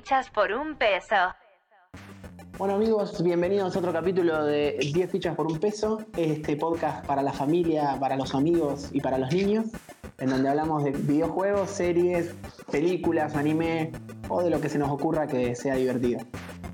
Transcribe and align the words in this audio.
fichas 0.00 0.30
por 0.30 0.50
un 0.50 0.76
peso. 0.76 1.14
Bueno 2.56 2.76
amigos, 2.76 3.22
bienvenidos 3.22 3.76
a 3.76 3.80
otro 3.80 3.92
capítulo 3.92 4.46
de 4.46 4.78
10 4.94 5.10
fichas 5.10 5.36
por 5.36 5.46
un 5.46 5.58
peso, 5.58 5.98
este 6.16 6.56
podcast 6.56 7.04
para 7.04 7.20
la 7.20 7.34
familia, 7.34 7.98
para 8.00 8.16
los 8.16 8.34
amigos 8.34 8.88
y 8.92 9.02
para 9.02 9.18
los 9.18 9.30
niños, 9.30 9.66
en 10.16 10.30
donde 10.30 10.48
hablamos 10.48 10.84
de 10.84 10.92
videojuegos, 10.92 11.68
series, 11.68 12.34
películas, 12.72 13.36
anime 13.36 13.92
o 14.30 14.42
de 14.42 14.48
lo 14.48 14.58
que 14.58 14.70
se 14.70 14.78
nos 14.78 14.88
ocurra 14.88 15.26
que 15.26 15.54
sea 15.54 15.74
divertido. 15.74 16.20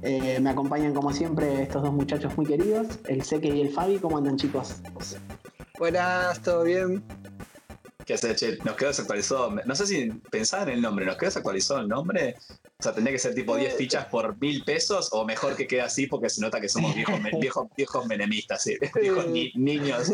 Eh, 0.02 0.38
me 0.40 0.50
acompañan 0.50 0.94
como 0.94 1.12
siempre 1.12 1.62
estos 1.62 1.82
dos 1.82 1.92
muchachos 1.92 2.36
muy 2.36 2.46
queridos, 2.46 3.00
el 3.08 3.22
Seque 3.22 3.48
y 3.48 3.60
el 3.60 3.70
Fabi. 3.70 3.98
¿Cómo 3.98 4.18
andan 4.18 4.36
chicos? 4.36 4.76
Buenas, 5.80 6.40
¿todo 6.42 6.62
bien? 6.62 7.02
¿Qué 8.06 8.14
hace, 8.14 8.36
che? 8.36 8.56
Nos 8.64 8.76
quedó 8.76 8.90
desactualizado. 8.90 9.50
No 9.50 9.74
sé 9.74 9.84
si 9.84 10.10
pensaban 10.30 10.68
en 10.68 10.76
el 10.76 10.82
nombre, 10.82 11.04
¿nos 11.04 11.16
quedó 11.16 11.26
desactualizado 11.26 11.80
el 11.80 11.88
nombre? 11.88 12.36
O 12.78 12.82
sea, 12.82 12.92
tendría 12.92 13.12
que 13.12 13.18
ser 13.18 13.34
tipo 13.34 13.56
10 13.56 13.74
fichas 13.74 14.06
por 14.06 14.40
mil 14.40 14.62
pesos 14.62 15.08
o 15.10 15.24
mejor 15.24 15.56
que 15.56 15.66
quede 15.66 15.80
así 15.80 16.06
porque 16.06 16.30
se 16.30 16.40
nota 16.40 16.60
que 16.60 16.68
somos 16.68 16.94
viejos, 16.94 17.18
viejos, 17.40 17.66
viejos 17.76 18.06
menemistas, 18.06 18.62
¿sí? 18.62 18.76
viejos 19.00 19.26
niños. 19.54 20.12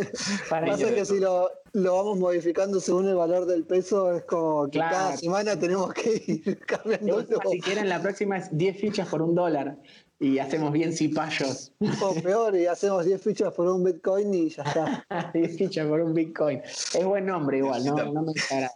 Pasa 0.48 0.94
que 0.94 1.04
si 1.04 1.20
lo, 1.20 1.50
lo, 1.74 1.96
vamos 1.96 2.18
modificando 2.18 2.80
según 2.80 3.08
el 3.08 3.14
valor 3.14 3.44
del 3.44 3.64
peso, 3.64 4.16
es 4.16 4.24
como 4.24 4.70
que 4.70 4.78
cada 4.78 5.14
semana 5.18 5.58
tenemos 5.58 5.92
que 5.92 6.22
ir 6.26 6.58
cambiando. 6.66 7.26
Si 7.50 7.60
quieren, 7.60 7.90
la 7.90 8.00
próxima 8.00 8.38
es 8.38 8.56
10 8.56 8.80
fichas 8.80 9.08
por 9.08 9.20
un 9.20 9.34
dólar 9.34 9.76
y 10.22 10.38
hacemos 10.38 10.70
bien 10.72 10.92
cipayos. 10.92 11.72
O 12.00 12.14
peor, 12.14 12.54
y 12.56 12.66
hacemos 12.66 13.04
10 13.04 13.20
fichas 13.20 13.52
por 13.52 13.66
un 13.66 13.82
Bitcoin 13.82 14.32
y 14.32 14.48
ya 14.50 14.62
está. 14.62 15.04
10 15.34 15.58
fichas 15.58 15.86
por 15.88 16.00
un 16.00 16.14
Bitcoin. 16.14 16.60
Es 16.60 17.04
buen 17.04 17.26
nombre 17.26 17.58
igual, 17.58 17.84
no, 17.84 17.96
no 18.12 18.22
me 18.22 18.30
encará. 18.30 18.70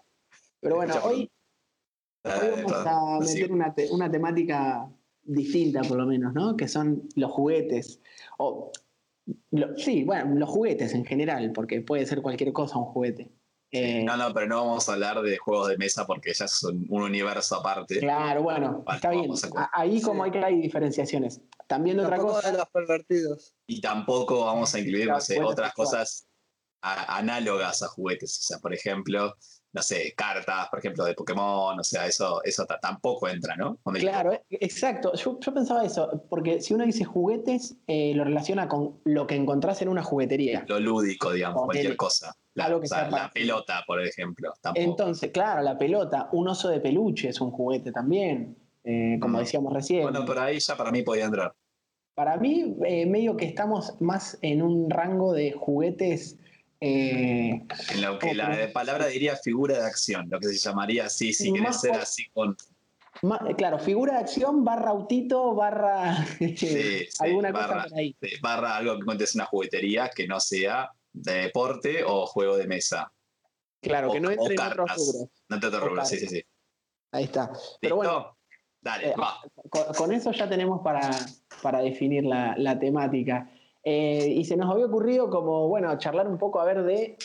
Pero 0.60 0.77
bueno, 0.77 0.95
hoy, 1.04 1.30
hoy 2.24 2.62
vamos 2.65 2.73
a 2.85 3.20
meter 3.20 3.52
una, 3.52 3.74
una, 3.93 4.10
temática 4.10 4.90
distinta 5.23 5.82
por 5.82 5.98
lo 5.98 6.07
menos, 6.07 6.35
¿no? 6.35 6.57
Que 6.57 6.66
son 6.66 7.09
los 7.15 7.30
juguetes. 7.30 8.01
O, 8.38 8.73
sí, 9.76 10.02
bueno, 10.02 10.35
los 10.35 10.48
juguetes 10.48 10.95
en 10.95 11.04
general, 11.04 11.52
porque 11.52 11.80
puede 11.80 12.07
ser 12.07 12.23
cualquier 12.23 12.52
cosa 12.52 12.79
un 12.79 12.87
juguete. 12.87 13.30
Eh, 13.72 14.02
no, 14.04 14.16
no, 14.16 14.32
pero 14.32 14.46
no 14.46 14.64
vamos 14.64 14.88
a 14.88 14.92
hablar 14.92 15.20
de 15.22 15.36
juegos 15.38 15.68
de 15.68 15.76
mesa 15.76 16.06
porque 16.06 16.32
ya 16.32 16.45
es 16.45 16.62
un, 16.62 16.86
universo 16.88 17.56
aparte. 17.56 17.98
Claro, 17.98 18.42
bueno, 18.42 18.84
está 18.92 19.10
bien. 19.10 19.30
Ahí 19.73 20.00
como 20.00 20.24
hay 20.24 20.30
que 20.30 20.38
hay 20.38 20.60
diferenciaciones. 20.60 21.40
También 21.66 21.98
otra 21.98 22.18
cosa. 22.18 22.50
De 22.50 22.58
los 22.58 22.68
pervertidos. 22.68 23.54
Y 23.66 23.80
tampoco 23.80 24.45
vamos 24.45 24.74
a 24.74 24.78
incluir 24.78 25.10
otras 25.10 25.74
cosas 25.74 26.28
análogas 26.80 27.82
a 27.82 27.88
juguetes. 27.88 28.38
O 28.38 28.42
sea, 28.42 28.58
por 28.58 28.73
ejemplo, 28.73 29.34
no 29.73 29.82
sé, 29.82 30.14
cartas, 30.16 30.68
por 30.68 30.78
ejemplo, 30.78 31.04
de 31.04 31.14
Pokémon, 31.14 31.78
o 31.78 31.84
sea, 31.84 32.06
eso, 32.06 32.42
eso 32.45 32.64
tampoco 32.80 33.28
entra, 33.28 33.56
¿no? 33.56 33.78
Claro, 33.95 34.32
eh, 34.32 34.42
exacto. 34.51 35.12
Yo, 35.14 35.38
pensaba 35.52 35.84
eso, 35.84 36.24
porque 36.30 36.60
si 36.62 36.74
uno 36.74 36.84
dice 36.84 37.04
juguetes, 37.04 37.76
eh, 37.86 38.12
lo 38.14 38.24
relaciona 38.24 38.68
con 38.68 39.01
lo 39.04 39.26
que 39.26 39.34
encontrás 39.34 39.82
en 39.82 39.88
una 39.88 40.02
juguetería. 40.02 40.64
Lo 40.68 40.80
lúdico, 40.80 41.32
digamos, 41.32 41.64
cualquier 41.64 41.96
cosa. 41.96 42.34
La, 42.57 42.68
la 43.10 43.30
pelota, 43.32 43.85
por 43.87 44.02
ejemplo. 44.02 44.52
Entonces, 44.74 45.30
claro, 45.30 45.62
la 45.62 45.79
pelota, 45.79 46.29
un 46.32 46.49
oso 46.49 46.68
de 46.68 46.80
peluche 46.80 47.29
es 47.29 47.40
un 47.40 47.51
juguete 47.51 47.93
también, 47.93 48.57
eh, 48.82 49.18
como 49.21 49.38
decíamos 49.38 49.73
recién. 49.73 50.02
Bueno, 50.02 50.24
por 50.24 50.38
ahí 50.38 50.59
ya 50.59 50.76
para 50.76 50.90
mí 50.90 51.02
podía 51.02 51.26
entrar. 51.26 51.54
Para 52.15 52.38
mí, 52.38 52.74
medio 53.07 53.37
que 53.37 53.45
estamos 53.45 54.01
más 54.01 54.38
en 54.40 54.63
un 54.63 54.88
rango 54.88 55.35
de 55.35 55.52
juguetes 55.52 56.38
eh, 56.80 57.63
en 57.93 58.02
lo 58.02 58.18
que 58.18 58.35
la 58.35 58.70
palabra 58.73 59.07
diría 59.07 59.37
figura 59.37 59.79
de 59.79 59.87
acción, 59.87 60.29
lo 60.30 60.38
que 60.38 60.48
se 60.48 60.59
llamaría 60.59 61.07
así, 61.07 61.32
si 61.32 61.52
querés 61.52 61.80
ser 61.80 61.93
así 61.93 62.26
con. 62.35 62.54
claro, 63.57 63.79
figura 63.79 64.15
de 64.15 64.19
acción, 64.20 64.62
barra 64.62 64.91
autito, 64.91 65.54
barra 65.54 66.16
alguna 67.20 67.53
cosa 67.53 67.86
por 67.88 67.98
ahí. 67.98 68.14
barra 68.42 68.76
algo 68.76 68.98
que 68.98 69.04
cuentes 69.04 69.34
una 69.34 69.47
juguetería 69.47 70.10
que 70.14 70.26
no 70.26 70.38
sea 70.38 70.91
de 71.16 71.43
deporte 71.43 72.04
o 72.04 72.27
juego 72.27 72.56
de 72.56 72.66
mesa. 72.66 73.12
Claro, 73.81 74.12
que 74.12 74.21
no 74.21 74.31
entre 74.31 74.54
en 74.54 74.60
otros 74.60 74.77
rubros. 74.77 75.28
No 75.49 75.56
entre 75.56 75.69
en 75.69 75.75
otros 75.75 75.88
rubros, 75.91 76.09
sí, 76.09 76.19
sí, 76.19 76.28
sí. 76.28 76.43
Ahí 77.12 77.25
está. 77.25 77.53
Pero 77.81 77.97
bueno, 77.97 78.37
Dale, 78.81 79.10
eh, 79.10 79.15
va. 79.21 79.41
Con, 79.97 80.12
eso 80.12 80.31
ya 80.32 80.49
tenemos 80.49 80.81
para, 80.82 81.10
para 81.62 81.81
definir 81.81 82.25
la, 82.25 82.54
la 82.56 82.78
temática. 82.78 83.50
Eh, 83.82 84.34
y 84.37 84.44
se 84.44 84.56
nos 84.56 84.71
había 84.71 84.87
ocurrido 84.87 85.31
como, 85.31 85.69
bueno, 85.69 85.97
charlar 85.99 86.28
un 86.28 86.38
poco 86.38 86.60
a 86.60 86.65
ver 86.65 86.82
de 86.84 87.16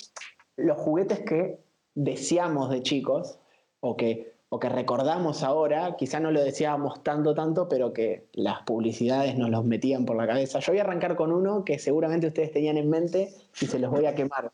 los 0.58 0.78
juguetes 0.78 1.20
que 1.20 1.60
deseamos 1.94 2.70
de 2.70 2.82
chicos 2.82 3.40
o 3.80 3.98
que, 3.98 4.34
o 4.54 4.60
que 4.60 4.68
recordamos 4.68 5.44
ahora, 5.44 5.96
quizá 5.98 6.20
no 6.20 6.30
lo 6.30 6.44
deseábamos 6.44 7.02
tanto, 7.04 7.34
tanto, 7.34 7.70
pero 7.70 7.94
que 7.94 8.28
las 8.34 8.64
publicidades 8.64 9.38
nos 9.38 9.50
los 9.50 9.64
metían 9.64 10.06
por 10.06 10.18
la 10.18 10.28
cabeza. 10.28 10.60
Yo 10.60 10.74
voy 10.74 10.80
a 10.80 10.84
arrancar 10.84 11.16
con 11.16 11.32
uno 11.32 11.64
que 11.64 11.80
seguramente 11.80 12.28
ustedes 12.28 12.52
tenían 12.52 12.76
en 12.76 12.90
mente 12.90 13.34
y 13.62 13.68
se 13.68 13.80
los 13.80 13.90
voy 13.90 14.08
a 14.08 14.14
quemar. 14.14 14.52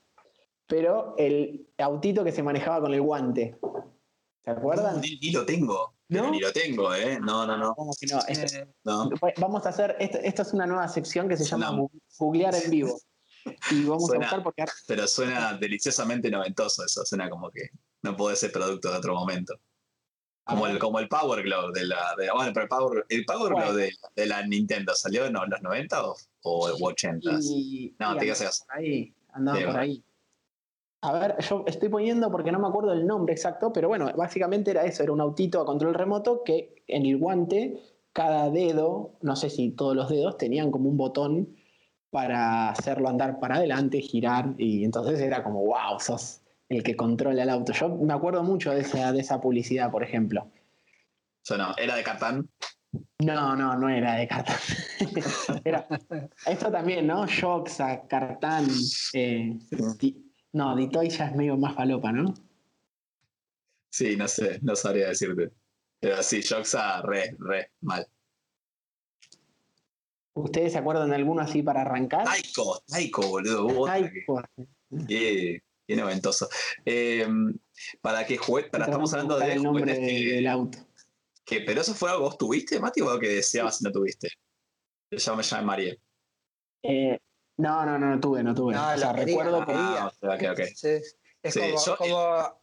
Pero 0.68 1.16
el 1.18 1.68
autito 1.80 2.24
que 2.24 2.32
se 2.32 2.44
manejaba 2.44 2.82
con 2.82 2.94
el 2.94 3.02
guante. 3.02 3.58
¿Se 4.46 4.52
acuerdan? 4.52 5.02
Y 5.04 5.32
lo 5.32 5.48
tengo. 5.48 5.96
Ni 6.10 6.40
lo 6.42 6.54
tengo, 6.54 6.94
¿eh? 6.94 7.20
No, 7.20 7.48
no, 7.48 7.58
no. 7.58 7.76
Este, 8.28 8.60
eh, 8.60 8.68
vamos 8.84 9.66
a 9.66 9.70
hacer, 9.70 9.96
esto, 10.00 10.44
es 10.44 10.54
una 10.54 10.68
nueva 10.68 10.88
sección 10.90 11.28
que 11.28 11.38
se 11.38 11.44
llama 11.44 11.76
Googlear 12.20 12.54
en 12.54 12.70
vivo. 12.70 13.00
Y 13.72 13.86
vamos 13.86 14.12
a 14.14 14.18
buscar 14.18 14.44
porque... 14.44 14.66
Pero 14.88 15.08
suena 15.08 15.58
deliciosamente 15.58 16.30
noventoso 16.30 16.84
eso, 16.84 17.06
suena 17.06 17.30
como 17.30 17.50
que 17.50 17.70
no 18.02 18.14
puede 18.14 18.36
ser 18.36 18.52
producto 18.52 18.92
de 18.92 18.98
otro 18.98 19.16
momento. 19.16 19.58
Como, 20.48 20.68
el, 20.68 20.80
como 20.80 21.00
el 21.00 21.10
Power 21.10 21.44
Glove 21.44 21.74
de 21.74 21.86
la. 21.86 22.16
bueno, 22.34 22.52
pero 22.54 22.64
el 22.64 22.70
Power, 22.70 23.06
el 23.10 23.26
Power 23.26 23.54
Glove 23.54 23.92
de, 24.16 24.26
la 24.26 24.46
Nintendo 24.46 24.94
salió 24.96 25.26
en 25.26 25.34
los 25.34 25.62
90 25.62 26.08
o, 26.08 26.16
o 26.44 26.88
80? 26.88 27.32
no, 28.00 28.16
te 28.16 28.22
digas 28.22 28.66
Ahí, 28.70 29.14
andaba 29.34 29.60
por 29.66 29.78
ahí. 29.78 30.04
A 31.02 31.14
ver, 31.14 31.36
yo 31.40 31.64
estoy 31.68 31.90
poniendo 31.90 32.32
porque 32.32 32.52
no 32.52 32.60
me 32.60 32.68
acuerdo 32.68 32.94
el 32.94 33.06
nombre 33.06 33.34
exacto, 33.34 33.72
pero 33.72 33.88
bueno, 33.88 34.12
básicamente 34.16 34.72
era 34.72 34.84
eso, 34.84 35.04
era 35.04 35.12
un 35.12 35.22
autito 35.22 35.62
a 35.62 35.66
control 35.66 35.94
remoto 35.94 36.44
que 36.44 36.84
en 36.88 37.06
el 37.06 37.18
guante 37.18 37.80
cada 38.14 38.50
dedo, 38.50 39.14
no 39.22 39.36
sé 39.36 39.52
si 39.52 39.70
todos 39.70 39.96
los 39.96 40.10
dedos, 40.10 40.38
tenían 40.38 40.72
como 40.72 40.90
un 40.90 40.98
botón 40.98 41.56
para 42.10 42.70
hacerlo 42.70 43.10
andar 43.10 43.40
para 43.40 43.58
adelante, 43.58 44.02
girar, 44.02 44.56
y 44.58 44.84
entonces 44.84 45.20
era 45.20 45.44
como, 45.44 45.64
wow, 45.64 46.00
sos 46.00 46.42
el 46.70 46.84
que 46.84 46.96
controla 46.96 47.44
el 47.44 47.50
auto. 47.50 47.74
Yo 47.74 47.90
me 47.90 48.14
acuerdo 48.14 48.44
mucho 48.44 48.72
de 48.72 48.82
esa, 48.82 49.12
de 49.12 49.22
esa 49.22 49.40
publicidad, 49.40 49.92
por 49.92 50.04
ejemplo. 50.04 50.52
Eso 51.44 51.58
no, 51.58 51.74
¿era 51.78 51.96
de 51.96 52.04
Catán? 52.04 52.50
No, 53.20 53.56
no, 53.56 53.76
no 53.76 53.90
era 53.90 54.16
de 54.16 54.28
Catán. 54.28 54.58
esto 56.46 56.72
también, 56.72 57.08
¿no? 57.08 57.26
Shoxa, 57.26 58.08
Cartán, 58.08 58.68
eh, 59.14 59.58
no, 60.54 60.76
Ditoy 60.76 61.10
ya 61.10 61.28
es 61.28 61.36
medio 61.36 61.58
más 61.58 61.76
falopa, 61.76 62.12
¿no? 62.12 62.34
Sí, 63.90 64.16
no 64.16 64.28
sé, 64.28 64.60
no 64.62 64.76
sabría 64.76 65.10
decirte. 65.10 65.52
Pero 66.00 66.22
sí, 66.22 66.42
Joxa, 66.44 67.02
re, 67.02 67.36
re, 67.40 67.72
mal. 67.82 68.08
¿Ustedes 70.34 70.74
se 70.74 70.78
acuerdan 70.78 71.10
de 71.10 71.16
alguno 71.16 71.42
así 71.42 71.64
para 71.64 71.82
arrancar? 71.82 72.26
Taiko, 72.26 72.84
Taiko, 72.88 73.28
boludo. 73.28 73.86
Taiko. 73.86 74.44
Qué, 75.08 75.64
qué 75.88 75.96
noventoso. 75.96 76.50
Em, 76.86 77.58
¿Para 78.02 78.26
qué 78.26 78.38
juguete? 78.38 78.70
Para 78.70 78.86
estamos 78.86 79.14
hablando 79.14 79.40
de 79.40 79.54
el 79.54 79.64
nombre 79.64 79.98
del 79.98 80.48
auto. 80.48 80.80
¿Qué? 81.46 81.62
¿Pero 81.62 81.82
eso 81.82 81.94
fue 81.94 82.10
algo 82.10 82.24
que 82.24 82.30
vos 82.30 82.38
tuviste, 82.38 82.80
Mati, 82.80 83.02
o 83.02 83.10
algo 83.10 83.20
que 83.20 83.30
deseabas 83.30 83.82
y 83.82 83.86
no 83.86 83.92
tuviste? 83.92 84.30
Yo 85.10 85.36
me 85.36 85.44
llamo 85.44 85.66
María. 85.66 85.96
Eh, 86.84 87.18
no, 87.58 87.86
no, 87.86 87.98
no, 87.98 88.10
no 88.10 88.20
tuve, 88.20 88.44
no 88.44 88.54
tuve. 88.54 88.76
o 88.76 88.98
sea, 88.98 89.14
recuerdo 89.14 89.66
que. 89.66 89.72
Ah, 89.74 90.12
okay, 90.22 90.48
okay. 90.50 90.68
Sí. 90.76 90.90
Es 91.42 91.56
como, 91.98 92.62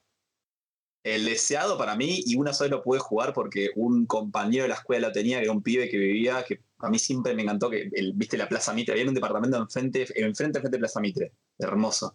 el, 1.02 1.24
deseado 1.24 1.78
para 1.78 1.96
mí, 1.96 2.22
y 2.26 2.36
una 2.36 2.52
sola 2.52 2.70
lo 2.70 2.82
pude 2.82 2.98
jugar 2.98 3.32
porque 3.32 3.70
un 3.76 4.06
compañero 4.06 4.64
de 4.64 4.68
la 4.68 4.74
escuela 4.74 5.12
tenía, 5.12 5.38
que 5.38 5.44
era 5.44 5.52
un 5.52 5.62
pibe 5.62 5.88
que 5.88 5.96
vivía, 5.96 6.44
que 6.44 6.60
a 6.78 6.90
mí 6.90 6.98
siempre 6.98 7.34
me 7.34 7.42
encantó, 7.42 7.70
que 7.70 7.90
viste 8.14 8.36
la 8.36 8.48
Plaza 8.48 8.74
Mitre, 8.74 8.92
había 8.92 9.08
un 9.08 9.14
departamento 9.14 9.56
enfrente, 9.56 10.02
enfrente, 10.02 10.58
enfrente 10.58 10.68
de 10.68 10.78
Plaza 10.78 11.00
Mitre, 11.00 11.32
hermoso. 11.58 12.12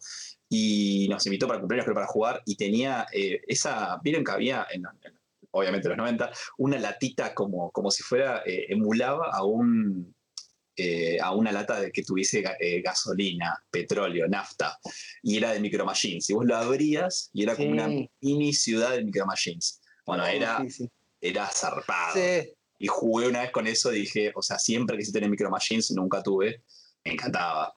Y 0.49 1.07
nos 1.09 1.25
invitó 1.27 1.47
para 1.47 1.59
cumpleaños, 1.59 1.85
creo, 1.85 1.95
para 1.95 2.07
jugar, 2.07 2.41
y 2.45 2.55
tenía 2.55 3.05
eh, 3.13 3.41
esa, 3.47 3.99
vieron 4.03 4.23
que 4.23 4.31
había, 4.31 4.65
en, 4.71 4.83
obviamente 5.51 5.87
en 5.87 5.91
los 5.91 5.97
90, 5.97 6.31
una 6.57 6.79
latita 6.79 7.33
como, 7.35 7.71
como 7.71 7.91
si 7.91 8.03
fuera, 8.03 8.41
eh, 8.45 8.65
emulaba 8.69 9.29
a 9.31 9.43
un 9.43 10.13
eh, 10.81 11.19
a 11.21 11.33
una 11.33 11.51
lata 11.51 11.81
de 11.81 11.91
que 11.91 12.03
tuviese 12.03 12.41
eh, 12.57 12.81
gasolina, 12.81 13.53
petróleo, 13.69 14.29
nafta, 14.29 14.79
y 15.21 15.35
era 15.35 15.51
de 15.51 15.59
Micro 15.59 15.83
Machines. 15.83 16.29
Y 16.29 16.33
vos 16.33 16.45
lo 16.45 16.55
abrías 16.55 17.29
y 17.33 17.43
era 17.43 17.57
como 17.57 17.71
una 17.71 17.89
mini 18.21 18.53
ciudad 18.53 18.91
de 18.91 19.03
Micro 19.03 19.25
Machines. 19.25 19.81
Bueno, 20.05 20.23
oh, 20.23 20.27
era, 20.27 20.65
era 21.19 21.47
zarpado. 21.47 22.17
Y 22.77 22.87
jugué 22.87 23.27
una 23.27 23.41
vez 23.41 23.51
con 23.51 23.67
eso 23.67 23.89
dije, 23.89 24.31
o 24.33 24.41
sea, 24.41 24.57
siempre 24.57 24.95
quise 24.95 25.11
tener 25.11 25.29
Micro 25.29 25.49
Machines, 25.49 25.91
nunca 25.91 26.23
tuve, 26.23 26.63
me 27.03 27.11
encantaba. 27.11 27.73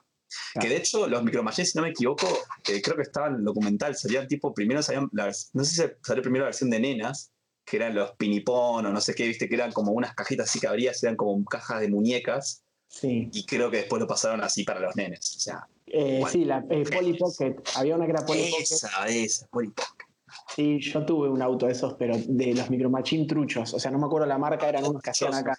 Que 0.60 0.68
de 0.68 0.76
hecho, 0.76 1.06
los 1.08 1.22
Micro 1.22 1.42
Machines, 1.42 1.72
si 1.72 1.78
no 1.78 1.82
me 1.82 1.90
equivoco, 1.90 2.26
eh, 2.68 2.80
creo 2.82 2.96
que 2.96 3.02
estaba 3.02 3.28
en 3.28 3.36
el 3.36 3.44
documental, 3.44 3.96
salían 3.96 4.28
tipo, 4.28 4.52
primero 4.54 4.82
salían, 4.82 5.08
no 5.12 5.64
sé 5.64 5.64
si 5.64 5.82
salió 6.02 6.22
primero 6.22 6.44
la 6.44 6.48
versión 6.48 6.70
de 6.70 6.80
nenas, 6.80 7.32
que 7.64 7.76
eran 7.76 7.94
los 7.94 8.12
pinipón 8.12 8.86
o 8.86 8.92
no 8.92 9.00
sé 9.00 9.14
qué, 9.14 9.26
viste, 9.26 9.48
que 9.48 9.54
eran 9.54 9.72
como 9.72 9.92
unas 9.92 10.14
cajitas 10.14 10.48
así 10.48 10.60
que 10.60 10.66
abrías, 10.66 11.02
eran 11.02 11.16
como 11.16 11.44
cajas 11.44 11.80
de 11.80 11.88
muñecas. 11.88 12.64
Sí. 12.88 13.30
Y 13.32 13.46
creo 13.46 13.70
que 13.70 13.78
después 13.78 14.00
lo 14.00 14.06
pasaron 14.06 14.42
así 14.42 14.64
para 14.64 14.80
los 14.80 14.94
nenes. 14.96 15.36
O 15.36 15.40
sea, 15.40 15.66
Eh, 15.86 16.22
Sí, 16.30 16.44
la 16.44 16.64
eh, 16.70 16.84
Polly 16.90 17.18
Pocket. 17.18 17.56
Había 17.76 17.96
una 17.96 18.06
que 18.06 18.12
era 18.12 18.24
Polly 18.24 18.50
Pocket. 18.50 18.62
esa, 18.62 19.06
esa, 19.08 19.46
Polly 19.48 19.68
Pocket. 19.68 20.01
Sí, 20.48 20.80
yo 20.80 21.04
tuve 21.04 21.28
un 21.28 21.40
auto 21.40 21.66
de 21.66 21.72
esos, 21.72 21.94
pero 21.94 22.14
de 22.16 22.54
los 22.54 22.68
Micro 22.70 22.90
Machine 22.90 23.26
truchos. 23.26 23.72
O 23.74 23.78
sea, 23.78 23.90
no 23.90 23.98
me 23.98 24.06
acuerdo 24.06 24.26
la 24.26 24.38
marca, 24.38 24.68
eran 24.68 24.84
unos 24.84 25.02
que 25.02 25.10
hacían 25.10 25.34
acá. 25.34 25.56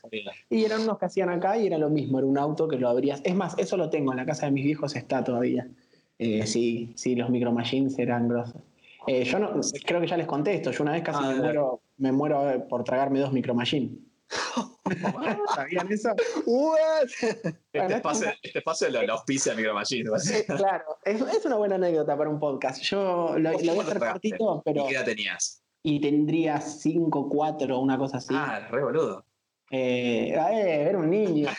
Y 0.50 0.66
eran 0.66 0.82
unos 0.82 0.98
que 1.00 1.06
hacían 1.06 1.30
acá 1.30 1.58
y 1.58 1.68
era 1.68 1.78
lo 1.78 1.90
mismo, 1.90 2.20
era 2.20 2.28
un 2.28 2.38
auto 2.38 2.68
que 2.68 2.78
lo 2.78 2.90
abrías. 2.90 3.22
Es 3.24 3.36
más, 3.36 3.58
eso 3.58 3.78
lo 3.78 3.90
tengo, 3.90 4.12
en 4.12 4.18
la 4.18 4.26
casa 4.26 4.46
de 4.46 4.52
mis 4.52 4.64
viejos 4.64 4.96
está 4.96 5.24
todavía. 5.24 5.68
Eh, 6.20 6.46
sí, 6.46 6.94
sí, 6.96 7.16
los 7.16 7.30
Micro 7.30 7.52
Machines 7.52 7.98
eran 7.98 8.28
grosos. 8.28 8.62
Eh, 9.08 9.24
yo 9.26 9.40
no, 9.40 9.52
creo 9.86 10.00
que 10.00 10.08
ya 10.08 10.16
les 10.16 10.28
contesto, 10.28 10.72
yo 10.72 10.84
una 10.84 10.94
vez 10.94 11.04
casi 11.04 11.20
Ah, 11.22 11.32
me, 11.32 11.36
muero, 11.40 11.82
me 11.98 12.12
muero 12.12 12.68
por 12.70 12.84
tragarme 12.84 13.20
dos 13.20 13.34
Micro 13.34 13.54
Machine. 13.54 13.98
¿Sabían 15.56 15.92
eso? 15.92 16.10
What? 16.46 17.04
Este 17.74 17.94
espacio, 17.96 18.28
este 18.42 18.60
espacio 18.60 18.90
lo, 18.90 19.04
lo 19.04 19.14
auspicia 19.14 19.54
Micro 19.56 19.74
Machine. 19.74 20.10
Eh, 20.32 20.46
claro, 20.46 20.98
es, 21.04 21.22
es 21.22 21.46
una 21.46 21.56
buena 21.58 21.76
anécdota 21.76 22.18
para 22.18 22.30
un 22.30 22.40
podcast. 22.40 22.82
Yo 22.84 23.36
lo, 23.38 23.52
lo 23.52 23.76
voy 23.76 23.80
a 23.80 23.82
hacer 23.84 24.00
cortito, 24.00 24.62
pero. 24.66 24.86
¿Y 24.86 24.88
qué 24.90 24.96
edad 24.96 25.06
tenías? 25.06 25.64
Y 25.84 26.00
tendría 26.00 26.62
5, 26.62 27.30
4, 27.30 27.80
una 27.80 27.98
cosa 27.98 28.18
así. 28.18 28.34
Ah, 28.38 28.68
re 28.70 28.84
boludo. 28.84 29.26
Eh, 29.72 30.34
eh, 30.36 30.86
era 30.90 30.98
un 30.98 31.10
niño. 31.10 31.50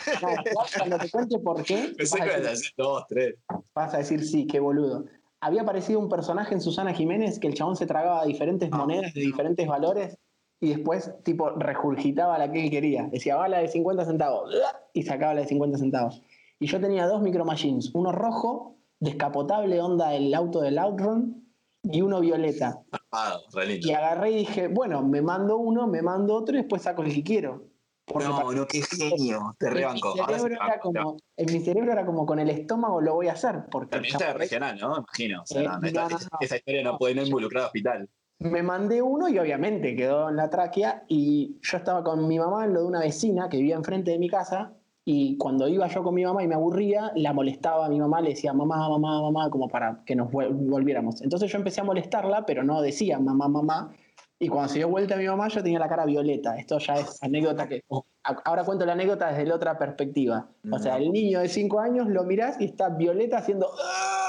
Cuando 0.77 0.97
te 0.97 1.09
cuente 1.09 1.37
por 1.39 1.63
qué, 1.63 1.93
Pensé 1.97 2.17
que 2.19 2.25
ibas 2.25 2.35
a 2.37 2.39
decir, 2.39 2.49
decir 2.51 2.73
dos, 2.77 3.03
tres. 3.09 3.35
vas 3.73 3.93
a 3.93 3.97
decir 3.97 4.23
sí, 4.25 4.47
qué 4.47 4.59
boludo. 4.59 5.05
Había 5.41 5.61
aparecido 5.63 5.99
un 5.99 6.09
personaje 6.09 6.53
en 6.55 6.61
Susana 6.61 6.93
Jiménez 6.93 7.39
que 7.39 7.47
el 7.47 7.53
chabón 7.53 7.75
se 7.75 7.85
tragaba 7.85 8.25
diferentes 8.25 8.69
Ah. 8.71 8.77
monedas 8.77 9.13
de 9.13 9.21
diferentes 9.21 9.67
valores 9.67 10.17
y 10.65 10.69
después, 10.69 11.13
tipo, 11.23 11.51
regurgitaba 11.51 12.37
la 12.37 12.51
que 12.51 12.63
él 12.65 12.71
quería. 12.71 13.07
Decía, 13.11 13.35
va 13.35 13.47
la 13.47 13.59
de 13.59 13.67
50 13.67 14.05
centavos. 14.05 14.51
Y 14.93 15.03
sacaba 15.03 15.33
la 15.35 15.41
de 15.41 15.47
50 15.47 15.77
centavos. 15.77 16.21
Y 16.59 16.67
yo 16.67 16.79
tenía 16.79 17.05
dos 17.07 17.21
micro 17.21 17.45
machines, 17.45 17.91
uno 17.93 18.11
rojo, 18.11 18.77
descapotable, 18.99 19.79
onda 19.81 20.15
el 20.15 20.33
auto 20.33 20.61
del 20.61 20.77
Outrun, 20.79 21.45
y 21.83 22.01
uno 22.01 22.19
violeta. 22.19 22.81
Ah. 23.11 23.37
Y 23.79 23.91
agarré 23.91 24.31
y 24.31 24.37
dije, 24.37 24.67
bueno, 24.67 25.03
me 25.03 25.21
mando 25.21 25.57
uno, 25.57 25.87
me 25.87 26.01
mando 26.01 26.35
otro 26.35 26.55
y 26.55 26.59
después 26.59 26.81
saco 26.81 27.03
el 27.03 27.13
que 27.13 27.23
quiero. 27.23 27.67
Porque 28.05 28.27
No, 28.27 28.51
no, 28.51 28.67
qué 28.67 28.81
genio. 28.81 29.55
Te 29.59 29.69
mi, 29.69 29.75
rebanco. 29.77 30.13
Ahora 30.21 30.55
era 30.55 30.79
como, 30.79 31.17
en 31.37 31.53
mi 31.53 31.59
cerebro 31.59 31.91
era 31.91 32.05
como 32.05 32.25
con 32.25 32.39
el 32.39 32.49
estómago 32.49 33.01
lo 33.01 33.15
voy 33.15 33.27
a 33.27 33.33
hacer. 33.33 33.65
Porque 33.71 33.89
También 33.91 34.15
está 34.15 34.33
regional, 34.33 34.77
¿no? 34.79 34.97
Imagino. 34.97 35.41
O 35.41 35.45
sea, 35.45 35.61
Eh, 35.61 35.65
no, 35.65 35.79
no, 35.79 35.87
esta, 35.87 36.03
no, 36.03 36.09
no, 36.09 36.15
esta- 36.17 36.29
no. 36.31 36.37
esta 36.39 36.55
historia 36.57 36.83
no 36.83 36.97
puede 36.97 37.15
no 37.15 37.23
involucrar 37.23 37.63
a 37.63 37.65
hospital. 37.67 38.09
Me 38.39 38.63
mandé 38.63 39.01
uno 39.01 39.27
y 39.29 39.39
obviamente 39.39 39.95
quedó 39.95 40.29
en 40.29 40.35
la 40.35 40.49
tráquea. 40.49 41.03
Y 41.07 41.57
yo 41.61 41.77
estaba 41.77 42.03
con 42.03 42.27
mi 42.27 42.37
mamá 42.39 42.65
en 42.65 42.73
lo 42.73 42.81
de 42.81 42.87
una 42.87 42.99
vecina 42.99 43.49
que 43.49 43.57
vivía 43.57 43.75
enfrente 43.75 44.11
de 44.11 44.19
mi 44.19 44.29
casa. 44.29 44.73
Y 45.07 45.37
cuando 45.37 45.67
iba 45.67 45.87
yo 45.87 46.01
con 46.03 46.15
mi 46.15 46.25
mamá 46.25 46.43
y 46.43 46.47
me 46.47 46.55
aburría, 46.55 47.11
la 47.15 47.31
molestaba 47.31 47.85
a 47.85 47.89
mi 47.89 47.99
mamá, 47.99 48.21
le 48.21 48.29
decía 48.29 48.53
mamá, 48.53 48.89
mamá, 48.89 49.21
mamá, 49.21 49.49
como 49.51 49.67
para 49.67 50.01
que 50.05 50.15
nos 50.15 50.31
volviéramos. 50.31 51.21
Entonces 51.21 51.51
yo 51.51 51.57
empecé 51.59 51.81
a 51.81 51.83
molestarla, 51.83 52.45
pero 52.45 52.63
no 52.63 52.81
decía 52.81 53.19
mamá, 53.19 53.47
mamá. 53.47 53.93
Y 54.39 54.47
cuando 54.49 54.69
se 54.69 54.79
dio 54.79 54.89
vuelta 54.89 55.15
mi 55.15 55.27
mamá, 55.27 55.47
yo 55.47 55.61
tenía 55.63 55.79
la 55.79 55.87
cara 55.87 56.05
violeta. 56.05 56.57
Esto 56.57 56.79
ya 56.79 56.95
es 56.95 57.21
anécdota 57.23 57.67
que. 57.69 57.83
a- 58.23 58.41
Ahora 58.45 58.63
cuento 58.63 58.85
la 58.85 58.93
anécdota 58.93 59.29
desde 59.29 59.45
la 59.45 59.55
otra 59.55 59.77
perspectiva. 59.77 60.49
O 60.71 60.79
sea, 60.79 60.97
el 60.97 61.11
niño 61.11 61.39
de 61.39 61.47
5 61.49 61.79
años 61.79 62.07
lo 62.09 62.23
mirás 62.23 62.59
y 62.59 62.65
está 62.65 62.89
violeta 62.89 63.37
haciendo. 63.37 63.67
"Ah". 63.79 64.24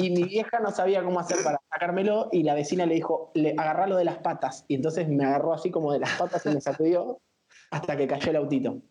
Y 0.00 0.10
mi 0.10 0.24
vieja 0.24 0.60
no 0.60 0.70
sabía 0.70 1.02
cómo 1.02 1.20
hacer 1.20 1.38
para 1.44 1.60
sacármelo 1.70 2.28
y 2.32 2.42
la 2.42 2.54
vecina 2.54 2.86
le 2.86 2.94
dijo, 2.94 3.30
le, 3.34 3.52
agarralo 3.56 3.96
de 3.96 4.04
las 4.04 4.18
patas. 4.18 4.64
Y 4.68 4.74
entonces 4.74 5.08
me 5.08 5.24
agarró 5.24 5.52
así 5.52 5.70
como 5.70 5.92
de 5.92 6.00
las 6.00 6.10
patas 6.18 6.44
y 6.46 6.48
me 6.50 6.60
sacudió 6.60 7.20
hasta 7.70 7.96
que 7.96 8.06
cayó 8.06 8.30
el 8.30 8.36
autito. 8.36 8.82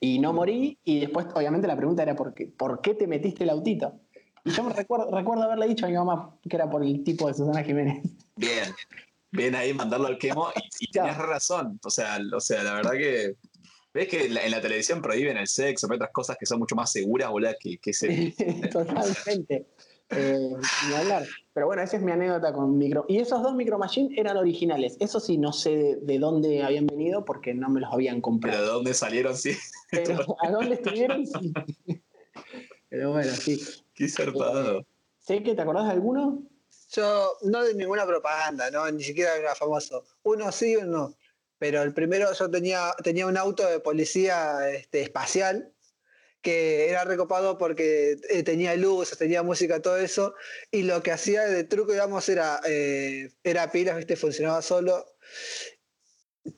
Y 0.00 0.18
no 0.18 0.32
morí 0.32 0.78
y 0.84 1.00
después 1.00 1.26
obviamente 1.34 1.68
la 1.68 1.76
pregunta 1.76 2.02
era 2.02 2.16
¿por 2.16 2.34
qué, 2.34 2.46
¿por 2.46 2.80
qué 2.80 2.94
te 2.94 3.06
metiste 3.06 3.44
el 3.44 3.50
autito? 3.50 4.00
Y 4.44 4.50
yo 4.50 4.64
me 4.64 4.72
recuerdo, 4.72 5.08
recuerdo 5.16 5.44
haberle 5.44 5.68
dicho 5.68 5.86
a 5.86 5.88
mi 5.88 5.94
mamá 5.94 6.36
que 6.48 6.56
era 6.56 6.68
por 6.68 6.82
el 6.82 7.04
tipo 7.04 7.28
de 7.28 7.34
Susana 7.34 7.62
Jiménez. 7.62 8.02
Bien. 8.34 8.74
Bien 9.30 9.54
ahí 9.54 9.72
mandarlo 9.72 10.08
al 10.08 10.18
quemo 10.18 10.48
y, 10.54 10.84
y 10.84 10.90
tenías 10.90 11.16
razón. 11.16 11.80
O 11.84 11.90
sea, 11.90 12.18
o 12.34 12.40
sea, 12.40 12.62
la 12.62 12.74
verdad 12.74 12.92
que. 12.92 13.36
¿Ves 13.94 14.08
que 14.08 14.26
en 14.26 14.34
la, 14.34 14.44
en 14.44 14.50
la 14.50 14.60
televisión 14.60 15.02
prohíben 15.02 15.36
el 15.36 15.46
sexo, 15.46 15.86
otras 15.86 16.10
cosas 16.12 16.36
que 16.38 16.46
son 16.46 16.58
mucho 16.58 16.74
más 16.74 16.90
seguras, 16.90 17.30
boludo, 17.30 17.52
que, 17.60 17.78
que 17.78 17.90
ese. 17.90 18.34
Totalmente. 18.72 19.66
Eh, 20.14 20.50
ni 20.88 20.94
hablar. 20.94 21.26
Pero 21.54 21.66
bueno, 21.66 21.82
esa 21.82 21.96
es 21.96 22.02
mi 22.02 22.12
anécdota 22.12 22.52
con 22.52 22.76
micro. 22.76 23.04
Y 23.08 23.18
esos 23.18 23.42
dos 23.42 23.54
micro 23.54 23.78
machine 23.78 24.14
eran 24.18 24.36
originales. 24.36 24.96
Eso 25.00 25.20
sí, 25.20 25.38
no 25.38 25.52
sé 25.52 25.70
de, 25.70 25.96
de 26.00 26.18
dónde 26.18 26.62
habían 26.62 26.86
venido 26.86 27.24
porque 27.24 27.54
no 27.54 27.68
me 27.68 27.80
los 27.80 27.92
habían 27.92 28.16
Pero 28.16 28.22
comprado. 28.22 28.62
de 28.62 28.70
dónde 28.70 28.94
salieron, 28.94 29.36
sí. 29.36 29.56
Pero 29.90 30.36
a 30.42 30.50
dónde 30.50 30.74
estuvieron, 30.74 31.26
sí. 31.26 31.52
Pero 32.88 33.12
bueno, 33.12 33.32
sí. 33.32 33.60
Qué 33.94 34.08
zarpado. 34.08 34.84
Sé 35.18 35.42
que 35.42 35.54
te 35.54 35.62
acordás 35.62 35.86
de 35.86 35.92
alguno. 35.92 36.42
Yo, 36.94 37.32
no 37.42 37.62
de 37.64 37.74
ninguna 37.74 38.06
propaganda, 38.06 38.70
¿no? 38.70 38.90
Ni 38.90 39.02
siquiera 39.02 39.36
era 39.36 39.54
famoso. 39.54 40.04
Uno 40.24 40.52
sí, 40.52 40.76
uno 40.76 40.86
no. 40.86 41.14
Pero 41.58 41.80
el 41.82 41.94
primero 41.94 42.32
yo 42.32 42.50
tenía, 42.50 42.92
tenía 43.04 43.26
un 43.26 43.36
auto 43.36 43.66
de 43.66 43.78
policía 43.78 44.68
este, 44.68 45.00
espacial 45.00 45.71
que 46.42 46.90
era 46.90 47.04
recopado 47.04 47.56
porque 47.56 48.18
eh, 48.28 48.42
tenía 48.42 48.74
luces, 48.76 49.16
tenía 49.16 49.42
música, 49.42 49.80
todo 49.80 49.96
eso. 49.96 50.34
Y 50.70 50.82
lo 50.82 51.02
que 51.02 51.12
hacía 51.12 51.42
de 51.44 51.64
truco, 51.64 51.92
digamos, 51.92 52.28
era, 52.28 52.60
eh, 52.66 53.30
era 53.44 53.70
pilas, 53.70 53.96
¿viste? 53.96 54.16
Funcionaba 54.16 54.60
solo. 54.60 55.06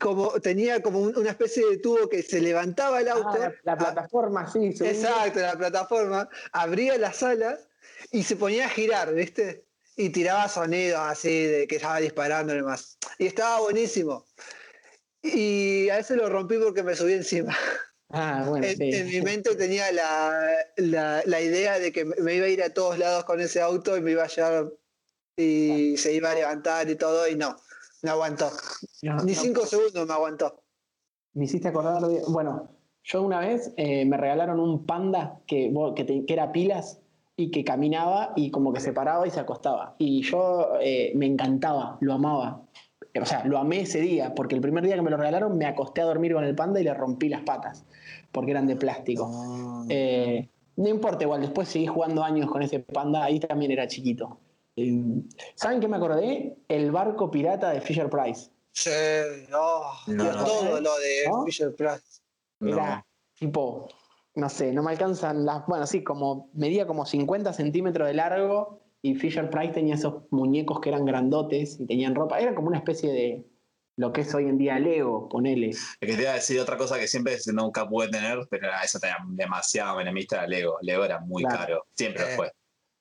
Como, 0.01 0.41
tenía 0.41 0.81
como 0.83 1.01
un- 1.01 1.17
una 1.19 1.31
especie 1.31 1.67
de 1.69 1.77
tubo 1.77 2.09
que 2.09 2.23
se 2.23 2.41
levantaba 2.41 3.03
el 3.03 3.09
auto. 3.09 3.29
Ah, 3.35 3.39
la, 3.39 3.55
la 3.65 3.77
plataforma, 3.77 4.51
sí. 4.51 4.73
subí. 4.75 4.89
Exacto, 4.89 5.41
la 5.41 5.57
plataforma, 5.59 6.29
abría 6.53 6.97
las 6.97 7.23
alas 7.23 7.69
y 8.11 8.23
se 8.23 8.37
ponía 8.37 8.65
a 8.65 8.71
girar, 8.71 9.13
¿viste? 9.15 9.67
Y 9.97 10.09
tiraba 10.09 10.49
sonidos 10.49 11.01
así 11.01 11.45
de 11.45 11.67
que 11.67 11.77
estaba 11.77 12.01
disparando 12.01 12.55
y 12.55 12.57
demás. 12.57 12.97
Y 13.19 13.27
estaba 13.27 13.61
buenísimo. 13.61 14.27
Y 15.23 15.89
a 15.91 15.97
veces 15.97 16.17
lo 16.17 16.29
rompí 16.31 16.57
porque 16.59 16.83
me 16.83 16.97
subí 16.97 17.13
encima. 17.13 17.55
Ah, 18.17 18.47
bueno, 18.49 18.67
En, 18.67 18.77
sí. 18.77 18.91
en 18.93 19.07
mi 19.09 19.21
mente 19.23 19.55
tenía 19.57 19.91
la, 19.93 20.55
la- 20.77 21.23
la 21.27 21.41
idea 21.41 21.79
de 21.79 21.93
que 21.93 22.05
me 22.05 22.35
iba 22.35 22.47
a 22.47 22.49
ir 22.49 22.63
a 22.63 22.71
todos 22.73 22.99
lados 22.99 23.25
con 23.25 23.41
ese 23.41 23.61
auto 23.61 23.97
y 23.97 24.01
me 24.01 24.13
iba 24.13 24.25
a 24.25 24.29
llevar 24.29 24.73
y 25.37 25.97
se 25.97 26.15
iba 26.15 26.31
a 26.31 26.35
levantar 26.35 26.89
y 26.89 26.95
todo, 26.97 27.27
y 27.29 27.35
no, 27.35 27.57
no 28.03 28.11
aguantó. 28.13 28.51
No, 29.03 29.17
Ni 29.25 29.33
no, 29.33 29.41
cinco 29.41 29.67
segundos 29.67 30.07
me 30.07 30.13
aguantó. 30.15 30.63
Me 31.33 31.45
hiciste 31.47 31.69
acordar 31.69 32.01
de. 32.03 32.23
Bueno, 32.29 32.69
yo 33.03 33.23
una 33.23 33.41
vez 33.41 33.73
eh, 33.77 34.05
me 34.07 34.17
regalaron 34.17 34.61
un 34.61 34.87
panda 34.87 35.41
que, 35.49 35.73
que, 35.97 36.05
te- 36.05 36.25
que 36.25 36.33
era 36.33 36.53
pilas 36.53 37.01
y 37.37 37.51
que 37.51 37.65
caminaba 37.65 38.33
y 38.37 38.53
como 38.53 38.73
que 38.73 38.79
se 38.81 38.93
paraba 38.93 39.27
y 39.27 39.31
se 39.33 39.41
acostaba. 39.41 39.97
Y 39.99 40.23
yo 40.23 40.75
eh, 40.81 41.11
me 41.17 41.27
encantaba, 41.27 41.99
lo 42.01 42.13
amaba. 42.13 42.64
O 43.21 43.27
sea, 43.27 43.45
lo 43.45 43.59
amé 43.59 43.83
ese 43.83 44.01
día, 44.01 44.35
porque 44.35 44.57
el 44.57 44.61
primer 44.61 44.85
día 44.85 44.97
que 44.97 45.03
me 45.03 45.11
lo 45.11 45.17
regalaron 45.17 45.57
me 45.57 45.67
acosté 45.67 46.01
a 46.01 46.05
dormir 46.05 46.35
con 46.35 46.45
el 46.45 46.55
panda 46.55 46.81
y 46.81 46.85
le 46.85 46.93
rompí 46.95 47.29
las 47.29 47.43
patas, 47.43 47.85
porque 48.33 48.51
eran 48.51 48.67
de 48.67 48.77
plástico. 48.77 49.31
Eh, 49.89 50.49
no 50.77 50.89
importa, 50.89 51.23
igual, 51.23 51.41
después 51.41 51.69
seguí 51.69 51.87
jugando 51.87 52.25
años 52.25 52.51
con 52.51 52.63
ese 52.63 52.81
panda, 52.81 53.23
ahí 53.23 53.39
también 53.39 53.71
era 53.71 53.87
chiquito. 53.87 54.39
Eh, 54.77 55.23
¿Saben 55.55 55.79
qué 55.81 55.87
me 55.87 55.97
acordé? 55.97 56.57
El 56.67 56.91
barco 56.91 57.31
pirata 57.31 57.71
de 57.71 57.81
Fisher 57.81 58.11
Price. 58.11 58.51
Sí, 58.73 58.91
oh, 59.55 59.93
No, 60.09 60.25
no. 60.25 60.45
todo 60.45 60.81
lo 60.81 60.99
de 60.99 61.29
¿No? 61.29 61.45
Fisher 61.45 61.73
Price. 61.77 62.21
Era 62.61 63.07
tipo, 63.39 63.89
no 64.35 64.49
sé, 64.49 64.73
no 64.73 64.83
me 64.83 64.91
alcanzan 64.91 65.45
las. 65.45 65.65
Bueno, 65.67 65.87
sí, 65.87 66.03
como 66.03 66.51
medía 66.55 66.87
como 66.87 67.07
50 67.07 67.53
centímetros 67.53 68.09
de 68.09 68.15
largo 68.15 68.81
y 69.05 69.15
Fisher 69.17 69.51
Price 69.51 69.75
tenía 69.75 69.97
esos 69.97 70.23
muñecos 70.31 70.81
que 70.81 70.89
eran 70.89 71.05
grandotes 71.05 71.79
y 71.79 71.85
tenían 71.87 72.15
ropa. 72.15 72.41
Era 72.41 72.55
como 72.55 72.69
una 72.69 72.79
especie 72.79 73.13
de 73.13 73.45
lo 73.97 74.15
que 74.15 74.23
es 74.23 74.35
hoy 74.35 74.45
en 74.49 74.57
día 74.57 74.79
Lego, 74.79 75.29
ponele. 75.29 75.69
Es 75.69 75.97
que 76.01 76.17
te 76.17 76.23
iba 76.23 76.31
a 76.31 76.37
decir 76.37 76.59
otra 76.59 76.79
cosa 76.79 76.99
que 76.99 77.07
siempre 77.07 77.37
nunca 77.53 77.87
pude 77.87 78.09
tener, 78.09 78.39
pero 78.49 78.67
eso 78.83 78.99
tenía 78.99 79.19
demasiado 79.29 79.99
menemista 79.99 80.37
era 80.37 80.47
Lego. 80.47 80.79
Lego 80.81 81.05
era 81.05 81.21
muy 81.21 81.43
Claro. 81.43 81.59
caro, 81.59 81.87
siempre 81.95 82.23
lo 82.23 82.29
Eh. 82.31 82.37
fue. 82.37 82.53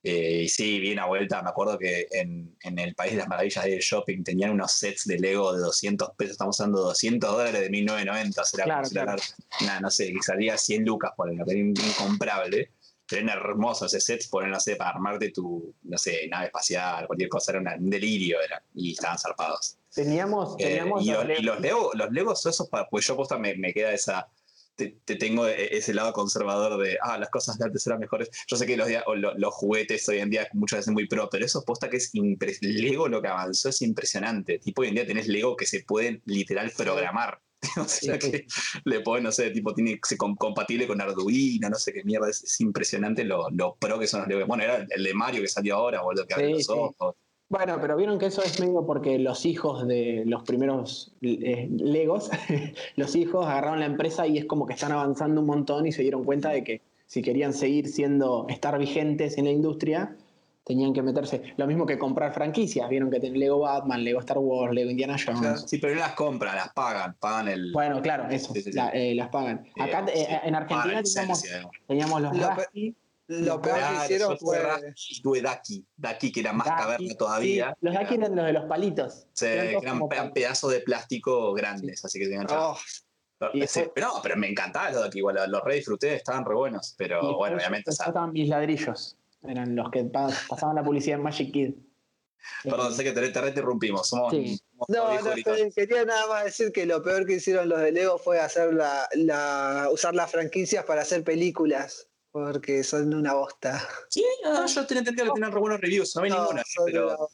Eh, 0.06 0.42
y 0.42 0.48
sí, 0.50 0.78
vi 0.78 0.92
una 0.92 1.06
vuelta, 1.06 1.40
me 1.40 1.48
acuerdo 1.48 1.78
que 1.78 2.06
en, 2.10 2.54
en 2.62 2.78
el 2.78 2.94
País 2.94 3.12
de 3.12 3.18
las 3.20 3.28
Maravillas 3.28 3.64
de 3.64 3.78
shopping 3.80 4.22
tenían 4.22 4.50
unos 4.50 4.72
sets 4.72 5.06
de 5.06 5.18
Lego 5.18 5.54
de 5.54 5.60
200 5.62 6.10
pesos, 6.18 6.32
estamos 6.32 6.60
usando 6.60 6.82
200 6.82 7.32
dólares 7.32 7.58
de 7.62 7.70
1990, 7.70 8.42
o 8.42 8.44
sea, 8.44 8.56
era 8.58 8.64
Claro, 8.66 8.88
era- 8.92 9.04
claro. 9.04 9.22
nada, 9.62 9.80
no 9.80 9.90
sé, 9.90 10.12
que 10.12 10.20
salía 10.20 10.58
100 10.58 10.84
lucas 10.84 11.12
por 11.16 11.30
el 11.32 11.40
era 11.40 11.54
incomparable. 11.58 12.68
Pero 13.14 13.26
era 13.26 13.34
hermoso 13.34 13.86
ese 13.86 14.00
set, 14.00 14.28
poner, 14.28 14.50
no 14.50 14.58
sé, 14.58 14.76
para 14.76 14.90
armarte 14.90 15.30
tu, 15.30 15.72
no 15.84 15.98
sé, 15.98 16.26
nave 16.28 16.46
espacial, 16.46 17.06
cualquier 17.06 17.28
cosa, 17.28 17.52
era 17.52 17.60
una- 17.60 17.76
un 17.76 17.88
delirio, 17.90 18.38
era, 18.40 18.62
y 18.74 18.92
estaban 18.92 19.18
zarpados. 19.18 19.76
Teníamos, 19.94 20.56
Eh, 20.58 20.64
teníamos 20.64 21.04
y, 21.04 21.10
los 21.10 21.24
los, 21.26 21.38
y 21.38 21.42
los 21.42 21.60
Lego, 21.60 21.90
los 21.94 22.10
Legos, 22.10 22.46
esos 22.46 22.68
para, 22.68 22.88
pues 22.88 23.06
yo 23.06 23.16
posta 23.16 23.38
me, 23.38 23.54
me 23.54 23.72
queda 23.72 23.92
esa, 23.92 24.26
te, 24.74 24.96
tengo 25.16 25.46
e, 25.46 25.76
ese 25.76 25.94
lado 25.94 26.12
conservador 26.12 26.82
de, 26.82 26.98
ah, 27.00 27.16
las 27.16 27.30
cosas 27.30 27.56
de 27.56 27.64
antes 27.66 27.86
eran 27.86 28.00
mejores. 28.00 28.30
Yo 28.48 28.56
sé 28.56 28.66
que 28.66 28.76
los, 28.76 28.88
los, 29.36 29.54
juguetes 29.54 30.08
hoy 30.08 30.18
en 30.18 30.30
día 30.30 30.48
muchas 30.52 30.80
veces 30.80 30.92
muy 30.92 31.06
pro, 31.06 31.28
pero 31.30 31.44
eso 31.44 31.64
posta 31.64 31.88
que 31.88 31.98
es 31.98 32.10
Lego 32.60 33.06
lo 33.08 33.22
que 33.22 33.28
avanzó 33.28 33.68
es 33.68 33.80
impresionante. 33.82 34.58
Tipo, 34.58 34.82
hoy 34.82 34.88
en 34.88 34.94
día 34.94 35.06
tenés 35.06 35.28
Lego 35.28 35.54
que 35.56 35.66
se 35.66 35.84
pueden 35.84 36.20
literal 36.24 36.72
programar. 36.76 37.40
o 37.80 37.88
sea 37.88 38.18
que 38.18 38.46
le 38.84 39.00
pueden, 39.00 39.24
no 39.24 39.32
sé, 39.32 39.50
tipo, 39.50 39.74
tiene 39.74 40.00
compatible 40.36 40.86
con 40.86 41.00
Arduino, 41.00 41.68
no 41.68 41.76
sé 41.76 41.92
qué 41.92 42.04
mierda. 42.04 42.28
Es, 42.28 42.60
impresionante 42.60 43.24
lo, 43.24 43.48
pro 43.78 43.98
que 43.98 44.06
son 44.06 44.20
los 44.20 44.28
Lego. 44.28 44.46
Bueno, 44.46 44.64
era 44.64 44.86
el 44.88 45.04
de 45.04 45.14
Mario 45.14 45.42
que 45.42 45.48
salió 45.48 45.76
ahora, 45.76 46.02
o 46.02 46.12
el 46.12 46.26
que 46.26 46.34
abre 46.34 46.50
los 46.50 46.68
ojos. 46.68 47.16
Bueno, 47.48 47.78
pero 47.80 47.96
vieron 47.96 48.18
que 48.18 48.26
eso 48.26 48.42
es 48.42 48.58
medio 48.58 48.84
porque 48.86 49.18
los 49.18 49.44
hijos 49.44 49.86
de 49.86 50.24
los 50.26 50.42
primeros 50.42 51.14
eh, 51.20 51.68
Legos, 51.70 52.30
los 52.96 53.14
hijos 53.14 53.46
agarraron 53.46 53.80
la 53.80 53.86
empresa 53.86 54.26
y 54.26 54.38
es 54.38 54.46
como 54.46 54.66
que 54.66 54.72
están 54.72 54.92
avanzando 54.92 55.40
un 55.40 55.46
montón 55.46 55.86
y 55.86 55.92
se 55.92 56.02
dieron 56.02 56.24
cuenta 56.24 56.50
de 56.50 56.64
que 56.64 56.80
si 57.06 57.22
querían 57.22 57.52
seguir 57.52 57.88
siendo, 57.88 58.46
estar 58.48 58.78
vigentes 58.78 59.36
en 59.38 59.44
la 59.44 59.50
industria, 59.50 60.16
tenían 60.64 60.92
que 60.92 61.02
meterse. 61.02 61.54
Lo 61.56 61.66
mismo 61.66 61.86
que 61.86 61.98
comprar 61.98 62.32
franquicias. 62.32 62.88
Vieron 62.88 63.10
que 63.10 63.20
tienen 63.20 63.38
Lego 63.38 63.60
Batman, 63.60 64.02
Lego 64.02 64.20
Star 64.20 64.38
Wars, 64.38 64.74
Lego 64.74 64.90
Indiana 64.90 65.16
Jones. 65.22 65.64
Sí, 65.66 65.78
pero 65.78 65.94
no 65.94 66.00
las 66.00 66.14
compran, 66.14 66.56
las 66.56 66.72
pagan, 66.72 67.14
pagan 67.20 67.48
el. 67.48 67.72
Bueno, 67.72 68.00
claro, 68.02 68.28
eso, 68.30 68.52
eh, 68.54 69.14
las 69.14 69.28
pagan. 69.28 69.66
Acá 69.78 70.06
eh, 70.12 70.40
en 70.44 70.54
Argentina 70.54 71.02
teníamos, 71.86 72.22
los 72.22 72.32
lo 73.26 73.60
peor 73.60 73.78
que 73.78 74.04
hicieron 74.04 74.38
fue. 74.38 74.58
Tuve 75.22 75.40
Daki, 75.40 75.84
Daki 75.96 76.30
que 76.30 76.40
era 76.40 76.52
más 76.52 76.66
caverna 76.66 77.14
todavía. 77.14 77.74
los 77.80 77.94
Daki 77.94 78.14
eran 78.14 78.36
los 78.36 78.44
de 78.46 78.52
los 78.52 78.64
palitos. 78.64 79.26
Sí, 79.32 79.46
eran, 79.46 80.08
pedazos 80.32 80.72
de 80.72 80.80
plástico 80.80 81.54
grandes, 81.54 82.04
así 82.04 82.18
que 82.18 82.26
tenían 82.26 82.46
oh. 82.50 82.76
pero, 83.94 84.10
pero 84.22 84.36
me 84.36 84.48
encantaba 84.48 84.90
los 84.90 85.00
Daki, 85.02 85.18
igual 85.18 85.38
los 85.48 85.64
re 85.64 85.76
disfruté, 85.76 86.16
estaban 86.16 86.44
re 86.44 86.54
buenos, 86.54 86.94
pero 86.98 87.36
bueno, 87.36 87.56
obviamente. 87.56 87.90
Estaban 87.90 88.32
mis 88.32 88.48
ladrillos, 88.48 89.16
eran 89.48 89.76
los 89.76 89.90
que 89.90 90.04
pasaban 90.04 90.76
la 90.76 90.84
publicidad 90.84 91.18
en 91.18 91.24
Magic 91.24 91.52
Kid. 91.52 91.74
Perdón, 92.62 92.92
sé 92.94 93.04
que 93.04 93.12
te, 93.12 93.28
te 93.30 93.48
interrumpimos. 93.48 94.06
Somos, 94.08 94.32
no, 94.88 95.14
no, 95.14 95.30
quería 95.74 96.04
nada 96.04 96.26
más 96.26 96.44
decir 96.44 96.72
que 96.72 96.84
lo 96.84 97.02
peor 97.02 97.26
que 97.26 97.34
hicieron 97.34 97.68
los 97.68 97.80
de 97.80 97.92
Lego 97.92 98.18
fue 98.18 98.38
hacer 98.38 98.74
la, 98.74 99.08
la, 99.14 99.88
usar 99.90 100.14
las 100.14 100.30
franquicias 100.30 100.84
para 100.84 101.02
hacer 101.02 101.24
películas 101.24 102.10
porque 102.34 102.82
son 102.82 103.14
una 103.14 103.32
bosta. 103.32 103.80
Sí, 104.10 104.24
yo 104.42 104.86
tenía 104.86 105.00
entendido 105.00 105.26
que 105.26 105.32
tenían 105.34 105.52
re 105.52 105.60
buenos 105.60 105.80
reviews, 105.80 106.16
no 106.16 106.22
vi 106.22 106.30
ninguna. 106.30 106.64
Pero, 106.84 107.30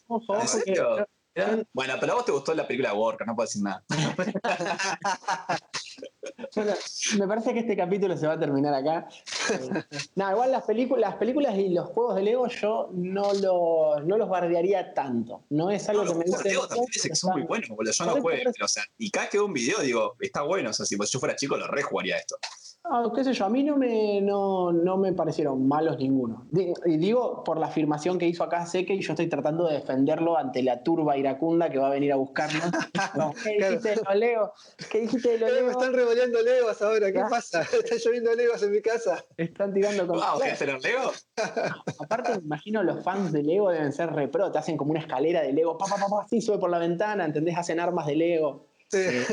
Bueno, 1.72 1.94
pero 2.00 2.12
a 2.12 2.16
vos 2.16 2.24
te 2.24 2.32
gustó 2.32 2.54
la 2.54 2.66
película 2.66 2.94
Warcraft, 2.94 3.28
no 3.28 3.36
puedo 3.36 3.46
decir 3.46 3.62
nada. 3.62 3.84
me 7.18 7.26
parece 7.26 7.52
que 7.52 7.58
este 7.60 7.76
capítulo 7.76 8.16
se 8.16 8.26
va 8.26 8.32
a 8.34 8.38
terminar 8.38 8.74
acá. 8.74 9.08
Eh, 9.50 9.82
nada, 10.14 10.30
igual 10.32 10.52
las 10.52 10.62
películas, 10.62 11.10
las 11.10 11.18
películas 11.18 11.56
y 11.56 11.70
los 11.70 11.88
juegos 11.88 12.14
de 12.14 12.22
Lego 12.22 12.46
yo 12.46 12.88
no 12.92 13.32
los, 13.32 14.06
no 14.06 14.16
los 14.16 14.28
bardearía 14.28 14.94
tanto. 14.94 15.42
No 15.50 15.72
es 15.72 15.88
algo 15.88 16.04
que 16.04 16.14
me 16.14 16.24
guste. 16.24 16.50
Lego 16.50 16.68
también 16.68 16.86
que 16.86 17.16
son 17.16 17.32
muy 17.32 17.42
buenos, 17.42 17.68
boludo. 17.70 17.92
Yo 17.92 18.04
no 18.04 18.20
juego, 18.20 18.50
o 18.62 18.68
sea, 18.68 18.84
y 18.96 19.10
cada 19.10 19.24
vez 19.24 19.32
que 19.32 19.38
veo 19.38 19.46
un 19.46 19.52
video 19.52 19.80
digo, 19.80 20.14
está 20.20 20.42
bueno, 20.42 20.70
o 20.70 20.72
sea, 20.72 20.86
si 20.86 20.96
yo 20.96 21.18
fuera 21.18 21.34
chico 21.34 21.56
lo 21.56 21.66
re 21.66 21.82
jugaría 21.82 22.16
esto. 22.16 22.36
Ah, 22.84 23.10
qué 23.14 23.22
sé 23.22 23.34
yo, 23.34 23.44
a 23.44 23.50
mí 23.50 23.62
no 23.62 23.76
me, 23.76 24.22
no, 24.22 24.72
no 24.72 24.96
me 24.96 25.12
parecieron 25.12 25.68
malos 25.68 25.98
ninguno. 25.98 26.46
Y 26.86 26.96
digo, 26.96 27.44
por 27.44 27.58
la 27.58 27.66
afirmación 27.66 28.18
que 28.18 28.26
hizo 28.26 28.42
acá 28.42 28.64
Seque, 28.66 28.94
y 28.94 29.02
yo 29.02 29.12
estoy 29.12 29.28
tratando 29.28 29.68
de 29.68 29.74
defenderlo 29.74 30.38
ante 30.38 30.62
la 30.62 30.82
turba 30.82 31.16
iracunda 31.20 31.70
que 31.70 31.78
va 31.78 31.88
a 31.88 31.90
venir 31.90 32.12
a 32.12 32.16
buscarnos. 32.16 32.64
¿Qué 33.44 33.68
dijiste 33.68 33.90
de 33.90 33.96
los 33.96 34.14
Legos? 34.14 34.50
¿Qué 34.90 35.00
dijiste 35.00 35.28
de 35.30 35.38
los 35.38 35.52
Legos? 35.52 35.66
Me 35.66 35.72
están 35.72 35.92
revoleando 35.92 36.42
Legos 36.42 36.82
ahora, 36.82 37.12
¿qué 37.12 37.20
pasa? 37.30 37.62
Están 37.72 37.98
lloviendo 37.98 38.34
Legos 38.34 38.62
en 38.62 38.72
mi 38.72 38.82
casa. 38.82 39.24
Están 39.36 39.72
tirando 39.72 40.06
con. 40.06 40.16
Wow, 40.16 40.40
¿Qué 40.58 40.66
los 40.66 40.82
Legos? 40.82 41.28
Aparte, 42.00 42.32
me 42.38 42.44
imagino 42.44 42.82
los 42.82 43.02
fans 43.04 43.32
de 43.32 43.42
Lego 43.42 43.70
deben 43.70 43.92
ser 43.92 44.12
repro, 44.12 44.50
te 44.50 44.58
hacen 44.58 44.76
como 44.76 44.90
una 44.90 45.00
escalera 45.00 45.42
de 45.42 45.52
Lego, 45.52 45.78
pa, 45.78 45.86
pa, 45.86 45.96
pa, 45.96 46.24
así 46.24 46.40
sube 46.40 46.58
por 46.58 46.70
la 46.70 46.78
ventana, 46.78 47.24
¿entendés? 47.24 47.56
Hacen 47.56 47.80
armas 47.80 48.06
de 48.06 48.16
Lego. 48.16 48.66
Sí. 48.88 48.98
Eh, 48.98 49.24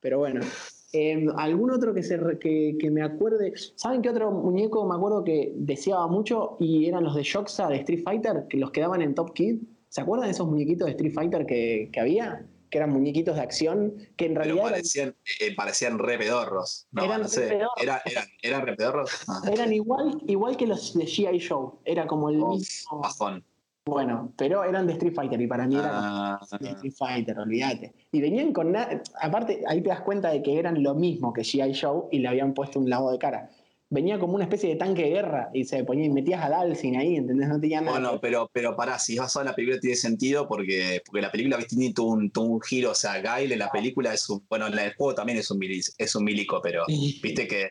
pero 0.00 0.18
bueno. 0.18 0.40
Em, 0.92 1.28
¿Algún 1.36 1.70
otro 1.70 1.92
que, 1.92 2.02
se, 2.02 2.18
que, 2.38 2.90
me 2.90 3.02
acuerde? 3.02 3.52
¿Saben 3.74 4.00
qué 4.00 4.08
otro 4.08 4.30
muñeco 4.30 4.86
me 4.86 4.94
acuerdo 4.94 5.22
que 5.22 5.52
deseaba 5.54 6.06
mucho? 6.06 6.56
Y 6.60 6.86
eran 6.86 7.04
los 7.04 7.14
de 7.14 7.22
Shoxa 7.22 7.68
de 7.68 7.76
Street 7.76 8.02
Fighter, 8.02 8.46
que 8.48 8.56
los 8.56 8.70
quedaban 8.70 9.02
en 9.02 9.14
Top 9.14 9.34
Kid. 9.34 9.60
¿Se 9.88 10.00
acuerdan 10.00 10.28
de 10.28 10.32
esos 10.32 10.46
muñequitos 10.46 10.86
de 10.86 10.92
Street 10.92 11.12
Fighter 11.12 11.46
que, 11.46 11.90
había? 11.98 12.46
Que 12.70 12.78
eran 12.78 12.90
muñequitos 12.90 13.36
de 13.36 13.42
acción, 13.42 13.94
que 14.16 14.26
en 14.26 14.34
realidad. 14.34 14.62
parecían, 14.62 15.14
eran, 15.38 15.52
eh, 15.52 15.54
parecían 15.54 15.98
re 15.98 16.18
pedorros. 16.18 16.86
eran, 16.96 17.22
Era, 17.80 18.02
eran, 18.04 18.24
eran 18.42 18.66
re 18.66 18.76
pedorros. 18.76 19.10
Ah. 19.26 19.40
Eran 19.52 19.72
igual, 19.72 20.22
igual 20.26 20.56
que 20.56 20.66
los 20.66 20.94
de 20.94 21.04
G.I. 21.04 21.38
Show. 21.38 21.80
Era 21.84 22.06
como 22.06 22.28
el 22.28 22.36
mismo. 22.36 23.00
Bajón. 23.00 23.44
Bueno, 23.88 24.34
pero 24.36 24.64
eran 24.64 24.86
de 24.86 24.92
Street 24.92 25.14
Fighter 25.14 25.40
y 25.40 25.46
para 25.46 25.66
mí 25.66 25.74
eran 25.74 25.90
ah. 25.94 26.40
de 26.60 26.68
Street 26.70 26.92
Fighter, 26.92 27.38
olvídate. 27.38 27.94
Y 28.12 28.20
venían 28.20 28.52
con 28.52 28.72
nada. 28.72 29.02
Aparte, 29.20 29.62
ahí 29.66 29.80
te 29.80 29.88
das 29.88 30.02
cuenta 30.02 30.28
de 30.28 30.42
que 30.42 30.58
eran 30.58 30.82
lo 30.82 30.94
mismo 30.94 31.32
que 31.32 31.40
G.I. 31.40 31.72
Show 31.72 32.08
y 32.12 32.18
le 32.18 32.28
habían 32.28 32.52
puesto 32.52 32.78
un 32.78 32.90
lado 32.90 33.10
de 33.10 33.18
cara. 33.18 33.50
Venía 33.90 34.18
como 34.18 34.34
una 34.34 34.44
especie 34.44 34.68
de 34.68 34.76
tanque 34.76 35.04
de 35.04 35.10
guerra 35.10 35.48
y 35.54 35.64
se 35.64 35.82
ponía 35.82 36.04
y 36.04 36.10
metías 36.10 36.44
a 36.44 36.50
Dalsin 36.50 36.96
ahí, 36.96 37.16
¿entendés? 37.16 37.48
No 37.48 37.58
tenía 37.58 37.80
nada. 37.80 37.98
Bueno, 37.98 38.20
pero, 38.20 38.50
pero 38.52 38.76
pará, 38.76 38.98
si 38.98 39.14
es 39.14 39.20
basado 39.20 39.44
en 39.44 39.46
la 39.46 39.54
película 39.54 39.80
tiene 39.80 39.96
sentido 39.96 40.46
porque, 40.46 41.00
porque 41.06 41.22
la 41.22 41.32
película 41.32 41.58
tiene 41.66 41.94
todo 41.94 42.08
un, 42.08 42.30
un 42.36 42.60
giro. 42.60 42.90
O 42.90 42.94
sea, 42.94 43.20
Gail 43.20 43.50
en 43.50 43.58
la 43.58 43.70
película 43.70 44.12
es 44.12 44.28
un. 44.28 44.44
Bueno, 44.48 44.66
en 44.66 44.78
el 44.78 44.94
juego 44.94 45.14
también 45.14 45.38
es 45.38 45.50
un, 45.50 45.58
es 45.62 46.14
un 46.14 46.24
milico, 46.24 46.60
pero 46.62 46.84
viste 46.86 47.48
que 47.48 47.70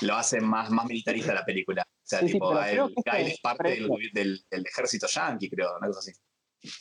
lo 0.00 0.14
hace 0.14 0.40
más, 0.40 0.70
más 0.70 0.86
militarista 0.86 1.34
la 1.34 1.44
película. 1.44 1.82
O 1.82 2.00
sea, 2.02 2.20
tipo, 2.20 2.52
el, 2.58 2.94
Gail 3.04 3.26
es 3.26 3.40
parte 3.40 3.78
del, 4.14 4.42
del, 4.50 4.66
ejército 4.66 5.06
yankee, 5.06 5.50
creo, 5.50 5.76
una 5.78 5.88
cosa 5.88 6.00
así. 6.00 6.12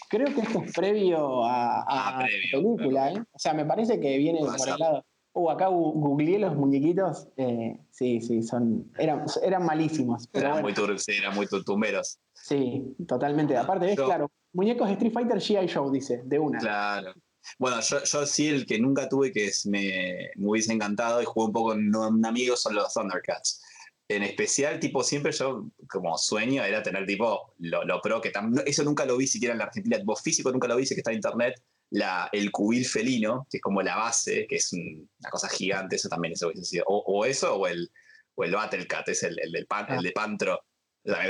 Creo 0.10 0.34
que 0.34 0.42
esto 0.42 0.62
es 0.64 0.74
previo 0.74 1.44
a, 1.44 1.82
a 1.82 1.86
ah, 1.88 2.22
la 2.22 2.28
película, 2.52 3.12
¿eh? 3.12 3.24
O 3.32 3.40
sea, 3.40 3.54
me 3.54 3.66
parece 3.66 4.00
que 4.00 4.18
viene 4.18 4.40
por 4.40 4.70
el 4.70 4.78
lado. 4.78 5.06
Uh, 5.34 5.50
acá 5.50 5.68
googleé 5.68 6.40
los 6.40 6.56
muñequitos. 6.56 7.28
Eh, 7.38 7.78
sí, 7.90 8.20
sí, 8.22 8.44
son. 8.44 8.92
Eran, 8.98 9.26
eran 9.44 9.66
malísimos. 9.66 10.30
eran, 10.34 10.62
muy 10.62 10.74
sí, 10.98 11.14
eran 11.14 11.36
muy 11.36 11.48
tumberos. 11.48 12.20
Sí, 12.34 12.96
totalmente. 13.08 13.56
Aparte, 13.56 13.94
es 13.94 14.00
claro. 14.00 14.30
Muñecos 14.54 14.88
de 14.88 14.94
Street 14.94 15.14
Fighter 15.14 15.40
GI 15.40 15.68
Show, 15.68 15.90
dice, 15.92 16.22
de 16.26 16.38
una. 16.38 16.60
Claro. 16.60 17.14
Bueno, 17.58 17.80
yo, 17.82 18.04
yo, 18.04 18.26
sí, 18.26 18.50
el 18.50 18.66
que 18.66 18.80
nunca 18.80 19.08
tuve 19.08 19.32
que 19.32 19.50
me, 19.66 20.30
me 20.36 20.48
hubiese 20.50 20.74
encantado 20.74 21.22
y 21.22 21.26
jugué 21.26 21.48
un 21.48 21.54
poco 21.54 21.70
con 21.70 21.96
un 21.96 22.26
amigo 22.26 22.56
son 22.56 22.76
los 22.76 22.94
Thundercats. 22.94 23.64
En 24.10 24.24
especial, 24.24 24.80
tipo, 24.80 25.04
siempre 25.04 25.32
yo 25.32 25.70
como 25.90 26.18
sueño 26.18 26.64
era 26.64 26.84
tener 26.84 27.06
tipo 27.06 27.54
lo, 27.60 27.86
lo 27.86 28.02
pro, 28.02 28.20
que 28.20 28.34
eso 28.66 28.84
nunca 28.84 29.06
lo 29.06 29.16
vi 29.16 29.26
siquiera 29.26 29.54
en 29.54 29.60
la 29.60 29.66
Argentina, 29.66 29.98
tipo 29.98 30.16
físico 30.18 30.52
nunca 30.52 30.68
lo 30.68 30.76
vi, 30.76 30.86
sé 30.86 30.96
que 30.96 31.00
está 31.00 31.12
en 31.12 31.18
internet, 31.18 31.64
la, 31.92 32.30
el 32.32 32.52
cubil 32.52 32.86
felino, 32.86 33.48
que 33.50 33.58
es 33.58 33.62
como 33.62 33.82
la 33.82 33.96
base, 33.98 34.48
que 34.48 34.56
es 34.56 34.72
una 34.74 35.30
cosa 35.30 35.50
gigante, 35.50 35.98
eso 35.98 36.10
también 36.10 36.34
es 36.34 36.44
O, 36.86 37.26
eso 37.26 37.56
o 37.56 37.68
el, 37.68 37.92
o 38.36 38.44
el 38.44 38.52
Battlecat, 38.54 39.08
es 39.10 39.24
el, 39.24 39.38
el, 39.40 39.68
pan, 39.68 39.86
el 39.90 40.02
de 40.02 40.12
Pantro. 40.12 40.60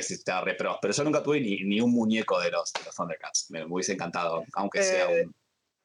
Si 0.01 0.15
estaba 0.15 0.44
re 0.44 0.56
pro. 0.56 0.77
Pero 0.82 0.94
yo 0.94 1.03
nunca 1.03 1.24
tuve 1.24 1.39
ni, 1.39 1.62
ni 1.63 1.80
un 1.80 1.91
muñeco 1.91 2.39
de 2.41 2.51
los, 2.51 2.74
de 2.74 2.84
los 2.86 2.94
Thundercats. 2.94 3.50
Me, 3.51 3.65
hubiese 3.65 3.94
encantado, 3.94 4.44
aunque 4.53 4.84
sea 4.84 5.12
eh, 5.12 5.24
un. 5.25 5.36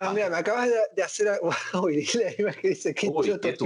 Ah, 0.01 0.13
mira, 0.13 0.29
me 0.29 0.37
acabas 0.37 0.69
de, 0.95 1.03
hacer. 1.03 1.41
Uy, 1.83 2.07
la 2.15 2.35
imagen 2.37 2.71
dice 2.71 2.95
que. 2.95 3.09
Uy, 3.09 3.39
qué 3.41 3.57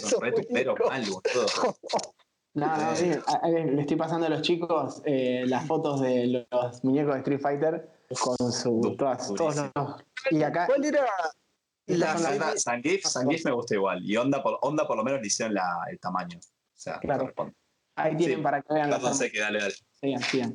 son 0.00 0.20
re 0.20 0.32
pero 0.52 0.76
mal, 0.86 1.02
boludo. 1.02 1.46
No, 2.54 2.76
no, 2.76 2.96
sí. 2.96 3.10
Le 3.44 3.80
estoy 3.80 3.96
pasando 3.96 4.26
a 4.26 4.28
los 4.28 4.42
chicos 4.42 5.02
eh, 5.04 5.44
las 5.46 5.66
fotos 5.66 6.00
de 6.00 6.46
los 6.50 6.84
muñecos 6.84 7.14
de 7.14 7.18
Street 7.20 7.40
Fighter 7.40 7.90
con 8.20 8.52
su. 8.52 8.96
Todas, 8.98 9.32
todos 9.34 9.56
los, 9.56 9.70
y 10.30 10.42
acá, 10.42 10.66
¿Cuál 10.66 10.84
era 10.84 11.06
la 11.86 12.56
Sangif, 12.56 13.04
me 13.44 13.52
gusta 13.52 13.74
igual. 13.74 14.02
Y 14.04 14.16
Onda 14.16 14.42
por, 14.42 14.58
Onda 14.62 14.86
por 14.86 14.96
lo 14.96 15.04
menos 15.04 15.20
le 15.20 15.26
hicieron 15.26 15.54
la, 15.54 15.84
el 15.90 15.98
tamaño. 15.98 16.38
O 16.38 16.42
sea, 16.74 16.98
claro. 16.98 17.32
Ahí 17.96 18.16
tienen 18.16 18.42
para 18.42 18.62
que 18.62 18.72
vean. 18.72 18.90
Perdón, 18.90 19.14
sé 19.14 19.30
que 19.30 19.40
dale, 19.40 19.60
dale. 19.60 19.74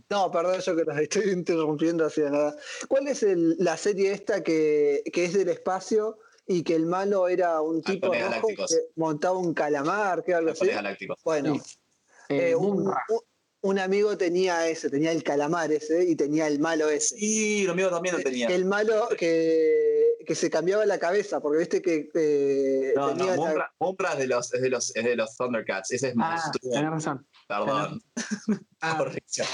No, 0.09 0.31
perdón, 0.31 0.59
yo 0.59 0.75
que 0.75 0.83
los 0.83 0.97
estoy 0.97 1.23
interrumpiendo 1.31 2.05
así 2.05 2.21
de 2.21 2.31
nada. 2.31 2.55
¿Cuál 2.87 3.07
es 3.07 3.23
el, 3.23 3.55
la 3.59 3.77
serie 3.77 4.11
esta 4.11 4.43
que, 4.43 5.03
que, 5.13 5.25
es 5.25 5.33
del 5.33 5.49
espacio 5.49 6.17
y 6.47 6.63
que 6.63 6.75
el 6.75 6.85
malo 6.85 7.27
era 7.27 7.61
un 7.61 7.81
tipo 7.81 8.07
rojo 8.07 8.47
que 8.47 8.75
montaba 8.95 9.37
un 9.37 9.53
calamar, 9.53 10.23
que 10.23 10.33
algo 10.33 10.51
así? 10.51 10.67
Bueno, 11.23 11.55
eh, 11.55 11.61
eh, 12.29 12.55
un, 12.55 12.91
un 13.65 13.79
amigo 13.79 14.15
tenía 14.15 14.67
ese, 14.67 14.91
tenía 14.91 15.12
el 15.12 15.24
calamar 15.24 15.72
ese 15.72 16.05
y 16.05 16.15
tenía 16.15 16.48
el 16.48 16.60
malo 16.60 16.89
ese. 16.89 17.15
Y 17.17 17.63
lo 17.63 17.74
mío 17.74 17.89
también 17.89 18.15
lo 18.15 18.22
tenía. 18.22 18.48
El 18.48 18.65
malo 18.65 19.08
que, 19.17 20.17
que 20.25 20.36
se 20.36 20.51
cambiaba 20.51 20.86
la 20.86 21.00
cabeza, 21.00 21.39
porque 21.39 21.60
viste 21.60 21.82
que. 21.82 22.10
Eh, 22.13 22.94
no, 22.96 23.15
no, 23.15 23.55
Mombra, 23.79 24.13
es 24.13 24.20
de 24.20 24.27
los, 24.27 24.53
es 24.53 24.62
de 24.62 24.70
los, 24.70 24.96
es 24.96 25.03
de 25.03 25.15
los 25.15 25.36
Thundercats. 25.36 25.91
Ese 25.91 26.10
es 26.10 26.15
más. 26.15 26.44
Ah, 26.46 26.51
tenés 26.62 26.91
razón. 26.91 27.27
Perdón. 27.48 28.01
Ah. 28.82 28.98
Corrección. 29.00 29.48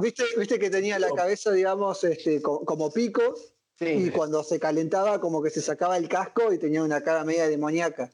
¿viste, 0.00 0.22
viste 0.36 0.58
que 0.60 0.70
tenía 0.70 1.00
la 1.00 1.10
cabeza, 1.10 1.50
digamos, 1.50 2.04
este, 2.04 2.40
como, 2.40 2.92
pico. 2.92 3.34
Y 3.80 4.10
cuando 4.10 4.44
se 4.44 4.60
calentaba, 4.60 5.20
como 5.20 5.42
que 5.42 5.50
se 5.50 5.60
sacaba 5.60 5.96
el 5.96 6.08
casco 6.08 6.52
y 6.52 6.58
tenía 6.58 6.84
una 6.84 7.00
cara 7.02 7.24
media 7.24 7.48
demoníaca. 7.48 8.12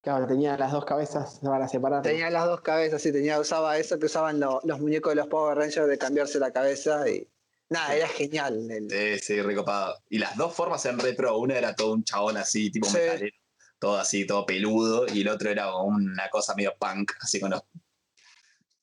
Claro, 0.00 0.26
tenía 0.26 0.56
las 0.56 0.72
dos 0.72 0.84
cabezas 0.84 1.40
para 1.42 1.68
separar. 1.68 2.02
Tenía 2.02 2.30
las 2.30 2.46
dos 2.46 2.60
cabezas, 2.60 3.02
sí, 3.02 3.12
tenía, 3.12 3.38
usaba 3.40 3.76
eso 3.78 3.98
que 3.98 4.06
usaban 4.06 4.38
lo- 4.40 4.60
los 4.64 4.80
muñecos 4.80 5.10
de 5.10 5.16
los 5.16 5.26
Power 5.26 5.56
Rangers 5.58 5.88
de 5.88 5.98
cambiarse 5.98 6.38
la 6.38 6.52
cabeza 6.52 7.08
y. 7.08 7.26
Nada, 7.70 7.94
era 7.94 8.08
genial. 8.08 8.70
el- 8.70 8.90
Sí, 8.90 9.18
sí, 9.18 9.42
recopado. 9.42 9.94
Y 10.08 10.18
las 10.18 10.36
dos 10.36 10.54
formas 10.54 10.82
eran 10.86 10.98
retro. 11.00 11.36
Una 11.38 11.58
era 11.58 11.74
todo 11.74 11.92
un 11.92 12.02
chabón 12.04 12.36
así, 12.38 12.70
tipo 12.70 12.86
Sí. 12.88 12.94
metalero, 12.96 13.36
todo 13.78 13.96
así, 13.98 14.26
todo 14.26 14.46
peludo. 14.46 15.04
Y 15.12 15.20
el 15.20 15.28
otro 15.28 15.50
era 15.50 15.74
una 15.76 16.30
cosa 16.30 16.54
medio 16.54 16.74
punk, 16.78 17.12
así 17.20 17.38
con 17.40 17.50
los. 17.50 17.62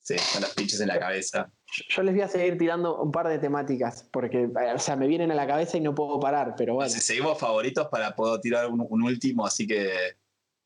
Sí, 0.02 0.14
con 0.32 0.42
los 0.42 0.50
pinches 0.54 0.78
en 0.80 0.86
la 0.86 1.00
cabeza. 1.00 1.50
Yo- 1.88 2.02
les 2.04 2.14
voy 2.14 2.22
a 2.22 2.28
seguir 2.28 2.56
tirando 2.56 3.02
un 3.02 3.10
par 3.10 3.26
de 3.26 3.40
temáticas, 3.40 4.06
porque, 4.12 4.48
o 4.72 4.78
sea, 4.78 4.94
me 4.94 5.08
vienen 5.08 5.32
a 5.32 5.34
la 5.34 5.48
cabeza 5.48 5.78
y 5.78 5.80
no 5.80 5.92
puedo 5.96 6.20
parar, 6.20 6.54
pero 6.56 6.74
bueno, 6.74 6.88
Si 6.88 7.00
seguimos 7.00 7.36
favoritos 7.40 7.88
para 7.88 8.14
poder 8.14 8.40
tirar 8.40 8.68
un, 8.68 8.86
un 8.88 9.02
último, 9.02 9.44
así 9.44 9.66
que. 9.66 9.90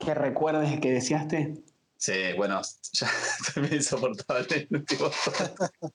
¿Qué 0.01 0.15
recuerdes 0.15 0.81
que 0.81 0.93
deseaste? 0.93 1.55
Sí, 1.97 2.33
bueno, 2.37 2.61
ya 2.93 3.11
también 3.55 3.75
insoportable 3.75 4.67
el 4.71 4.77
último. 4.77 5.11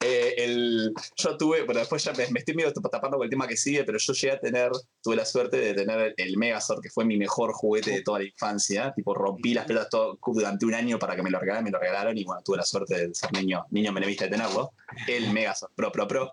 Eh, 0.00 0.34
el, 0.38 0.94
yo 1.16 1.36
tuve, 1.36 1.62
bueno, 1.64 1.80
después 1.80 2.02
ya 2.02 2.12
me, 2.14 2.24
estoy 2.38 2.54
medio 2.54 2.72
tapando 2.72 3.18
con 3.18 3.24
el 3.24 3.30
tema 3.30 3.46
que 3.46 3.56
sigue, 3.56 3.84
pero 3.84 3.98
yo 3.98 4.12
llegué 4.14 4.32
a 4.32 4.40
tener, 4.40 4.70
tuve 5.02 5.16
la 5.16 5.26
suerte 5.26 5.58
de 5.58 5.74
tener 5.74 6.00
el, 6.00 6.14
el 6.16 6.36
Megazord, 6.38 6.80
que 6.80 6.88
fue 6.88 7.04
mi 7.04 7.18
mejor 7.18 7.52
juguete 7.52 7.90
de 7.90 8.02
toda 8.02 8.20
la 8.20 8.24
infancia. 8.24 8.92
Tipo, 8.94 9.14
rompí 9.14 9.52
las 9.52 9.66
pelotas 9.66 9.90
todo, 9.90 10.18
durante 10.26 10.64
un 10.64 10.74
año 10.74 10.98
para 10.98 11.14
que 11.14 11.22
me 11.22 11.30
lo 11.30 11.38
regalaran, 11.38 11.64
me 11.64 11.70
lo 11.70 11.78
regalaron 11.78 12.16
y 12.16 12.24
bueno, 12.24 12.42
tuve 12.42 12.56
la 12.56 12.64
suerte 12.64 13.08
de 13.08 13.14
ser 13.14 13.32
niño, 13.32 13.66
niño 13.70 13.92
menemista 13.92 14.24
de 14.24 14.30
tenerlo. 14.30 14.72
El 15.06 15.30
Megazord 15.32 15.72
Pro, 15.74 15.92
Pro, 15.92 16.08
Pro. 16.08 16.32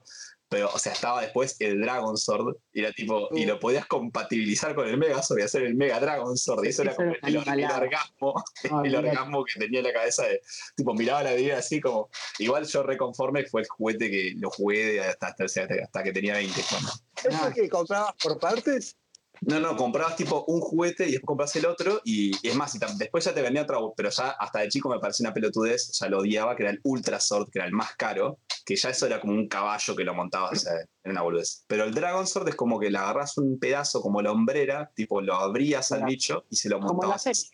Pero, 0.53 0.69
o 0.71 0.77
sea, 0.77 0.93
estaba 0.93 1.19
después 1.21 1.55
el 1.59 1.81
Dragon 1.81 2.15
Sword, 2.15 2.55
y 2.73 2.81
era 2.81 2.91
tipo, 2.91 3.27
y 3.35 3.45
lo 3.47 3.59
podías 3.59 3.87
compatibilizar 3.87 4.75
con 4.75 4.87
el 4.87 4.97
Megazord 4.97 5.39
y 5.39 5.41
hacer 5.41 5.63
el 5.63 5.73
Mega 5.73 5.99
Dragon 5.99 6.37
Sword, 6.37 6.63
y 6.65 6.69
eso 6.69 6.83
era 6.83 6.91
Eso 6.91 6.97
como 7.01 7.11
el, 7.23 7.35
el 7.37 7.65
orgasmo, 7.71 8.33
No, 8.69 8.83
el 8.85 8.95
orgasmo 8.95 9.43
que 9.45 9.59
tenía 9.59 9.79
en 9.79 9.85
la 9.87 9.93
cabeza 9.93 10.27
de, 10.27 10.41
tipo, 10.75 10.93
miraba 10.93 11.23
la 11.23 11.33
vida 11.33 11.57
así 11.57 11.81
como, 11.81 12.09
igual 12.37 12.65
yo 12.67 12.83
reconforme 12.83 13.45
fue 13.47 13.61
el 13.61 13.67
juguete 13.67 14.11
que 14.11 14.33
lo 14.37 14.51
jugué 14.51 15.01
hasta, 15.01 15.27
hasta, 15.27 15.43
hasta 15.45 16.03
que 16.03 16.11
tenía 16.11 16.35
20. 16.35 16.61
cuando- 16.69 16.91
¿Eso 17.23 17.53
que 17.55 17.67
comprabas 17.69 18.13
por 18.21 18.39
partes? 18.39 18.95
No, 19.41 19.59
no, 19.59 19.75
comprabas 19.75 20.15
tipo 20.15 20.45
un 20.47 20.61
juguete 20.61 21.03
y 21.07 21.11
después 21.13 21.25
compras 21.25 21.55
el 21.57 21.65
otro 21.65 21.99
y, 22.05 22.31
y 22.41 22.49
es 22.49 22.55
más, 22.55 22.73
y 22.75 22.79
después 22.97 23.25
ya 23.25 23.33
te 23.33 23.41
vendía 23.41 23.63
otro, 23.63 23.93
pero 23.97 24.09
ya 24.09 24.29
hasta 24.29 24.59
de 24.59 24.69
chico 24.69 24.89
me 24.89 24.99
parecía 24.99 25.25
una 25.27 25.33
pelotudez, 25.33 25.89
o 25.89 25.93
sea, 25.93 26.07
lo 26.07 26.19
odiaba, 26.19 26.55
que 26.55 26.63
era 26.63 26.71
el 26.71 26.79
Ultra 26.83 27.19
Sword, 27.19 27.49
que 27.49 27.59
era 27.59 27.65
el 27.67 27.73
más 27.73 27.95
caro, 27.97 28.39
que 28.65 28.75
ya 28.75 28.89
eso 28.89 29.05
era 29.05 29.19
como 29.19 29.33
un 29.33 29.47
caballo 29.49 29.95
que 29.95 30.03
lo 30.03 30.13
montabas, 30.13 30.51
o 30.53 30.55
sea, 30.55 30.73
era 30.75 30.87
una 31.11 31.21
boludez. 31.23 31.65
Pero 31.67 31.83
el 31.83 31.93
Dragon 31.93 32.25
Sword 32.25 32.49
es 32.49 32.55
como 32.55 32.79
que 32.79 32.89
le 32.89 32.97
agarras 32.97 33.37
un 33.37 33.59
pedazo 33.59 34.01
como 34.01 34.21
la 34.21 34.31
hombrera, 34.31 34.91
tipo 34.95 35.19
lo 35.19 35.35
abrías 35.35 35.91
al 35.91 36.03
bicho 36.05 36.45
y 36.49 36.55
se 36.55 36.69
lo 36.69 36.77
Como 36.79 36.91
en 37.03 37.09
la 37.09 37.15
montabas. 37.15 37.23
serie. 37.23 37.51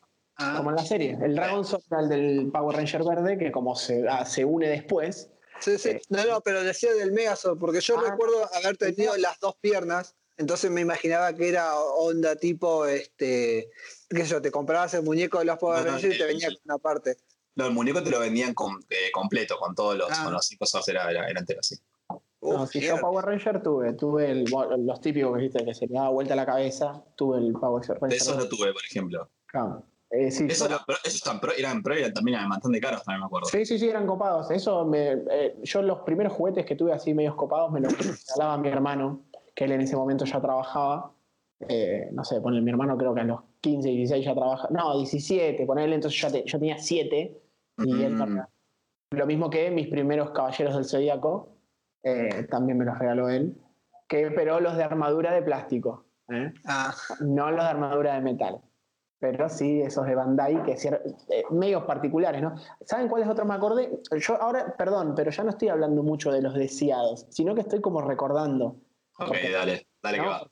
Como 0.57 0.69
en 0.69 0.75
la 0.75 0.86
serie. 0.86 1.17
El 1.21 1.36
Dragon 1.36 1.65
Sword 1.65 1.83
era 1.89 2.01
el 2.01 2.09
del 2.09 2.51
Power 2.51 2.77
Ranger 2.77 3.03
verde, 3.03 3.38
que 3.38 3.51
como 3.51 3.75
se, 3.75 4.07
ah, 4.07 4.25
se 4.25 4.45
une 4.45 4.67
después. 4.69 5.31
Sí, 5.59 5.77
sí. 5.77 5.89
Eh. 5.89 6.01
No, 6.09 6.24
no, 6.25 6.41
pero 6.41 6.63
decía 6.63 6.93
del 6.93 7.12
Megazord, 7.12 7.57
porque 7.57 7.81
yo 7.81 7.98
Ah, 8.00 8.12
recuerdo 8.12 8.48
haber 8.53 8.77
tenido 8.77 9.17
las 9.17 9.39
dos 9.39 9.55
piernas, 9.59 10.15
entonces 10.39 10.72
me 10.72 10.81
imaginaba 10.81 11.34
que 11.34 11.50
era 11.50 11.77
onda 11.77 12.36
tipo, 12.36 12.86
este, 12.88 13.69
qué 14.10 14.17
sé 14.24 14.25
yo, 14.25 14.41
te 14.41 14.50
comprabas 14.51 14.93
el 14.96 15.03
muñeco 15.03 15.38
de 15.39 15.46
los 15.46 15.58
Power 15.58 15.79
No, 15.79 15.86
no, 15.86 15.91
Rangers 15.91 16.15
y 16.15 16.17
te 16.17 16.24
el- 16.24 16.29
venía 16.29 16.48
con 16.48 16.58
una 16.65 16.77
parte. 16.79 17.17
No, 17.55 17.65
el 17.67 17.74
muñeco 17.74 18.01
te 18.01 18.10
lo 18.10 18.19
vendían 18.19 18.51
eh, 18.89 19.12
completo, 19.13 19.58
con 19.60 19.75
todos 19.75 19.98
los, 19.98 20.08
Ah. 20.12 20.24
con 20.24 20.34
los 20.34 20.46
cinco 20.46 20.65
era, 20.88 21.12
era, 21.12 21.29
era 21.29 21.39
entero 21.39 21.60
así. 21.60 21.75
No, 22.41 22.65
si 22.65 22.79
yo. 22.79 22.98
Power 23.00 23.25
Ranger 23.25 23.62
tuve, 23.62 23.93
tuve 23.93 24.31
el- 24.31 24.46
los 24.86 25.01
típicos 25.01 25.36
que 25.36 25.41
viste 25.43 25.65
que 25.65 25.74
se 25.74 25.88
le 25.88 25.93
daba 25.96 26.10
vuelta 26.10 26.36
la 26.38 26.46
cabeza, 26.46 27.03
tuve 27.17 27.38
el 27.38 27.51
Power 27.53 27.84
Ranger. 27.86 28.10
De 28.10 28.15
esos 28.15 28.38
no 28.38 28.48
tuve, 28.48 28.72
por 28.72 28.81
ejemplo. 28.89 29.29
Claro. 29.46 29.84
Eh, 30.12 30.31
sí, 30.31 30.46
eran 30.50 30.79
pro- 30.88 30.96
esos 31.03 31.22
eran 31.24 31.39
pro, 31.39 31.51
eran 31.55 31.84
pro 31.84 31.96
y 31.96 32.00
eran 32.00 32.13
también 32.13 32.39
un 32.39 32.48
montón 32.48 32.72
de 32.72 32.79
caros, 32.79 33.03
también 33.03 33.19
me 33.19 33.25
acuerdo. 33.27 33.48
Sí, 33.50 33.63
sí, 33.65 33.77
sí, 33.77 33.89
eran 33.89 34.08
copados. 34.08 34.50
Eso 34.50 34.84
me, 34.86 35.12
eh, 35.29 35.55
yo 35.62 35.81
los 35.84 36.00
primeros 36.00 36.34
juguetes 36.34 36.65
que 36.65 36.75
tuve 36.75 36.93
así 36.93 37.13
medios 37.13 37.36
copados 37.36 37.72
me 37.72 37.79
los 37.81 37.93
regalaba 37.96 38.58
mi 38.58 38.69
hermano, 38.69 39.25
que 39.59 39.65
él 39.65 39.73
en 39.73 39.81
ese 39.81 39.98
momento 39.98 40.24
ya 40.24 40.39
trabajaba. 40.39 41.11
Eh, 41.67 42.07
no 42.13 42.24
sé, 42.24 42.39
ponle 42.39 42.61
mi 42.61 42.72
hermano 42.72 42.98
creo 42.98 43.13
que 43.13 43.19
a 43.19 43.24
los 43.25 43.41
15, 43.59 43.89
16 43.89 44.24
ya 44.25 44.33
trabaja. 44.33 44.69
No, 44.72 44.95
17, 44.98 45.65
ponele, 45.65 45.95
entonces 45.95 46.17
yo, 46.22 46.31
te- 46.31 46.45
yo 46.45 46.57
tenía 46.57 46.77
7 46.77 47.41
y 47.79 48.03
él 48.03 48.13
Mm. 48.15 48.17
también. 48.17 48.45
Lo 49.11 49.25
mismo 49.25 49.50
que 49.50 49.69
mis 49.69 49.87
primeros 49.89 50.31
caballeros 50.31 50.75
del 50.75 50.85
Zodíaco, 50.85 51.50
eh, 52.03 52.48
también 52.50 52.77
me 52.77 52.85
los 52.85 52.98
regaló 52.98 53.27
él. 53.27 53.53
Que, 54.07 54.31
pero 54.31 54.61
los 54.61 54.77
de 54.77 54.83
armadura 54.83 55.33
de 55.33 55.41
plástico, 55.41 56.05
¿eh? 56.29 56.53
Ah, 56.65 56.93
no 57.19 57.51
los 57.51 57.61
de 57.61 57.69
armadura 57.69 58.13
de 58.13 58.22
metal. 58.22 58.61
Pero 59.19 59.50
sí, 59.50 59.81
esos 59.81 60.05
de 60.05 60.15
Bandai, 60.15 60.63
que 60.63 60.77
cier- 60.77 61.01
eh, 61.29 61.43
medios 61.51 61.83
particulares, 61.83 62.41
¿no? 62.41 62.55
¿Saben 62.85 63.09
cuáles 63.09 63.27
otros 63.27 63.45
me 63.45 63.55
acordé? 63.55 64.00
Yo 64.17 64.41
ahora, 64.41 64.74
perdón, 64.77 65.13
pero 65.17 65.29
ya 65.31 65.43
no 65.43 65.50
estoy 65.50 65.67
hablando 65.67 66.01
mucho 66.01 66.31
de 66.31 66.41
los 66.41 66.53
deseados, 66.53 67.25
sino 67.29 67.53
que 67.53 67.59
estoy 67.61 67.81
como 67.81 68.00
recordando. 68.01 68.77
Ok, 69.20 69.36
dale, 69.51 69.88
dale 70.01 70.20
que 70.20 70.25
va. 70.25 70.50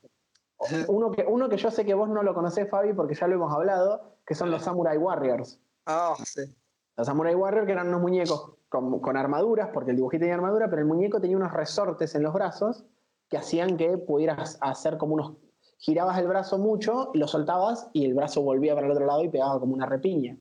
Uno 0.87 1.11
que, 1.11 1.23
uno 1.27 1.49
que 1.49 1.57
yo 1.57 1.69
sé 1.69 1.85
que 1.85 1.93
vos 1.93 2.09
no 2.09 2.23
lo 2.23 2.33
conocés, 2.33 2.69
Fabi, 2.69 2.93
porque 2.93 3.13
ya 3.15 3.27
lo 3.27 3.35
hemos 3.35 3.53
hablado, 3.53 4.17
que 4.25 4.33
son 4.35 4.49
los 4.51 4.63
Samurai 4.63 4.97
Warriors. 4.97 5.59
ah, 5.85 6.15
sí. 6.25 6.41
Los 6.95 7.05
Samurai 7.05 7.35
Warriors 7.35 7.67
que 7.67 7.73
eran 7.73 7.89
unos 7.89 8.01
muñecos 8.01 8.53
con, 8.69 8.99
con 8.99 9.17
armaduras, 9.17 9.69
porque 9.71 9.91
el 9.91 9.97
dibujito 9.97 10.21
tenía 10.21 10.33
armadura, 10.33 10.67
pero 10.67 10.81
el 10.81 10.87
muñeco 10.87 11.21
tenía 11.21 11.37
unos 11.37 11.53
resortes 11.53 12.15
en 12.15 12.23
los 12.23 12.33
brazos 12.33 12.85
que 13.29 13.37
hacían 13.37 13.77
que 13.77 13.97
pudieras 13.97 14.57
hacer 14.61 14.97
como 14.97 15.13
unos... 15.13 15.33
Girabas 15.77 16.17
el 16.17 16.27
brazo 16.27 16.57
mucho, 16.57 17.11
lo 17.13 17.27
soltabas 17.27 17.87
y 17.93 18.05
el 18.05 18.15
brazo 18.15 18.41
volvía 18.41 18.73
para 18.73 18.87
el 18.87 18.91
otro 18.93 19.05
lado 19.05 19.23
y 19.23 19.29
pegaba 19.29 19.59
como 19.59 19.75
una 19.75 19.85
repiña. 19.85 20.35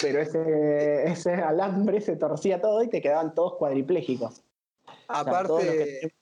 Pero 0.00 0.20
ese, 0.20 1.04
ese 1.10 1.34
alambre 1.34 2.00
se 2.00 2.14
torcía 2.14 2.60
todo 2.60 2.80
y 2.84 2.88
te 2.88 3.02
quedaban 3.02 3.34
todos 3.34 3.56
cuadriplégicos. 3.56 4.36
sea, 5.08 5.24
todos 5.24 5.64
los 5.64 5.74
Aparte, 5.74 5.84
que- 6.00 6.12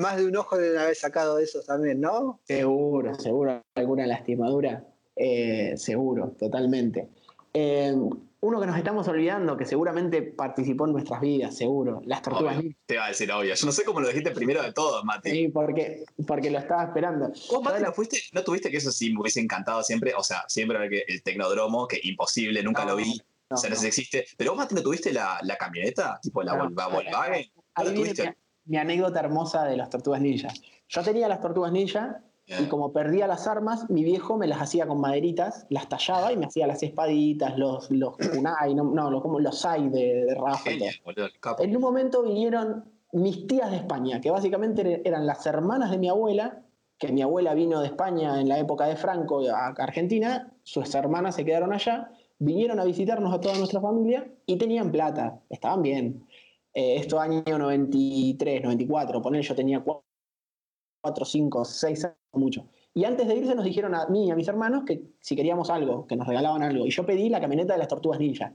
más 0.00 0.16
de 0.16 0.26
un 0.26 0.36
ojo 0.36 0.58
deben 0.58 0.78
haber 0.78 0.96
sacado 0.96 1.36
de 1.36 1.44
esos 1.44 1.66
también, 1.66 2.00
¿no? 2.00 2.40
Seguro, 2.44 3.14
seguro. 3.14 3.62
Alguna 3.74 4.06
lastimadura. 4.06 4.84
Eh, 5.14 5.74
seguro, 5.76 6.34
totalmente. 6.38 7.08
Eh, 7.52 7.94
uno 8.42 8.58
que 8.58 8.66
nos 8.66 8.78
estamos 8.78 9.06
olvidando, 9.06 9.56
que 9.56 9.66
seguramente 9.66 10.22
participó 10.22 10.86
en 10.86 10.92
nuestras 10.92 11.20
vidas, 11.20 11.54
seguro. 11.54 12.00
Las 12.06 12.22
tortugas 12.22 12.54
Obvio. 12.54 12.62
ninja. 12.62 12.78
Te 12.86 12.94
iba 12.94 13.04
a 13.04 13.08
decir, 13.08 13.30
obvio. 13.30 13.54
Yo 13.54 13.66
no 13.66 13.72
sé 13.72 13.84
cómo 13.84 14.00
lo 14.00 14.08
dijiste 14.08 14.30
primero 14.30 14.62
de 14.62 14.72
todos, 14.72 15.04
Mati. 15.04 15.30
Sí, 15.30 15.48
porque, 15.48 16.04
porque 16.26 16.50
lo 16.50 16.58
estaba 16.58 16.84
esperando. 16.84 17.28
¿Vos, 17.50 17.62
Mati, 17.62 17.82
no, 17.82 17.92
fuiste, 17.92 18.18
no 18.32 18.42
tuviste 18.42 18.70
que 18.70 18.78
eso 18.78 18.90
sí 18.90 19.12
me 19.12 19.20
hubiese 19.20 19.40
encantado 19.40 19.82
siempre? 19.82 20.14
O 20.16 20.22
sea, 20.22 20.44
siempre 20.48 20.88
que 20.88 21.04
el 21.06 21.22
Tecnodromo, 21.22 21.86
que 21.86 22.00
imposible, 22.02 22.62
nunca 22.62 22.84
No, 22.86 22.92
lo 22.92 22.96
vi. 22.96 23.20
No, 23.50 23.56
o 23.56 23.58
sea, 23.58 23.68
no, 23.68 23.76
sé 23.76 23.82
si 23.82 23.88
existe. 23.88 24.26
Pero 24.38 24.52
vos, 24.52 24.58
Mati, 24.58 24.74
¿no 24.74 24.82
tuviste 24.82 25.12
la, 25.12 25.38
la 25.42 25.56
camioneta? 25.58 26.18
Tipo 26.22 26.42
la 26.42 26.54
Volkswagen. 26.54 27.46
¿No 27.76 27.84
la 27.84 27.94
tuviste? 27.94 28.36
Mi, 28.70 28.76
anécdota 28.78 29.20
hermosa 29.20 29.64
de 29.64 29.76
las 29.76 29.90
tortugas 29.90 30.20
ninja. 30.20 30.48
Yo 30.88 31.02
tenía 31.02 31.28
las 31.28 31.40
tortugas 31.40 31.72
ninja 31.72 32.22
y 32.46 32.64
como 32.66 32.92
perdía 32.92 33.28
las 33.28 33.46
armas, 33.46 33.88
mi 33.90 34.02
viejo 34.02 34.36
me 34.36 34.48
las 34.48 34.60
hacía 34.60 34.86
con 34.86 35.00
maderitas, 35.00 35.66
las 35.70 35.88
tallaba 35.88 36.32
y 36.32 36.36
me 36.36 36.46
hacía 36.46 36.66
las 36.66 36.82
espaditas, 36.82 37.56
los, 37.56 37.90
los 37.92 38.16
kunai, 38.16 38.74
no, 38.74 38.84
no, 38.84 39.08
los, 39.10 39.22
como 39.22 39.38
los 39.38 39.58
sai 39.60 39.88
de, 39.88 40.24
de 40.24 40.34
Rafa. 40.34 40.70
Genial, 40.70 40.94
boludo. 41.04 41.28
En 41.60 41.76
un 41.76 41.80
momento 41.82 42.22
vinieron 42.22 42.84
mis 43.12 43.46
tías 43.46 43.70
de 43.70 43.76
España, 43.76 44.20
que 44.20 44.30
básicamente 44.30 44.82
er- 44.82 45.02
eran 45.04 45.26
las 45.26 45.46
hermanas 45.46 45.92
de 45.92 45.98
mi 45.98 46.08
abuela, 46.08 46.60
que 46.98 47.12
mi 47.12 47.22
abuela 47.22 47.54
vino 47.54 47.80
de 47.80 47.86
España 47.86 48.40
en 48.40 48.48
la 48.48 48.58
época 48.58 48.86
de 48.86 48.96
Franco 48.96 49.42
a 49.48 49.68
Argentina, 49.68 50.52
sus 50.64 50.92
hermanas 50.94 51.36
se 51.36 51.44
quedaron 51.44 51.72
allá, 51.72 52.10
vinieron 52.40 52.80
a 52.80 52.84
visitarnos 52.84 53.32
a 53.32 53.40
toda 53.40 53.56
nuestra 53.58 53.80
familia 53.80 54.26
y 54.46 54.56
tenían 54.58 54.90
plata, 54.90 55.38
estaban 55.50 55.82
bien. 55.82 56.26
Eh, 56.72 56.96
esto 56.96 57.18
año 57.18 57.42
93, 57.46 58.62
94, 58.62 59.22
poner 59.22 59.42
yo 59.42 59.54
tenía 59.54 59.82
4, 59.82 61.24
5, 61.24 61.64
6 61.64 62.04
años 62.04 62.16
mucho. 62.32 62.66
Y 62.94 63.04
antes 63.04 63.28
de 63.28 63.36
irse 63.36 63.54
nos 63.54 63.64
dijeron 63.64 63.94
a 63.94 64.06
mí 64.06 64.28
y 64.28 64.30
a 64.30 64.36
mis 64.36 64.48
hermanos 64.48 64.84
que 64.84 65.02
si 65.20 65.36
queríamos 65.36 65.70
algo, 65.70 66.06
que 66.06 66.16
nos 66.16 66.26
regalaban 66.26 66.62
algo. 66.62 66.86
Y 66.86 66.90
yo 66.90 67.06
pedí 67.06 67.28
la 67.28 67.40
camioneta 67.40 67.72
de 67.72 67.78
las 67.78 67.88
tortugas 67.88 68.18
ninja. 68.18 68.52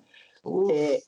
Eh, 0.69 1.01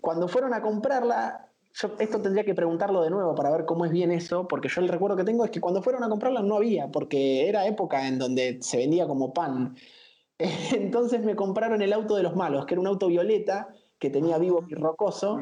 cuando 0.00 0.28
fueron 0.28 0.54
a 0.54 0.62
comprarla, 0.62 1.50
yo 1.74 1.94
esto 1.98 2.20
tendría 2.20 2.44
que 2.44 2.54
preguntarlo 2.54 3.02
de 3.02 3.10
nuevo 3.10 3.34
para 3.34 3.50
ver 3.50 3.64
cómo 3.64 3.84
es 3.84 3.90
bien 3.90 4.10
eso, 4.10 4.46
porque 4.48 4.68
yo 4.68 4.80
el 4.80 4.88
recuerdo 4.88 5.16
que 5.16 5.24
tengo 5.24 5.44
es 5.44 5.50
que 5.50 5.60
cuando 5.60 5.82
fueron 5.82 6.04
a 6.04 6.08
comprarla 6.08 6.42
no 6.42 6.56
había, 6.56 6.88
porque 6.88 7.48
era 7.48 7.66
época 7.66 8.06
en 8.06 8.18
donde 8.18 8.58
se 8.60 8.76
vendía 8.76 9.06
como 9.06 9.32
pan. 9.32 9.76
Entonces 10.38 11.22
me 11.24 11.36
compraron 11.36 11.82
el 11.82 11.92
auto 11.92 12.16
de 12.16 12.22
los 12.22 12.36
malos, 12.36 12.66
que 12.66 12.74
era 12.74 12.80
un 12.80 12.86
auto 12.86 13.08
violeta 13.08 13.68
que 13.98 14.10
tenía 14.10 14.38
vivo 14.38 14.64
y 14.68 14.74
rocoso. 14.74 15.40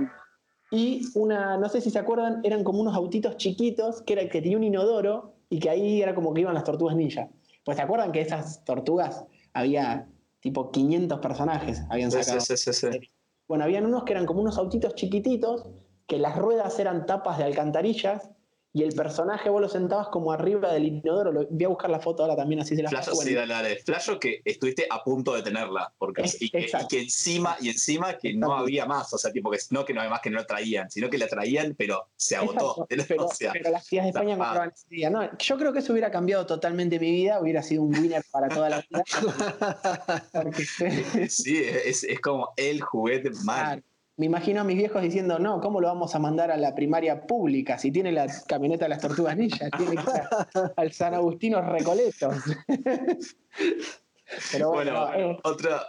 Y 0.71 1.03
una, 1.15 1.57
no 1.57 1.69
sé 1.69 1.81
si 1.81 1.91
se 1.91 1.99
acuerdan, 1.99 2.41
eran 2.45 2.65
como 2.65 2.81
unos 2.81 2.95
autitos 2.95 3.37
chiquitos 3.37 4.03
que, 4.03 4.15
era, 4.15 4.29
que 4.29 4.43
tenía 4.43 4.57
un 4.57 4.65
inodoro 4.65 5.35
y 5.49 5.61
que 5.61 5.71
ahí 5.71 6.03
era 6.03 6.15
como 6.15 6.35
que 6.35 6.41
iban 6.41 6.55
las 6.55 6.65
tortugas 6.65 6.97
ninja. 6.97 7.29
Pues 7.65 7.77
se 7.77 7.83
acuerdan 7.83 8.13
que 8.13 8.21
esas 8.21 8.65
tortugas 8.65 9.25
había 9.53 10.09
tipo 10.41 10.71
500 10.71 11.21
personajes 11.21 11.83
habían 11.89 12.11
sacado. 12.11 12.41
sí, 12.41 12.57
sí, 12.57 12.73
sí. 12.73 12.89
Bueno, 13.49 13.65
habían 13.65 13.87
unos 13.87 14.05
que 14.05 14.13
eran 14.13 14.27
como 14.27 14.41
unos 14.41 14.59
autitos 14.59 14.95
chiquititos, 14.95 15.67
que 16.07 16.19
las 16.19 16.37
ruedas 16.37 16.79
eran 16.79 17.07
tapas 17.07 17.39
de 17.39 17.45
alcantarillas 17.45 18.31
y 18.77 18.83
el 18.83 18.93
personaje 18.93 19.49
vos 19.49 19.63
lo 19.63 19.71
sentabas 19.71 20.09
como 20.09 20.33
arriba 20.33 20.71
del 20.71 20.85
inodoro. 20.85 21.33
Lo, 21.33 21.47
voy 21.49 21.65
a 21.65 21.69
buscar 21.69 21.89
la 21.89 21.99
foto 21.99 22.23
ahora 22.23 22.37
también, 22.37 22.61
así 22.61 22.77
se 22.77 22.83
la 22.83 22.91
Flash, 22.91 23.07
sí, 23.07 23.33
dale, 23.33 23.55
dale. 23.55 23.77
Flash 23.79 24.11
que 24.21 24.43
estuviste 24.45 24.87
a 24.91 25.03
punto 25.03 25.35
de 25.35 25.41
tenerla. 25.41 25.95
Porque, 25.97 26.21
Es- 26.21 26.43
y, 26.43 26.51
que, 26.51 26.61
y 26.61 26.65
exacto. 26.65 26.89
que 26.91 27.01
encima, 27.01 27.57
y 27.59 27.71
encima 27.71 28.19
que 28.19 28.35
no 28.35 28.53
había 28.53 28.85
más. 28.85 29.11
O 29.15 29.17
sea, 29.17 29.33
tipo 29.33 29.51
que 29.51 29.57
no 29.71 29.83
que 29.87 29.95
no 29.95 30.03
hay 30.03 30.11
más 30.11 30.21
que 30.21 30.29
no 30.29 30.37
la 30.37 30.47
traían, 30.47 30.91
sino 30.91 31.09
que 31.09 31.17
la 31.17 31.27
traían, 31.27 31.75
pero 31.75 32.11
se 32.17 32.37
agotó. 32.37 32.85
Exacto, 32.91 33.07
pero, 33.09 33.25
o 33.25 33.33
sea, 33.33 33.53
pero 33.55 33.71
las 33.71 33.87
tías 33.87 34.05
de 34.05 34.11
España 34.11 34.37
compraban 34.37 34.71
ese 34.75 34.87
día. 34.91 35.09
No, 35.09 35.39
yo 35.39 35.57
creo 35.57 35.73
que 35.73 35.79
eso 35.79 35.93
hubiera 35.95 36.11
cambiado 36.11 36.45
totalmente 36.45 37.01
mi 37.01 37.13
vida, 37.13 37.41
hubiera 37.41 37.63
sido 37.63 37.83
un 37.83 37.99
winner 37.99 38.25
para 38.31 38.51
toda 38.51 38.69
la 38.69 38.85
vida. 38.91 39.05
Porque- 40.35 41.31
sí, 41.31 41.63
es, 41.65 42.05
es 42.05 42.21
como 42.21 42.53
el 42.59 42.83
juguete 42.83 43.31
mal. 43.43 43.83
Me 44.19 44.27
imagino 44.27 44.63
a 44.63 44.65
mis 44.65 44.77
viejos 44.79 45.03
diciendo, 45.03 45.39
no, 45.39 45.61
¿cómo 45.61 45.79
lo 45.81 45.89
vamos 45.89 46.15
a 46.15 46.19
mandar 46.19 46.51
a 46.51 46.57
la 46.57 46.75
primaria 46.75 47.27
pública 47.27 47.79
si 47.79 47.93
tiene 47.93 48.13
la 48.13 48.27
camioneta 48.49 48.87
de 48.87 48.89
las 48.91 49.01
tortugas 49.03 49.37
ninja? 49.37 49.69
Tiene 49.77 49.97
que 49.97 50.03
ir 50.03 50.09
a- 50.09 50.73
al 50.77 50.93
San 50.93 51.13
Agustino 51.15 51.61
Recoleto. 51.61 52.31
Pero 54.53 54.71
bueno, 54.71 55.07
Bueno, 55.07 55.15
eh, 55.15 55.39
otra. 55.45 55.87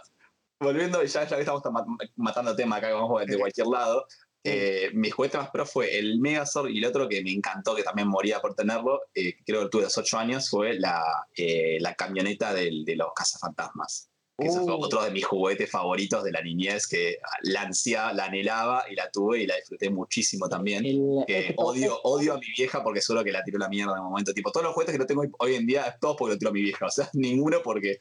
Volviendo, 0.60 1.02
ya, 1.04 1.24
ya 1.24 1.36
que 1.36 1.42
estamos 1.42 1.62
ma- 1.70 1.86
matando 2.16 2.54
tema 2.54 2.76
acá, 2.76 2.92
vamos 2.92 3.24
de 3.26 3.38
cualquier 3.38 3.66
lado. 3.68 4.06
eh, 4.44 4.90
mi 4.94 5.10
juguete 5.10 5.36
más 5.38 5.50
pro 5.50 5.64
fue 5.66 5.98
el 5.98 6.20
Megazord 6.20 6.70
y 6.70 6.78
el 6.78 6.84
otro 6.86 7.08
que 7.08 7.22
me 7.22 7.32
encantó, 7.32 7.74
que 7.74 7.82
también 7.82 8.08
moría 8.08 8.40
por 8.40 8.54
tenerlo, 8.54 9.00
eh, 9.14 9.34
creo 9.44 9.62
que 9.64 9.68
tuve 9.68 9.82
los 9.82 9.98
8 9.98 10.16
años, 10.18 10.48
fue 10.50 10.74
la, 10.78 11.02
eh, 11.36 11.78
la 11.80 11.94
camioneta 11.94 12.52
del- 12.54 12.84
de 12.84 12.96
los 12.96 13.08
cazafantasmas. 13.14 14.08
Que 14.38 14.46
ese 14.46 14.60
fue 14.60 14.72
Uh. 14.74 14.84
otro 14.84 15.02
de 15.02 15.10
mis 15.10 15.24
juguetes 15.26 15.68
favoritos 15.68 16.22
de 16.22 16.30
la 16.30 16.40
niñez, 16.40 16.86
que 16.86 17.16
la 17.42 17.62
ansiaba, 17.62 18.12
la 18.12 18.26
anhelaba 18.26 18.84
y 18.88 18.94
la 18.94 19.10
tuve 19.10 19.42
y 19.42 19.46
la 19.48 19.56
disfruté 19.56 19.90
muchísimo 19.90 20.48
también. 20.48 20.86
el- 20.86 21.24
Que 21.26 21.48
esto- 21.48 21.60
odio, 21.62 21.98
odio 22.04 22.34
a 22.34 22.38
mi 22.38 22.46
vieja 22.56 22.82
porque 22.84 23.00
seguro 23.00 23.24
que 23.24 23.32
la 23.32 23.42
tiró 23.42 23.58
la 23.58 23.68
mierda 23.68 23.94
en 23.94 23.98
un 24.00 24.10
momento. 24.10 24.32
Tipo, 24.32 24.52
todos 24.52 24.64
los 24.64 24.74
juguetes 24.74 24.92
que 24.94 24.98
no 25.00 25.06
tengo 25.06 25.22
hoy, 25.22 25.30
hoy 25.40 25.54
en 25.56 25.66
día, 25.66 25.96
todos 26.00 26.14
porque 26.16 26.34
lo 26.34 26.38
tiró 26.38 26.52
mi 26.52 26.62
vieja. 26.62 26.86
O 26.86 26.90
sea, 26.90 27.08
ninguno 27.14 27.58
porque 27.64 27.98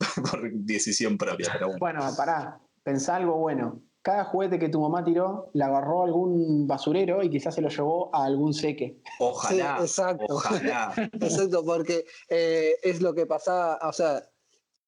por 0.30 0.52
decisión 0.52 1.16
propia. 1.16 1.48
Pero 1.54 1.66
bueno. 1.68 1.78
Bueno, 1.80 2.16
pará, 2.16 2.60
pensá 2.82 3.16
algo 3.16 3.36
bueno. 3.38 3.80
Cada 4.02 4.24
juguete 4.24 4.58
que 4.58 4.68
tu 4.68 4.80
mamá 4.80 5.02
tiró, 5.04 5.50
la 5.54 5.66
agarró 5.66 6.04
algún 6.04 6.66
basurero 6.66 7.22
y 7.22 7.30
quizás 7.30 7.54
se 7.54 7.60
lo 7.60 7.68
llevó 7.68 8.14
a 8.14 8.24
algún 8.24 8.54
seque. 8.54 8.98
Ojalá. 9.18 9.76
Sí, 9.78 9.82
exacto. 9.84 10.24
Ojalá. 10.28 10.92
Exacto, 11.20 11.64
porque 11.64 12.04
eh, 12.30 12.74
es 12.82 13.00
lo 13.02 13.12
que 13.14 13.26
pasaba, 13.26 13.78
o 13.82 13.92
sea, 13.92 14.22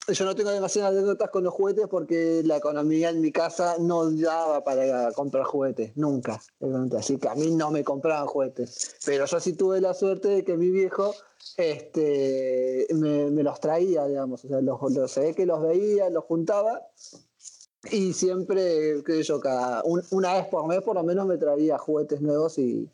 yo 0.08 0.24
no 0.24 0.34
tengo 0.34 0.50
demasiadas 0.50 0.92
anécdotas 0.92 1.30
con 1.30 1.44
los 1.44 1.54
juguetes 1.54 1.86
porque 1.88 2.42
la 2.44 2.56
economía 2.56 3.10
en 3.10 3.20
mi 3.20 3.30
casa 3.30 3.76
no 3.78 4.10
daba 4.10 4.64
para 4.64 5.12
comprar 5.12 5.44
juguetes, 5.44 5.92
nunca. 5.96 6.40
Así 6.98 7.16
que 7.18 7.28
a 7.28 7.34
mí 7.34 7.50
no 7.52 7.70
me 7.70 7.84
compraban 7.84 8.26
juguetes. 8.26 8.96
Pero 9.04 9.26
yo 9.26 9.38
sí 9.40 9.52
tuve 9.52 9.80
la 9.80 9.94
suerte 9.94 10.28
de 10.28 10.44
que 10.44 10.56
mi 10.56 10.70
viejo 10.70 11.14
este, 11.56 12.86
me, 12.94 13.30
me 13.30 13.42
los 13.42 13.60
traía, 13.60 14.06
digamos. 14.06 14.44
O 14.44 14.48
sea, 14.48 14.60
los, 14.60 14.80
los- 14.92 15.10
se 15.10 15.20
ve 15.20 15.34
que 15.34 15.46
los 15.46 15.62
veía, 15.62 16.10
los 16.10 16.24
juntaba. 16.24 16.86
Y 17.90 18.12
siempre, 18.12 19.02
qué 19.06 19.12
sé 19.14 19.22
yo, 19.22 19.40
cada 19.40 19.82
un- 19.84 20.02
una 20.10 20.34
vez 20.34 20.46
por 20.46 20.66
mes 20.66 20.82
por 20.82 20.96
lo 20.96 21.02
menos 21.02 21.26
me 21.26 21.38
traía 21.38 21.78
juguetes 21.78 22.20
nuevos 22.20 22.58
y, 22.58 22.88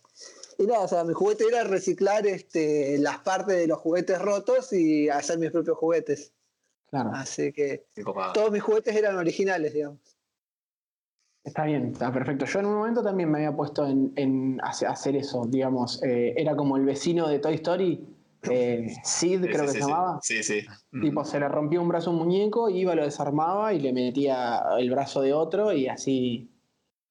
y 0.59 0.66
nada, 0.66 0.85
o 0.85 0.88
sea, 0.88 1.03
mi 1.03 1.12
juguete 1.12 1.45
era 1.49 1.64
reciclar 1.64 2.25
este, 2.27 2.97
las 2.99 3.19
partes 3.19 3.57
de 3.57 3.66
los 3.66 3.79
juguetes 3.79 4.21
rotos 4.23 4.73
y 4.73 5.09
hacer 5.09 5.38
mis 5.38 5.51
propios 5.51 5.77
juguetes. 5.79 6.33
Claro, 6.90 7.11
Así 7.14 7.53
que 7.53 7.85
todos 8.33 8.51
mis 8.53 8.62
juguetes 8.62 8.94
eran 8.94 9.16
originales, 9.16 9.72
digamos. 9.75 9.99
está 11.44 11.64
bien, 11.64 11.87
está 11.92 12.12
perfecto. 12.12 12.44
Yo 12.44 12.61
en 12.61 12.66
un 12.66 12.75
momento 12.75 13.03
también 13.03 13.31
me 13.31 13.38
había 13.38 13.57
puesto 13.57 13.87
en, 13.87 14.12
en 14.16 14.59
hace- 14.62 14.87
hacer 14.87 15.16
eso, 15.16 15.44
digamos. 15.46 16.03
eh, 16.03 16.35
era 16.37 16.57
como 16.57 16.77
el 16.77 16.85
vecino 16.85 17.29
de 17.29 17.38
Toy 17.38 17.55
Story, 17.55 18.07
eh, 18.51 18.88
Sid 19.05 19.42
Sí, 19.42 19.49
creo 19.49 19.53
sí, 19.53 19.61
que 19.61 19.66
sí, 19.68 19.72
se 19.75 19.81
llamaba. 19.81 20.18
Sí, 20.22 20.42
sí. 20.42 20.61
Tipo, 21.01 21.25
se 21.25 21.38
le 21.38 21.49
rompía 21.49 21.81
un 21.81 21.88
brazo 21.88 22.11
a 22.11 22.12
un 22.14 22.20
muñeco, 22.20 22.70
iba, 22.70 22.94
lo 22.94 23.05
desarmaba 23.05 23.75
y 23.75 23.81
le 23.81 23.92
metía 23.92 24.62
el 24.79 24.90
brazo 24.90 25.20
de 25.20 25.33
otro 25.35 25.72
y 25.72 25.88
así, 25.88 26.49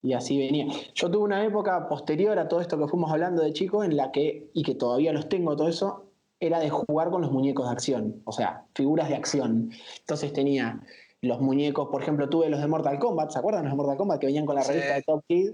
y 0.02 0.14
así 0.14 0.38
venía. 0.40 0.66
Yo 0.96 1.12
tuve 1.12 1.24
una 1.24 1.46
época 1.46 1.88
posterior 1.88 2.38
a 2.40 2.48
todo 2.48 2.62
esto 2.62 2.80
que 2.80 2.88
fuimos 2.88 3.12
hablando 3.12 3.44
de 3.44 3.54
chico 3.54 3.84
en 3.84 3.96
la 3.96 4.12
que, 4.12 4.50
y 4.54 4.64
que 4.64 4.74
todavía 4.76 5.14
los 5.14 5.30
tengo, 5.30 5.56
todo 5.56 5.68
eso, 5.68 6.05
era 6.40 6.60
de 6.60 6.70
jugar 6.70 7.10
con 7.10 7.22
los 7.22 7.32
muñecos 7.32 7.66
de 7.68 7.72
acción, 7.72 8.22
o 8.26 8.32
sea, 8.32 8.66
figuras 8.76 9.10
de 9.10 9.16
acción. 9.16 9.72
Entonces 10.00 10.34
tenía 10.34 10.82
los 11.22 11.42
muñecos, 11.42 11.88
por 11.90 12.02
ejemplo, 12.02 12.30
tuve 12.30 12.50
los 12.50 12.60
de 12.62 12.68
Mortal 12.68 13.00
Kombat, 13.00 13.32
¿se 13.32 13.40
acuerdan 13.40 13.64
los 13.64 13.72
de 13.74 13.78
Mortal 13.78 13.98
Kombat 13.98 14.20
que 14.20 14.28
venían 14.28 14.46
con 14.46 14.56
la 14.56 14.62
Sí. 14.64 14.72
revista 14.74 14.96
de 14.96 15.02
Top 15.04 15.24
Kid? 15.28 15.52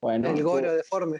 Bueno, 0.00 0.28
el 0.30 0.36
tuve- 0.36 0.42
goro 0.42 0.72
deforme. 0.74 1.18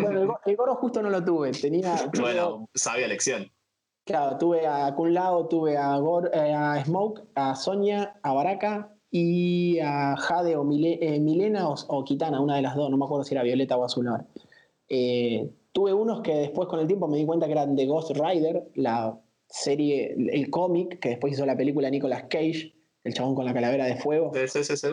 bueno, 0.00 0.20
el, 0.20 0.26
go- 0.28 0.40
el 0.44 0.56
Goro 0.56 0.74
justo 0.76 1.02
no 1.02 1.10
lo 1.10 1.24
tuve, 1.24 1.50
tenía... 1.52 1.94
Bueno, 2.20 2.68
sabia 2.74 3.08
lección. 3.08 3.50
Claro, 4.04 4.38
tuve 4.38 4.66
a 4.66 4.94
Kun 4.94 5.12
Lao, 5.14 5.48
tuve 5.48 5.76
a, 5.76 5.96
Gor- 5.98 6.30
eh, 6.32 6.52
a 6.54 6.82
Smoke, 6.84 7.22
a 7.34 7.54
Sonia, 7.54 8.18
a 8.22 8.32
Baraka 8.32 8.94
y 9.10 9.78
a 9.80 10.16
Jade 10.16 10.56
o 10.56 10.64
Mile- 10.64 10.98
eh, 11.00 11.18
Milena 11.20 11.68
o, 11.68 11.74
o 11.88 12.04
Kitana, 12.04 12.40
una 12.40 12.56
de 12.56 12.62
las 12.62 12.74
dos, 12.76 12.88
no 12.90 12.96
me 12.96 13.04
acuerdo 13.04 13.24
si 13.24 13.34
era 13.34 13.42
Violeta 13.42 13.76
o 13.76 13.84
Azul 13.84 14.08
ahora. 14.08 14.26
Eh, 14.88 15.50
tuve 15.78 15.94
unos 15.94 16.22
que 16.22 16.34
después 16.34 16.68
con 16.68 16.80
el 16.80 16.88
tiempo 16.88 17.06
me 17.06 17.18
di 17.18 17.24
cuenta 17.24 17.46
que 17.46 17.52
eran 17.52 17.76
de 17.76 17.86
Ghost 17.86 18.10
Rider, 18.10 18.68
la 18.74 19.16
serie, 19.46 20.12
el 20.32 20.50
cómic, 20.50 20.98
que 20.98 21.10
después 21.10 21.34
hizo 21.34 21.46
la 21.46 21.56
película 21.56 21.88
Nicolas 21.88 22.24
Cage, 22.24 22.74
el 23.04 23.14
chabón 23.14 23.36
con 23.36 23.44
la 23.44 23.54
calavera 23.54 23.86
de 23.86 23.94
fuego. 23.94 24.32
Sí, 24.34 24.64
sí, 24.64 24.76
sí. 24.76 24.88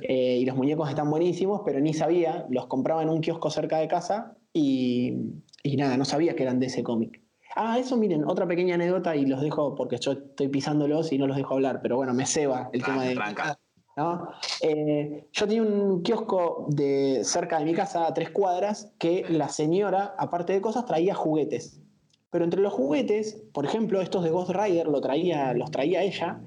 Eh, 0.00 0.38
y 0.40 0.46
los 0.46 0.56
muñecos 0.56 0.88
están 0.88 1.10
buenísimos, 1.10 1.60
pero 1.66 1.80
ni 1.80 1.92
sabía, 1.92 2.46
los 2.48 2.66
compraba 2.66 3.02
en 3.02 3.10
un 3.10 3.20
kiosco 3.20 3.50
cerca 3.50 3.76
de 3.76 3.88
casa 3.88 4.34
y, 4.54 5.18
y 5.62 5.76
nada, 5.76 5.98
no 5.98 6.06
sabía 6.06 6.34
que 6.34 6.44
eran 6.44 6.60
de 6.60 6.66
ese 6.68 6.82
cómic. 6.82 7.20
Ah, 7.54 7.78
eso 7.78 7.98
miren, 7.98 8.24
otra 8.24 8.48
pequeña 8.48 8.76
anécdota 8.76 9.14
y 9.14 9.26
los 9.26 9.42
dejo 9.42 9.74
porque 9.74 9.98
yo 9.98 10.12
estoy 10.12 10.48
pisándolos 10.48 11.12
y 11.12 11.18
no 11.18 11.26
los 11.26 11.36
dejo 11.36 11.52
hablar, 11.52 11.80
pero 11.82 11.96
bueno, 11.96 12.14
me 12.14 12.24
ceba 12.24 12.70
el 12.72 12.82
tema 12.82 13.04
de... 13.04 13.12
Tranca. 13.16 13.58
¿No? 13.96 14.28
Eh, 14.60 15.28
yo 15.32 15.46
tenía 15.46 15.62
un 15.62 16.02
kiosco 16.02 16.66
de 16.68 17.22
cerca 17.24 17.58
de 17.58 17.64
mi 17.64 17.74
casa 17.74 18.06
a 18.06 18.14
tres 18.14 18.30
cuadras 18.30 18.92
que 18.98 19.24
la 19.28 19.48
señora, 19.48 20.14
aparte 20.18 20.52
de 20.52 20.60
cosas, 20.60 20.86
traía 20.86 21.14
juguetes. 21.14 21.80
Pero 22.30 22.44
entre 22.44 22.62
los 22.62 22.72
juguetes, 22.72 23.42
por 23.52 23.66
ejemplo, 23.66 24.00
estos 24.00 24.24
de 24.24 24.30
Ghost 24.30 24.50
Rider 24.50 24.86
lo 24.88 25.00
traía, 25.00 25.52
los 25.52 25.70
traía 25.70 26.02
ella, 26.02 26.40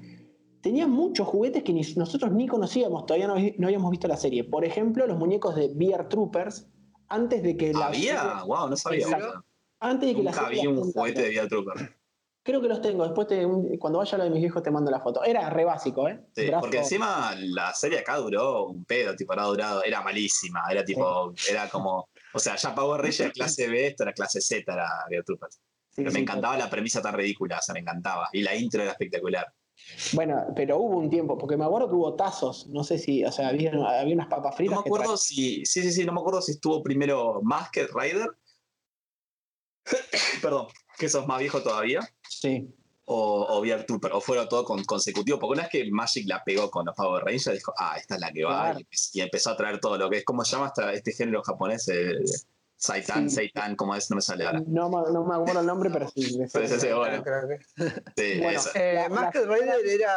tenía 0.60 0.88
muchos 0.88 1.28
juguetes 1.28 1.62
que 1.62 1.72
ni- 1.72 1.82
nosotros 1.94 2.32
ni 2.32 2.48
conocíamos, 2.48 3.06
todavía 3.06 3.28
no, 3.28 3.34
habíamos 3.66 3.90
visto 3.92 4.08
la 4.08 4.16
serie. 4.16 4.42
Por 4.42 4.64
ejemplo, 4.64 5.06
los 5.06 5.16
muñecos 5.16 5.54
de 5.54 5.66
VR 5.68 6.04
Troopers, 6.08 6.66
antes 7.08 7.42
de 7.44 7.56
que 7.56 7.72
la 7.72 7.86
¿Había? 7.86 8.20
serie- 8.20 8.44
Wow, 8.46 8.68
no 8.70 8.76
sabía. 8.76 9.04
Exacto. 9.04 9.44
antes 9.78 10.08
de 10.08 10.14
que 10.16 10.22
la 10.24 10.30
Nunca 10.32 10.44
serie 10.46 10.62
vi 10.62 10.66
un 10.66 10.76
la 10.78 10.82
juguete 10.92 11.22
de 11.22 11.28
Vía 11.28 11.46
Trooper. 11.48 11.95
Creo 12.46 12.62
que 12.62 12.68
los 12.68 12.80
tengo, 12.80 13.02
después 13.04 13.26
te- 13.26 13.44
cuando 13.78 13.98
vaya 13.98 14.14
a 14.14 14.18
lo 14.18 14.24
de 14.24 14.30
mis 14.30 14.40
viejos 14.40 14.62
te 14.62 14.70
mando 14.70 14.88
la 14.90 15.00
foto. 15.00 15.24
Era 15.24 15.50
re 15.50 15.64
básico, 15.64 16.08
¿eh? 16.08 16.20
Sí, 16.32 16.46
Brazo- 16.46 16.60
porque 16.60 16.78
encima 16.78 17.34
la 17.38 17.74
serie 17.74 17.98
acá 17.98 18.16
duró 18.18 18.66
un 18.68 18.84
pedo, 18.84 19.16
tipo, 19.16 19.32
era 19.32 19.42
durado, 19.44 19.82
era 19.82 20.00
malísima, 20.00 20.62
era 20.70 20.84
tipo, 20.84 21.34
era 21.50 21.68
como, 21.68 22.08
o 22.32 22.38
sea, 22.38 22.54
ya 22.54 22.72
Power 22.74 23.00
Rangers 23.00 23.20
era 23.20 23.30
clase 23.32 23.66
B, 23.68 23.88
esto 23.88 24.04
era 24.04 24.12
clase 24.12 24.40
Z, 24.40 24.72
era 24.72 24.88
Vía 25.10 25.22
Troopers. 25.24 25.56
sí, 25.90 25.96
Pero 25.96 26.12
me 26.12 26.20
encantaba 26.20 26.56
la 26.56 26.70
premisa 26.70 27.02
tan 27.02 27.14
ridícula, 27.14 27.58
o 27.58 27.62
sea, 27.62 27.72
me 27.72 27.80
encantaba. 27.80 28.28
Y 28.32 28.42
la 28.42 28.54
intro 28.54 28.80
era 28.80 28.92
espectacular. 28.92 29.52
Bueno, 30.12 30.46
pero 30.54 30.78
hubo 30.78 30.96
un 30.98 31.10
tiempo, 31.10 31.36
porque 31.36 31.56
me 31.56 31.64
acuerdo 31.64 31.88
que 31.88 31.94
hubo 31.96 32.14
tazos, 32.14 32.66
no 32.68 32.82
sé 32.84 32.96
si, 32.98 33.24
o 33.24 33.32
sea, 33.32 33.48
había, 33.48 33.72
había 34.00 34.14
unas 34.14 34.28
papas 34.28 34.52
No 34.52 34.56
fritas. 34.56 34.76
me 34.78 34.82
que 34.84 34.88
acuerdo 34.88 35.16
si, 35.16 35.66
sí, 35.66 35.82
sí, 35.82 35.90
sí, 35.92 36.04
no 36.04 36.12
me 36.12 36.20
acuerdo 36.20 36.40
si 36.42 36.52
estuvo 36.52 36.80
primero 36.82 37.40
Masked 37.42 37.88
Rider. 37.92 38.28
Perdón, 40.42 40.66
que 40.98 41.08
sos 41.08 41.26
más 41.26 41.38
viejo 41.40 41.62
todavía. 41.62 42.00
Sí, 42.40 42.68
O, 43.08 43.42
o 43.48 43.60
VR 43.60 43.84
Trooper, 43.84 44.12
o 44.14 44.20
fueron 44.20 44.48
todo 44.48 44.64
con, 44.64 44.82
consecutivo. 44.84 45.38
Porque 45.38 45.52
una 45.52 45.62
vez 45.62 45.70
que 45.70 45.90
Magic 45.92 46.26
la 46.28 46.42
pegó 46.42 46.70
con 46.70 46.84
los 46.86 46.94
Power 46.96 47.22
Rangers, 47.24 47.52
dijo, 47.56 47.72
ah, 47.78 47.94
esta 47.96 48.16
es 48.16 48.20
la 48.20 48.32
que 48.32 48.42
va. 48.44 48.62
Claro. 48.72 48.80
Y, 48.80 48.82
empe- 48.84 49.10
y 49.14 49.20
empezó 49.20 49.50
a 49.50 49.56
traer 49.56 49.78
todo 49.80 49.96
lo 49.96 50.10
que 50.10 50.18
es, 50.18 50.24
¿cómo 50.24 50.44
se 50.44 50.52
llama 50.56 50.66
esta- 50.66 50.92
este 50.92 51.12
género 51.12 51.42
japonés? 51.42 51.86
El, 51.88 52.24
Saitan, 52.78 53.30
Sí. 53.30 53.36
Seitan, 53.36 53.74
¿cómo 53.76 53.94
es? 53.94 54.10
No 54.10 54.16
me 54.16 54.22
sale 54.22 54.44
ahora. 54.44 54.60
no, 54.66 54.90
me- 54.90 55.10
no 55.12 55.24
me 55.24 55.34
acuerdo 55.36 55.60
el 55.60 55.66
nombre, 55.66 55.88
pero 55.90 56.08
sí. 56.10 56.20
Sí, 56.48 56.68
sí, 56.80 56.88
bueno. 56.94 57.22
Creo 57.22 57.48
que- 57.48 57.64
Sí, 58.16 58.40
Bueno. 58.40 58.60
Eh, 58.74 59.06
Masked 59.08 59.46
Rider 59.48 59.86
era, 59.86 60.14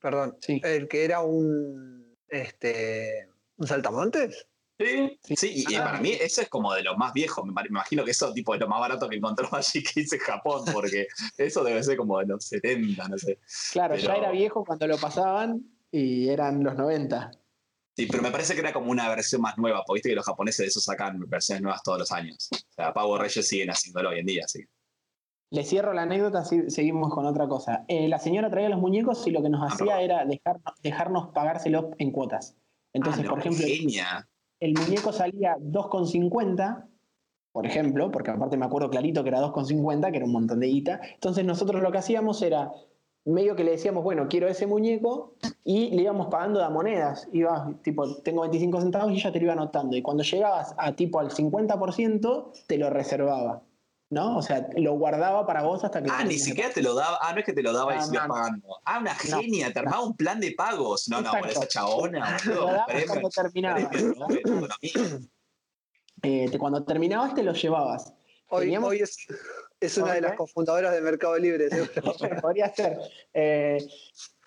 perdón, 0.00 0.36
Sí. 0.40 0.60
el 0.62 0.86
que 0.86 1.04
era 1.04 1.20
un, 1.22 2.14
este, 2.28 3.28
un 3.56 3.66
saltamontes. 3.66 4.46
Sí, 4.78 5.18
Sí. 5.24 5.36
sí, 5.36 5.64
y, 5.68 5.74
Ah. 5.74 5.84
para 5.84 6.00
mí 6.00 6.12
eso 6.12 6.40
es 6.40 6.48
como 6.48 6.72
de 6.72 6.82
lo 6.82 6.96
más 6.96 7.12
viejo. 7.12 7.44
Me, 7.44 7.52
imagino 7.68 8.04
que 8.04 8.12
eso 8.12 8.32
tipo 8.32 8.54
es 8.54 8.60
lo 8.60 8.68
más 8.68 8.80
barato 8.80 9.08
que 9.08 9.16
encontró 9.16 9.48
Magic 9.52 9.92
Kids 9.92 10.12
en 10.12 10.18
Japón, 10.20 10.62
porque 10.72 11.08
eso 11.36 11.64
debe 11.64 11.82
ser 11.82 11.96
como 11.96 12.18
de 12.20 12.26
los 12.26 12.44
70, 12.44 13.08
no 13.08 13.18
sé. 13.18 13.40
Claro, 13.72 13.96
ya 13.96 14.14
era 14.14 14.30
viejo 14.30 14.64
cuando 14.64 14.86
lo 14.86 14.96
pasaban 14.98 15.62
y 15.90 16.28
eran 16.28 16.62
los 16.62 16.76
90. 16.76 17.30
Sí, 17.96 18.06
pero 18.06 18.22
me 18.22 18.30
parece 18.30 18.54
que 18.54 18.60
era 18.60 18.72
como 18.72 18.92
una 18.92 19.08
versión 19.08 19.40
más 19.42 19.58
nueva, 19.58 19.82
porque 19.84 19.96
viste 19.98 20.08
que 20.10 20.14
los 20.14 20.24
japoneses 20.24 20.58
de 20.58 20.66
eso 20.68 20.78
sacan 20.78 21.18
versiones 21.28 21.62
nuevas 21.62 21.82
todos 21.82 21.98
los 21.98 22.12
años. 22.12 22.48
O 22.52 22.72
sea, 22.72 22.92
Power 22.94 23.20
Rangers 23.22 23.48
siguen 23.48 23.70
haciéndolo 23.70 24.10
hoy 24.10 24.20
en 24.20 24.26
día, 24.26 24.46
sí. 24.46 24.60
Le 25.50 25.64
cierro 25.64 25.92
la 25.94 26.02
anécdota, 26.02 26.40
así 26.40 26.70
seguimos 26.70 27.12
con 27.12 27.26
otra 27.26 27.48
cosa. 27.48 27.84
Eh, 27.88 28.06
la 28.06 28.20
señora 28.20 28.50
traía 28.50 28.68
los 28.68 28.78
muñecos 28.78 29.26
y 29.26 29.30
lo 29.32 29.42
que 29.42 29.48
nos 29.48 29.62
Ah, 29.62 29.74
hacía 29.74 30.00
era 30.02 30.24
dejar- 30.26 30.60
dejarnos 30.82 31.32
pagárselos 31.32 31.86
en 31.98 32.12
cuotas. 32.12 32.54
Entonces, 32.92 33.22
Ah, 33.22 33.24
no, 33.24 33.30
por 33.30 33.38
ejemplo, 33.40 33.66
genia. 33.66 34.28
El 34.60 34.74
muñeco 34.74 35.12
salía 35.12 35.56
2,50 35.58 36.88
por 37.52 37.66
ejemplo, 37.66 38.10
porque 38.12 38.30
aparte 38.30 38.56
me 38.56 38.66
acuerdo 38.66 38.88
clarito 38.88 39.24
que 39.24 39.30
era 39.30 39.40
2,50, 39.40 40.10
que 40.12 40.18
era 40.18 40.26
un 40.26 40.30
montón 40.32 40.60
de 40.60 40.68
guita. 40.68 41.00
Entonces 41.14 41.44
nosotros 41.44 41.82
lo 41.82 41.90
que 41.90 41.98
hacíamos 41.98 42.40
era 42.42 42.70
medio 43.24 43.56
que 43.56 43.64
le 43.64 43.72
decíamos, 43.72 44.04
bueno, 44.04 44.28
quiero 44.28 44.48
ese 44.48 44.66
muñeco, 44.66 45.34
y 45.64 45.90
le 45.90 46.02
íbamos 46.02 46.28
pagando 46.28 46.60
de 46.60 46.68
monedas. 46.70 47.28
Iba, 47.32 47.74
tipo, 47.82 48.16
tengo 48.22 48.42
25 48.42 48.80
centavos 48.80 49.12
y 49.12 49.20
ya 49.20 49.32
te 49.32 49.38
lo 49.38 49.46
iba 49.46 49.52
anotando. 49.54 49.96
Y 49.96 50.02
cuando 50.02 50.22
llegabas 50.22 50.74
a 50.78 50.92
tipo 50.94 51.20
al 51.20 51.30
50%, 51.30 52.66
te 52.66 52.78
lo 52.78 52.90
reservaba. 52.90 53.62
¿No? 54.10 54.38
O 54.38 54.42
sea, 54.42 54.66
lo 54.76 54.94
guardaba 54.94 55.46
para 55.46 55.62
vos 55.62 55.84
hasta 55.84 56.02
que. 56.02 56.08
Ah, 56.10 56.24
ni 56.24 56.38
siquiera 56.38 56.70
te 56.70 56.82
lo 56.82 56.94
daba. 56.94 57.18
Ah, 57.20 57.32
no 57.32 57.40
es 57.40 57.44
que 57.44 57.52
te 57.52 57.62
lo 57.62 57.72
daba 57.72 57.94
y 57.96 58.00
sigues 58.00 58.20
pagando. 58.26 58.78
Ah, 58.84 58.98
una 59.00 59.14
genia, 59.14 59.72
te 59.72 59.78
armaba 59.80 60.02
un 60.02 60.16
plan 60.16 60.40
de 60.40 60.52
pagos. 60.52 61.08
No, 61.08 61.20
no, 61.20 61.30
por 61.32 61.48
esa 61.48 61.68
chabona. 61.68 62.36
Lo 62.46 62.66
daba 62.66 62.86
cuando 63.06 63.28
terminabas. 63.28 63.88
Eh, 66.20 66.50
cuando 66.58 66.82
terminabas 66.82 67.32
te 67.32 67.44
lo 67.44 67.52
llevabas. 67.52 68.12
Hoy, 68.48 68.76
hoy 68.76 68.98
es, 68.98 69.16
es 69.80 69.98
una 69.98 70.14
de 70.14 70.20
las 70.20 70.34
cofundadoras 70.34 70.92
de 70.92 71.00
Mercado 71.00 71.38
Libre. 71.38 71.68
Podría 72.42 72.74
ser. 72.74 72.98
Eh, 73.34 73.78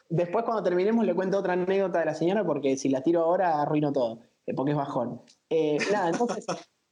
después, 0.10 0.44
cuando 0.44 0.64
terminemos, 0.64 1.06
le 1.06 1.14
cuento 1.14 1.38
otra 1.38 1.54
anécdota 1.54 2.00
de 2.00 2.06
la 2.06 2.16
señora, 2.16 2.44
porque 2.44 2.78
si 2.78 2.90
la 2.90 3.02
tiro 3.02 3.22
ahora, 3.22 3.62
arruino 3.62 3.94
todo, 3.94 4.20
eh, 4.46 4.54
porque 4.54 4.72
es 4.72 4.78
bajón. 4.78 5.22
Eh, 5.50 5.78
nada, 5.92 6.10
entonces, 6.10 6.46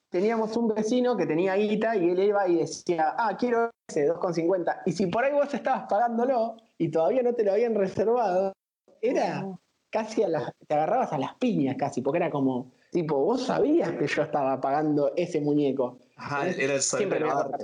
teníamos 0.10 0.56
un 0.58 0.70
vecino 0.70 1.16
que 1.16 1.26
tenía 1.26 1.56
guita 1.56 1.96
y 1.96 2.10
él 2.10 2.20
iba 2.20 2.48
y 2.48 2.58
decía, 2.58 3.16
ah, 3.18 3.36
quiero 3.38 3.72
ese 3.88 4.08
2,50. 4.08 4.82
Y 4.86 4.92
si 4.92 5.08
por 5.08 5.24
ahí 5.24 5.34
vos 5.34 5.54
estabas 5.54 5.86
pagándolo 5.90 6.58
y 6.78 6.90
todavía 6.90 7.24
no 7.24 7.34
te 7.34 7.44
lo 7.44 7.54
habían 7.54 7.76
reservado, 7.76 8.54
era 9.02 9.46
casi 9.90 10.24
a 10.24 10.28
las, 10.28 10.52
te 10.68 10.74
agarrabas 10.74 11.14
a 11.14 11.18
las 11.18 11.36
piñas 11.36 11.76
casi, 11.78 12.02
porque 12.02 12.18
era 12.18 12.30
como, 12.30 12.72
tipo, 12.92 13.18
vos 13.18 13.46
sabías 13.46 13.92
que 13.92 14.08
yo 14.08 14.24
estaba 14.24 14.60
pagando 14.60 15.14
ese 15.16 15.42
muñeco. 15.42 16.00
Ajá, 16.16 16.50
era 16.50 16.76
el 16.76 16.82
Siempre 16.82 17.22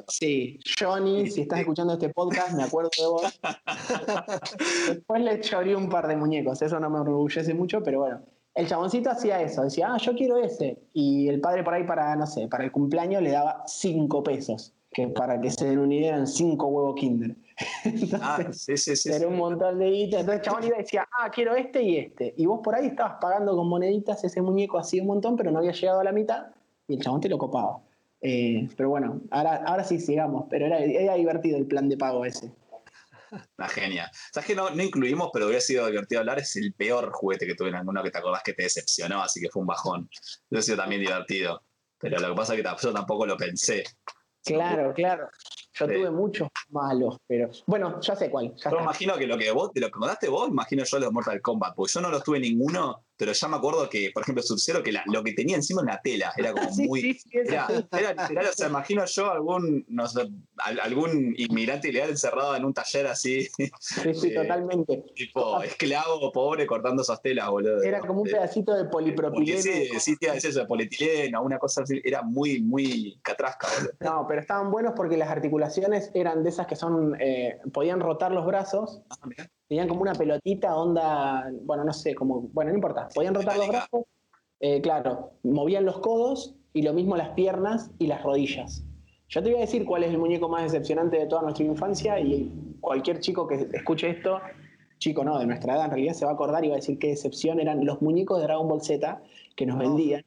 Sí, 0.08 0.60
Johnny, 0.80 1.30
si 1.30 1.42
estás 1.42 1.60
escuchando 1.60 1.94
este 1.94 2.10
podcast, 2.10 2.54
me 2.54 2.64
acuerdo 2.64 2.90
de 2.98 3.06
vos. 3.06 3.40
Después 4.88 5.22
le 5.22 5.42
chorí 5.42 5.74
un 5.74 5.90
par 5.90 6.08
de 6.08 6.16
muñecos, 6.16 6.62
eso 6.62 6.80
no 6.80 6.90
me 6.90 7.00
enorgullece 7.00 7.54
mucho, 7.54 7.84
pero 7.84 8.00
bueno. 8.00 8.22
El 8.56 8.68
chaboncito 8.68 9.10
hacía 9.10 9.42
eso, 9.42 9.64
decía, 9.64 9.90
ah, 9.94 9.98
yo 9.98 10.16
quiero 10.16 10.38
ese. 10.38 10.80
Y 10.94 11.28
el 11.28 11.42
padre 11.42 11.64
por 11.64 11.74
ahí 11.74 11.84
para, 11.84 12.16
no 12.16 12.26
sé, 12.26 12.48
para 12.48 12.64
el 12.64 12.72
cumpleaños 12.72 13.22
le 13.22 13.32
daba 13.32 13.64
cinco 13.68 14.24
pesos, 14.24 14.74
que 14.94 15.10
para 15.10 15.42
que 15.42 15.52
se 15.52 15.66
den 15.66 15.80
una 15.80 15.94
idea 15.94 16.14
eran 16.14 16.26
cinco 16.26 16.68
huevos 16.68 16.96
Kinder. 16.96 17.36
ah, 18.22 18.40
sí, 18.52 18.78
sí, 18.78 18.96
sí. 18.96 19.12
Era 19.12 19.28
un 19.28 19.36
montón 19.36 19.78
de 19.78 19.90
guita. 19.90 20.22
Entonces 20.22 20.40
el 20.40 20.46
chabón 20.46 20.64
iba 20.64 20.76
y 20.78 20.82
decía, 20.82 21.08
ah, 21.20 21.30
quiero 21.30 21.54
este 21.56 21.84
y 21.84 21.98
este. 21.98 22.34
Y 22.38 22.46
vos 22.46 22.62
por 22.64 22.76
ahí 22.76 22.88
estabas 22.88 23.16
pagando 23.20 23.56
con 23.58 23.68
moneditas 23.68 24.24
ese 24.24 24.42
muñeco 24.42 24.78
así 24.78 25.02
un 25.02 25.08
montón, 25.08 25.36
pero 25.36 25.52
no 25.52 25.60
había 25.60 25.74
llegado 25.74 26.00
a 26.00 26.04
la 26.06 26.14
mitad 26.14 26.48
y 26.88 26.96
el 26.96 27.02
chabón 27.02 27.20
te 27.20 27.30
lo 27.30 27.38
copaba. 27.38 27.80
Eh, 28.22 28.70
pero 28.76 28.90
bueno, 28.90 29.22
ahora, 29.32 29.64
ahora 29.66 29.84
sí 29.84 30.00
sigamos, 30.00 30.46
pero 30.50 30.66
era, 30.66 31.14
divertido 31.16 31.58
el 31.58 31.68
plan 31.68 31.90
de 31.90 31.98
pago 31.98 32.26
ese. 32.26 32.52
Una 33.58 33.70
genia. 33.70 34.12
¿Sabes 34.34 34.48
que 34.48 34.56
no, 34.56 34.70
no, 34.70 34.84
incluimos, 34.84 35.30
pero 35.34 35.46
hubiera 35.46 35.62
sido 35.62 35.88
divertido 35.88 36.22
hablar? 36.22 36.40
Es 36.40 36.56
el 36.56 36.74
peor 36.74 37.12
juguete 37.12 37.46
que 37.46 37.56
tuve 37.56 37.70
en 37.70 37.76
alguno 37.76 38.04
que 38.04 38.12
te 38.12 38.18
acordás 38.18 38.44
que 38.44 38.54
te 38.54 38.64
decepcionó, 38.64 39.22
así 39.22 39.40
que 39.42 39.50
fue 39.50 39.62
un 39.62 39.68
bajón. 39.68 40.10
Hubiera 40.50 40.64
sido 40.64 40.78
también 40.78 41.02
divertido. 41.02 41.64
Pero 41.98 42.20
lo 42.20 42.30
que 42.30 42.36
pasa 42.36 42.54
es 42.54 42.62
que 42.62 42.70
yo 42.84 42.94
tampoco 42.94 43.26
lo 43.26 43.38
pensé. 43.38 43.84
Claro, 44.44 44.94
claro. 44.94 45.30
Yo 45.74 45.88
tuve 45.88 46.12
muchos 46.12 46.48
malos, 46.70 47.18
pero. 47.28 47.50
Bueno, 47.66 48.00
ya 48.00 48.16
sé 48.16 48.30
cuál. 48.30 48.54
yo 48.56 48.80
imagino 48.80 49.18
que 49.18 49.28
lo 49.28 49.38
que 49.38 49.52
vos, 49.52 49.74
de 49.74 49.82
lo 49.82 49.88
que 49.88 50.00
contaste 50.00 50.30
vos, 50.30 50.50
imagino 50.50 50.84
yo 50.84 51.00
los 51.00 51.12
Mortal 51.12 51.42
Kombat, 51.42 51.76
porque 51.76 51.94
yo 51.94 52.02
no 52.02 52.10
los 52.10 52.24
tuve 52.24 52.40
ninguno 52.40 53.05
pero 53.18 53.32
ya 53.32 53.48
me 53.48 53.58
acuerdo 53.58 53.90
que, 53.90 54.12
por 54.14 54.24
ejemplo, 54.24 54.44
Sub-Zero, 54.44 54.84
que 54.84 54.94
lo 55.06 55.24
que 55.24 55.34
tenía 55.34 55.56
encima 55.56 55.82
una 55.82 56.02
tela, 56.02 56.34
era 56.38 56.52
como 56.52 56.70
muy. 56.76 57.18
era, 57.32 57.68
literal, 57.70 58.48
o 58.50 58.54
sea, 58.54 58.68
imagino 58.68 59.06
yo 59.06 59.32
algún, 59.32 59.86
no 59.88 60.08
sé, 60.08 60.30
algún 60.58 61.34
inmigrante 61.38 61.90
ilegal 61.90 62.10
encerrado 62.10 62.56
en 62.56 62.66
un 62.66 62.74
taller 62.74 63.08
así. 63.08 63.48
Sí, 63.80 64.14
sí, 64.14 64.34
totalmente. 64.36 65.06
Tipo, 65.16 65.62
esclavo, 65.62 66.32
pobre, 66.32 66.66
cortando 66.66 67.02
esas 67.02 67.22
telas, 67.22 67.50
boludo. 67.50 67.82
Era 67.84 68.00
como 68.00 68.22
un 68.22 68.30
pedacito 68.30 68.74
de 68.74 68.86
polipropileno. 68.86 69.62
Sí, 69.62 69.90
sí, 70.00 70.16
es 70.22 70.46
eso, 70.46 70.60
de 70.60 70.66
polietileno, 70.66 71.42
una 71.42 71.58
cosa 71.58 71.84
así. 71.84 72.02
Era 72.04 72.22
muy, 72.22 72.62
muy 72.62 73.20
catrasca, 73.22 73.68
boludo. 73.78 73.94
No, 74.00 74.26
pero 74.28 74.42
estaban 74.42 74.72
buenos 74.72 74.94
porque 74.96 75.18
las 75.18 75.30
articulaciones 75.30 76.12
eran 76.14 76.44
de 76.44 76.50
esas 76.50 76.68
que 76.68 76.76
son. 76.76 77.16
Eh, 77.20 77.60
podían 77.74 78.00
rotar 78.00 78.32
los 78.32 78.46
brazos. 78.46 79.02
Ah, 79.10 79.48
Tenían 79.68 79.88
como 79.88 80.02
una 80.02 80.14
pelotita, 80.14 80.76
onda, 80.76 81.52
bueno, 81.64 81.84
no 81.84 81.94
sé, 81.94 82.14
como, 82.14 82.42
bueno, 82.54 82.70
no 82.70 82.76
importa, 82.76 83.08
podían 83.14 83.34
rotar 83.34 83.58
los 83.58 83.68
brazos, 83.68 84.04
eh, 84.60 84.80
claro, 84.82 85.32
movían 85.44 85.86
los 85.86 86.00
codos 86.00 86.56
y 86.74 86.84
lo 86.84 86.94
mismo 86.94 87.18
las 87.18 87.30
piernas 87.30 87.92
y 87.98 88.08
las 88.08 88.22
rodillas. 88.22 88.86
Yo 89.28 89.42
te 89.42 89.50
voy 89.50 89.58
a 89.58 89.62
decir 89.62 89.86
cuál 89.86 90.04
es 90.04 90.12
el 90.12 90.20
muñeco 90.20 90.50
más 90.50 90.64
decepcionante 90.64 91.18
de 91.18 91.26
toda 91.26 91.42
nuestra 91.42 91.66
infancia 91.66 92.20
y 92.20 92.52
cualquier 92.80 93.20
chico 93.20 93.48
que 93.48 93.68
escuche 93.74 94.10
esto, 94.10 94.40
chico 95.00 95.24
no, 95.24 95.40
de 95.40 95.48
nuestra 95.48 95.76
edad 95.76 95.86
en 95.86 95.92
realidad 95.92 96.14
se 96.14 96.26
va 96.26 96.32
a 96.32 96.34
acordar 96.36 96.64
y 96.64 96.68
va 96.68 96.76
a 96.76 96.78
decir 96.78 97.00
qué 97.00 97.08
decepción 97.08 97.60
eran 97.60 97.86
los 97.86 98.02
muñecos 98.02 98.38
de 98.38 98.44
Dragon 98.44 98.68
Ball 98.68 98.82
Z 98.82 99.22
que 99.56 99.66
nos 99.66 99.80
vendían, 99.80 100.24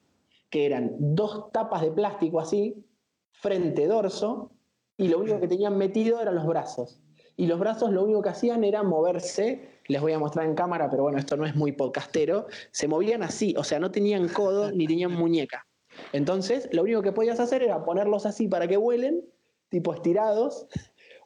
que 0.50 0.66
eran 0.66 0.96
dos 0.98 1.52
tapas 1.52 1.82
de 1.82 1.92
plástico 1.92 2.40
así, 2.40 2.84
frente, 3.30 3.86
dorso, 3.86 4.50
y 4.96 5.08
lo 5.08 5.20
único 5.20 5.38
que 5.38 5.46
tenían 5.46 5.78
metido 5.78 6.20
eran 6.20 6.34
los 6.34 6.46
brazos 6.46 7.00
y 7.38 7.46
los 7.46 7.60
brazos 7.60 7.92
lo 7.92 8.02
único 8.02 8.20
que 8.20 8.30
hacían 8.30 8.64
era 8.64 8.82
moverse, 8.82 9.80
les 9.86 10.02
voy 10.02 10.12
a 10.12 10.18
mostrar 10.18 10.44
en 10.44 10.56
cámara, 10.56 10.90
pero 10.90 11.04
bueno, 11.04 11.18
esto 11.18 11.36
no 11.36 11.46
es 11.46 11.54
muy 11.54 11.70
podcastero, 11.70 12.48
se 12.72 12.88
movían 12.88 13.22
así, 13.22 13.54
o 13.56 13.62
sea, 13.62 13.78
no 13.78 13.92
tenían 13.92 14.28
codo 14.28 14.72
ni 14.72 14.88
tenían 14.88 15.12
muñeca. 15.12 15.64
Entonces, 16.12 16.68
lo 16.72 16.82
único 16.82 17.00
que 17.00 17.12
podías 17.12 17.38
hacer 17.38 17.62
era 17.62 17.84
ponerlos 17.84 18.26
así 18.26 18.48
para 18.48 18.66
que 18.66 18.76
vuelen, 18.76 19.24
tipo 19.68 19.94
estirados, 19.94 20.66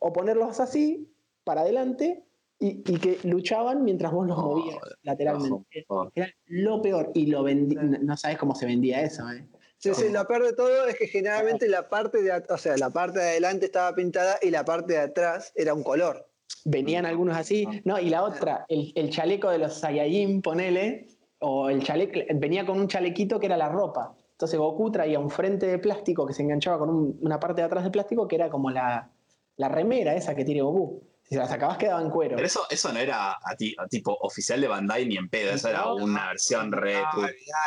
o 0.01 0.12
ponerlos 0.12 0.61
así 0.61 1.11
para 1.44 1.62
adelante 1.62 2.22
y, 2.59 2.83
que 2.83 3.18
luchaban 3.25 3.83
mientras 3.83 4.12
vos 4.12 4.27
los 4.27 4.37
movías 4.37 4.77
lateralmente. 5.03 5.87
Era 6.14 6.29
lo 6.44 6.83
peor 6.83 7.11
y 7.14 7.27
lo 7.29 7.42
vendí, 7.42 7.75
no 7.75 8.18
sabes 8.18 8.37
cómo 8.37 8.55
se 8.55 8.66
vendía 8.66 9.01
eso, 9.01 9.31
¿eh? 9.31 9.48
Sí, 9.83 9.92
sí, 9.95 10.11
lo 10.11 10.25
peor 10.29 10.45
de 10.45 10.53
todo 10.53 10.87
es 10.87 10.97
que 10.97 11.09
generalmente 11.09 11.68
la 11.68 11.88
parte 11.88 12.23
de, 12.23 12.31
o 12.49 12.57
sea, 12.57 12.77
la 12.77 12.90
parte 12.90 13.18
de 13.18 13.31
adelante 13.31 13.66
estaba 13.66 13.92
pintada 13.92 14.38
y 14.40 14.51
la 14.51 14.64
parte 14.64 14.92
de 14.92 15.01
atrás 15.01 15.53
era 15.57 15.75
un 15.75 15.83
color. 15.83 16.31
Venían 16.64 17.05
algunos 17.05 17.37
así, 17.37 17.66
no, 17.85 17.99
y 17.99 18.09
la 18.09 18.23
otra, 18.23 18.64
el, 18.68 19.11
chaleco 19.11 19.51
de 19.51 19.59
los 19.59 19.75
Saiyajin, 19.75 20.40
ponele, 20.40 21.09
o 21.40 21.68
el 21.68 21.83
chaleco, 21.83 22.21
venía 22.37 22.64
con 22.64 22.79
un 22.79 22.87
chalequito 22.87 23.40
que 23.40 23.47
era 23.47 23.57
la 23.57 23.71
ropa. 23.71 24.14
Entonces 24.31 24.57
Goku 24.57 24.92
traía 24.92 25.18
un 25.18 25.31
frente 25.31 25.66
de 25.66 25.81
plástico 25.81 26.29
que 26.29 26.33
se 26.33 26.42
enganchaba 26.42 26.79
con 26.79 27.18
una 27.21 27.40
parte 27.40 27.62
de 27.62 27.66
atrás 27.66 27.83
de 27.83 27.90
plástico 27.90 28.29
que 28.29 28.37
era 28.37 28.51
como 28.51 28.71
la, 28.71 29.11
remera 29.59 30.14
esa 30.14 30.37
que 30.37 30.45
tiene 30.45 30.62
Goku. 30.62 31.03
Si 31.25 31.35
la 31.35 31.49
sacabas 31.49 31.79
quedaba 31.79 32.03
en 32.03 32.11
cuero. 32.11 32.37
Pero 32.37 32.47
eso, 32.47 32.61
eso 32.71 32.92
no 32.92 33.01
era 33.01 33.33
a 33.33 33.57
ti, 33.57 33.75
tipo 33.90 34.16
oficial 34.21 34.61
de 34.61 34.68
Bandai 34.68 35.07
ni 35.07 35.16
en 35.16 35.29
pedo, 35.29 35.51
eso 35.55 35.68
era 35.68 35.92
una 35.92 36.29
versión 36.29 36.71
re 36.71 37.03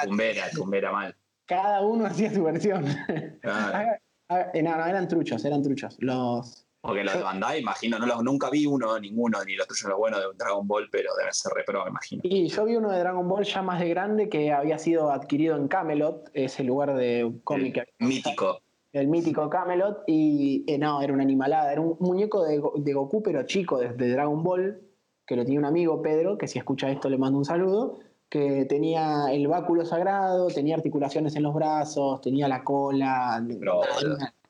tumbera, 0.06 0.50
tumbera 0.52 0.94
mal 0.94 1.14
cada 1.46 1.82
uno 1.82 2.06
hacía 2.06 2.34
su 2.34 2.44
versión. 2.44 2.86
Eh, 2.88 4.62
no, 4.64 4.78
no, 4.78 4.86
eran 4.86 5.08
truchos, 5.08 5.44
eran 5.46 5.62
truchos. 5.62 5.98
Los. 6.00 6.66
Porque 6.82 7.04
los 7.04 7.16
de 7.16 7.24
Bandai, 7.24 7.62
imagino, 7.62 7.98
no 7.98 8.06
los, 8.06 8.24
nunca 8.24 8.50
vi 8.52 8.68
uno, 8.68 9.00
ninguno, 9.00 9.44
ni 9.44 9.56
los 9.56 9.68
tuyos 9.68 9.90
los 9.90 9.98
buenos 9.98 10.20
de 10.20 10.26
Dragon 10.38 10.68
Ball, 10.68 10.88
pero 10.92 11.16
deben 11.18 11.34
ser 11.34 11.52
repro, 11.54 11.84
me 11.84 11.90
imagino. 11.90 12.22
Y 12.24 12.48
yo 12.48 12.66
vi 12.66 12.76
uno 12.76 12.92
de 12.92 13.00
Dragon 13.00 13.28
Ball 13.28 13.44
ya 13.44 13.64
más 13.64 13.80
de 13.80 13.90
grande 13.90 14.30
que 14.30 14.52
había 14.52 14.78
sido 14.78 15.12
adquirido 15.12 15.58
en 15.58 15.68
Camelot, 15.68 16.30
ese 16.34 16.64
lugar 16.64 16.96
de 16.96 17.32
cómic. 17.44 17.88
Mítico. 17.98 18.62
El 18.94 19.08
mítico 19.08 19.50
Camelot, 19.50 20.04
y 20.06 20.64
eh, 20.68 20.78
no, 20.78 21.02
era 21.02 21.12
una 21.12 21.24
animalada, 21.24 21.72
era 21.72 21.82
un 21.82 21.98
muñeco 22.00 22.44
de, 22.44 22.62
de 22.78 22.94
Goku, 22.94 23.24
pero 23.24 23.44
chico, 23.48 23.80
desde 23.80 24.10
Dragon 24.10 24.44
Ball, 24.44 24.80
que 25.26 25.36
lo 25.36 25.44
tenía 25.44 25.60
un 25.60 25.66
amigo, 25.66 26.04
Pedro, 26.04 26.38
que 26.38 26.48
si 26.48 26.60
escucha 26.60 26.92
esto 26.92 27.10
le 27.10 27.18
mando 27.18 27.40
un 27.40 27.46
saludo 27.46 28.00
que 28.30 28.66
tenía 28.66 29.28
el 29.32 29.48
báculo 29.48 29.86
sagrado, 29.86 30.48
tenía 30.48 30.76
articulaciones 30.76 31.36
en 31.36 31.44
los 31.44 31.54
brazos, 31.54 32.22
tenía 32.22 32.48
la 32.48 32.64
cola. 32.64 33.46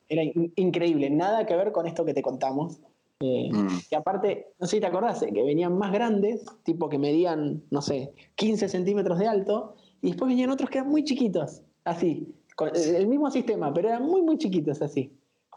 Era, 0.08 0.22
increíble, 0.56 1.10
nada 1.10 1.46
que 1.46 1.56
ver 1.56 1.72
con 1.72 1.86
esto 1.86 2.04
que 2.04 2.14
te 2.14 2.22
contamos. 2.22 2.80
Eh, 3.20 3.50
mm. 3.52 3.68
Y 3.90 3.94
aparte, 3.94 4.52
no 4.58 4.66
sé 4.66 4.76
si 4.76 4.80
te 4.80 4.86
acordás, 4.86 5.22
eh, 5.22 5.32
que 5.32 5.42
venían 5.42 5.76
más 5.76 5.92
grandes, 5.92 6.44
tipo 6.64 6.88
que 6.88 6.98
medían, 6.98 7.62
no 7.70 7.80
sé, 7.80 8.12
15 8.34 8.68
centímetros 8.68 9.18
de 9.18 9.26
alto, 9.26 9.74
y 10.02 10.08
después 10.08 10.28
venían 10.28 10.50
otros 10.50 10.70
que 10.70 10.78
eran 10.78 10.90
muy 10.90 11.02
chiquitos, 11.04 11.62
así, 11.84 12.34
con 12.54 12.70
el 12.74 13.06
mismo 13.06 13.30
sistema, 13.30 13.72
pero 13.72 13.88
eran 13.88 14.04
muy, 14.04 14.22
muy 14.22 14.38
chiquitos 14.38 14.82
así. 14.82 15.12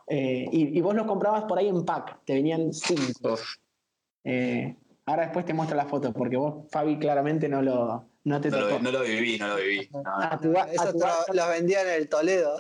Eh, 0.08 0.48
y, 0.52 0.82
vos 0.82 0.96
los 0.96 1.06
comprabas 1.06 1.44
por 1.44 1.60
ahí 1.60 1.68
en 1.68 1.86
pack, 1.86 2.20
te 2.26 2.34
venían 2.34 2.74
cinco. 2.74 3.36
Ahora 5.10 5.24
después 5.24 5.46
te 5.46 5.54
muestro 5.54 5.76
la 5.76 5.86
foto, 5.86 6.14
porque 6.14 6.38
vos, 6.38 6.70
Fabi, 6.72 7.00
claramente 7.00 7.50
no 7.50 7.62
lo, 7.62 8.10
no 8.24 8.42
te 8.42 8.52
Lo, 8.52 8.80
no 8.80 8.92
lo 8.92 9.02
viví, 9.02 9.38
no 9.40 9.48
lo 9.48 9.56
viví. 9.56 9.90
Eso 10.72 10.94
lo 11.34 11.48
vendían 11.48 11.88
en 11.88 11.94
el 11.94 12.10
Toledo. 12.10 12.58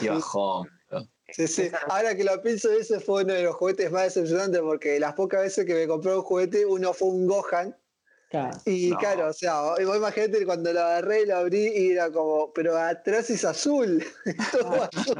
Qué 0.00 0.10
bajón. 0.10 0.68
Sí, 1.30 1.46
sí. 1.46 1.70
Ahora 1.88 2.14
que 2.16 2.24
lo 2.24 2.40
pienso, 2.40 2.70
ese 2.72 3.00
fue 3.00 3.22
uno 3.24 3.34
de 3.34 3.42
los 3.42 3.56
juguetes 3.56 3.90
más 3.92 4.04
decepcionantes 4.04 4.62
porque 4.62 4.98
las 4.98 5.12
pocas 5.12 5.42
veces 5.42 5.66
que 5.66 5.74
me 5.74 5.86
compré 5.86 6.16
un 6.16 6.22
juguete, 6.22 6.64
uno 6.64 6.94
fue 6.94 7.08
un 7.08 7.26
Gohan 7.26 7.76
Y 8.64 8.88
No. 8.90 8.96
claro, 8.96 9.28
o 9.28 9.32
sea, 9.34 9.60
vos 9.60 9.96
imagínate 9.96 10.46
cuando 10.46 10.72
lo 10.72 10.80
agarré, 10.80 11.26
lo 11.26 11.36
abrí 11.36 11.66
y 11.66 11.90
era 11.90 12.10
como, 12.10 12.50
pero 12.54 12.78
atrás 12.78 13.28
es 13.28 13.44
azul. 13.44 14.02
Todo 14.52 14.84
azul. 14.84 15.16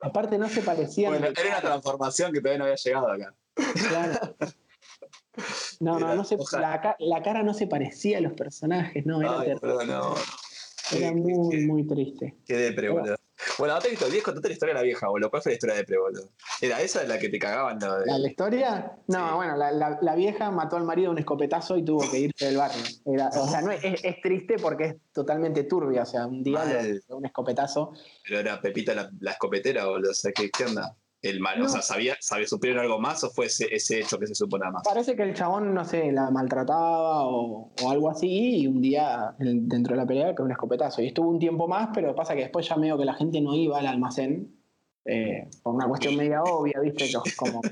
Aparte 0.00 0.38
no 0.38 0.48
se 0.48 0.62
parecían. 0.62 1.12
Bueno, 1.12 1.26
era 1.26 1.48
una 1.48 1.60
transformación 1.60 2.32
que 2.32 2.40
todavía 2.40 2.58
no 2.58 2.64
había 2.64 2.76
llegado 2.76 3.12
acá. 3.12 3.34
Claro. 3.88 4.36
No, 5.80 5.98
no, 6.00 6.14
no 6.16 6.24
se, 6.24 6.36
la, 6.58 6.80
ca- 6.80 6.96
la 6.98 7.22
cara 7.22 7.42
no 7.44 7.54
se 7.54 7.66
parecía 7.68 8.18
a 8.18 8.20
los 8.20 8.32
personajes, 8.32 9.06
no, 9.06 9.20
era, 9.20 9.38
Ay, 9.40 9.46
ter- 9.48 9.58
pero 9.60 9.84
no, 9.84 10.14
era 10.92 11.12
muy, 11.12 11.50
qué- 11.56 11.66
muy 11.66 11.86
triste. 11.86 12.36
Qué 12.44 12.54
depre, 12.56 12.88
boludo. 12.88 13.14
Bueno, 13.56 13.74
no 13.74 13.80
te 13.80 13.86
he 13.86 13.90
visto 13.90 14.06
el 14.06 14.12
viejo, 14.12 14.24
contate 14.26 14.48
la 14.48 14.52
historia 14.54 14.74
de 14.74 14.80
la 14.80 14.84
vieja, 14.84 15.06
boludo. 15.08 15.30
¿Cuál 15.30 15.42
fue 15.42 15.52
la 15.52 15.54
historia 15.54 15.74
de 15.76 15.80
depre, 15.82 15.98
boludo? 15.98 16.30
¿Era 16.60 16.80
esa 16.80 17.02
de 17.02 17.06
la 17.08 17.18
que 17.20 17.28
te 17.28 17.38
cagaban? 17.38 17.78
de- 17.78 17.86
¿La, 18.06 18.18
la 18.18 18.28
historia? 18.28 18.92
No, 19.06 19.28
Sí. 19.28 19.34
bueno, 19.36 19.56
la, 19.56 19.70
la- 19.70 19.98
la 20.02 20.14
vieja 20.16 20.50
mató 20.50 20.76
al 20.76 20.82
marido 20.84 21.08
de 21.10 21.12
un 21.12 21.18
escopetazo 21.18 21.76
y 21.76 21.84
tuvo 21.84 22.10
que 22.10 22.18
irse 22.18 22.46
del 22.46 22.56
barrio. 22.56 22.82
Era- 23.06 23.28
o 23.28 23.46
sea, 23.48 23.60
no 23.62 23.70
es, 23.70 23.80
es- 23.84 24.20
triste 24.20 24.56
porque 24.58 24.84
es 24.86 24.96
totalmente 25.12 25.62
turbia, 25.64 26.02
o 26.02 26.06
sea, 26.06 26.26
un 26.26 26.42
le 26.42 26.94
dio 26.94 27.16
un 27.16 27.26
escopetazo. 27.26 27.92
Pero 28.26 28.40
era 28.40 28.60
Pepita 28.60 28.92
la, 28.94 29.08
la 29.20 29.30
escopetera, 29.32 29.86
boludo. 29.86 30.10
O 30.10 30.14
sea, 30.14 30.32
¿qué, 30.32 30.50
qué 30.50 30.64
onda? 30.64 30.96
El 31.20 31.40
mal, 31.40 31.60
o 31.60 31.68
sea, 31.68 31.82
¿sabía, 31.82 32.16
sabía, 32.20 32.46
¿supieron 32.46 32.78
algo 32.78 33.00
más 33.00 33.24
o 33.24 33.30
fue 33.30 33.46
ese, 33.46 33.66
ese 33.74 34.00
hecho 34.00 34.18
que 34.20 34.26
se 34.28 34.36
supo 34.36 34.56
nada 34.56 34.70
más? 34.70 34.82
Parece 34.84 35.16
que 35.16 35.24
el 35.24 35.34
chabón, 35.34 35.74
no 35.74 35.84
sé, 35.84 36.12
la 36.12 36.30
maltrataba 36.30 37.24
o, 37.26 37.72
o 37.82 37.90
algo 37.90 38.08
así, 38.08 38.60
y 38.60 38.66
un 38.68 38.80
día 38.80 39.34
el- 39.40 39.68
dentro 39.68 39.94
de 39.96 40.00
la 40.02 40.06
pelea 40.06 40.34
con 40.36 40.46
un 40.46 40.52
escopetazo. 40.52 41.02
Y 41.02 41.08
estuvo 41.08 41.28
un 41.28 41.40
tiempo 41.40 41.66
más, 41.66 41.88
pero 41.92 42.14
pasa 42.14 42.34
que 42.36 42.42
después 42.42 42.68
ya 42.68 42.76
medio 42.76 42.96
que 42.96 43.04
la 43.04 43.14
gente 43.14 43.40
no 43.40 43.54
iba 43.56 43.78
al 43.80 43.86
almacén, 43.88 44.54
eh, 45.06 45.48
por 45.64 45.74
una 45.74 45.88
cuestión 45.88 46.14
media 46.16 46.42
obvia, 46.44 46.78
¿viste? 46.80 47.10
Como, 47.36 47.62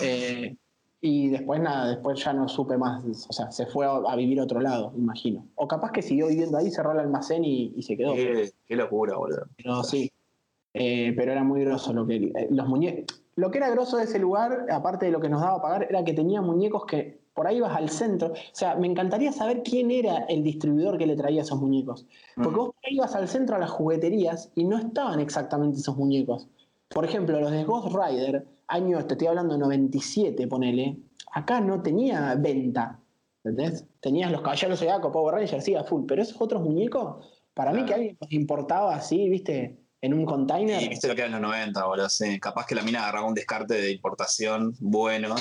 eh, 0.00 0.56
y 1.00 1.28
después 1.28 1.60
nada, 1.60 1.88
después 1.90 2.22
ya 2.24 2.32
no 2.32 2.48
supe 2.48 2.76
más, 2.76 3.04
o 3.28 3.32
sea, 3.32 3.50
se 3.52 3.66
fue 3.66 3.86
a, 3.86 3.90
a 4.08 4.16
vivir 4.16 4.40
a 4.40 4.44
otro 4.44 4.60
lado, 4.60 4.92
imagino. 4.96 5.46
O 5.54 5.68
capaz 5.68 5.92
que 5.92 6.02
siguió 6.02 6.26
viviendo 6.26 6.58
ahí, 6.58 6.70
cerró 6.70 6.92
el 6.92 6.98
almacén 6.98 7.44
y, 7.44 7.72
y 7.76 7.82
se 7.82 7.96
quedó. 7.96 8.14
Qué, 8.14 8.50
qué 8.66 8.74
locura, 8.74 9.16
boludo. 9.16 9.46
Pero 9.56 9.84
sí. 9.84 10.10
Eh, 10.78 11.14
pero 11.16 11.32
era 11.32 11.42
muy 11.42 11.64
groso 11.64 11.92
lo 11.94 12.06
que 12.06 12.16
eh, 12.16 12.48
los 12.50 12.68
muñecos. 12.68 13.22
Lo 13.36 13.50
que 13.50 13.58
era 13.58 13.70
groso 13.70 13.96
de 13.96 14.04
ese 14.04 14.18
lugar, 14.18 14.66
aparte 14.70 15.06
de 15.06 15.12
lo 15.12 15.20
que 15.20 15.28
nos 15.30 15.40
daba 15.40 15.56
a 15.56 15.62
pagar, 15.62 15.86
era 15.88 16.04
que 16.04 16.12
tenía 16.12 16.42
muñecos 16.42 16.84
que 16.84 17.18
por 17.32 17.46
ahí 17.46 17.56
ibas 17.56 17.74
al 17.76 17.88
centro. 17.88 18.28
O 18.32 18.34
sea, 18.52 18.76
me 18.76 18.86
encantaría 18.86 19.32
saber 19.32 19.62
quién 19.62 19.90
era 19.90 20.24
el 20.28 20.42
distribuidor 20.42 20.98
que 20.98 21.06
le 21.06 21.16
traía 21.16 21.42
esos 21.42 21.58
muñecos. 21.60 22.06
Porque 22.34 22.50
Mm. 22.50 22.54
vos 22.56 22.66
por 22.68 22.76
ahí 22.84 22.94
ibas 22.96 23.14
al 23.14 23.28
centro 23.28 23.56
a 23.56 23.58
las 23.58 23.70
jugueterías 23.70 24.50
y 24.54 24.64
no 24.64 24.76
estaban 24.78 25.20
exactamente 25.20 25.78
esos 25.78 25.96
muñecos. 25.96 26.48
Por 26.88 27.04
ejemplo, 27.04 27.40
los 27.40 27.50
de 27.50 27.64
Ghost 27.64 27.94
Rider, 27.94 28.46
año, 28.68 29.04
te 29.06 29.14
estoy 29.14 29.28
hablando 29.28 29.56
97, 29.56 30.46
ponele, 30.46 30.98
acá 31.32 31.60
no 31.60 31.82
tenía 31.82 32.34
venta. 32.36 33.00
¿Entendés? 33.44 33.86
Tenías 34.00 34.30
los 34.32 34.40
caballeros 34.42 34.78
de 34.80 34.86
Zodiaco, 34.86 35.12
Power 35.12 35.36
Rangers, 35.36 35.64
sí, 35.64 35.74
a 35.74 35.84
full. 35.84 36.02
Pero 36.06 36.20
esos 36.22 36.40
otros 36.40 36.62
muñecos, 36.62 37.24
para 37.54 37.72
mí 37.72 37.84
que 37.84 37.94
alguien 37.94 38.16
los 38.20 38.32
importaba 38.32 38.94
así, 38.94 39.28
viste, 39.28 39.78
en 40.06 40.14
un 40.14 40.24
container. 40.24 40.82
Y 40.82 40.88
viste 40.88 41.08
lo 41.08 41.14
que 41.14 41.20
eran 41.22 41.32
los 41.32 41.40
90, 41.42 41.84
boludo. 41.84 42.08
Sí. 42.08 42.40
Capaz 42.40 42.66
que 42.66 42.74
la 42.74 42.82
mina 42.82 43.02
agarraba 43.02 43.26
un 43.26 43.34
descarte 43.34 43.74
de 43.74 43.90
importación 43.92 44.74
bueno. 44.80 45.34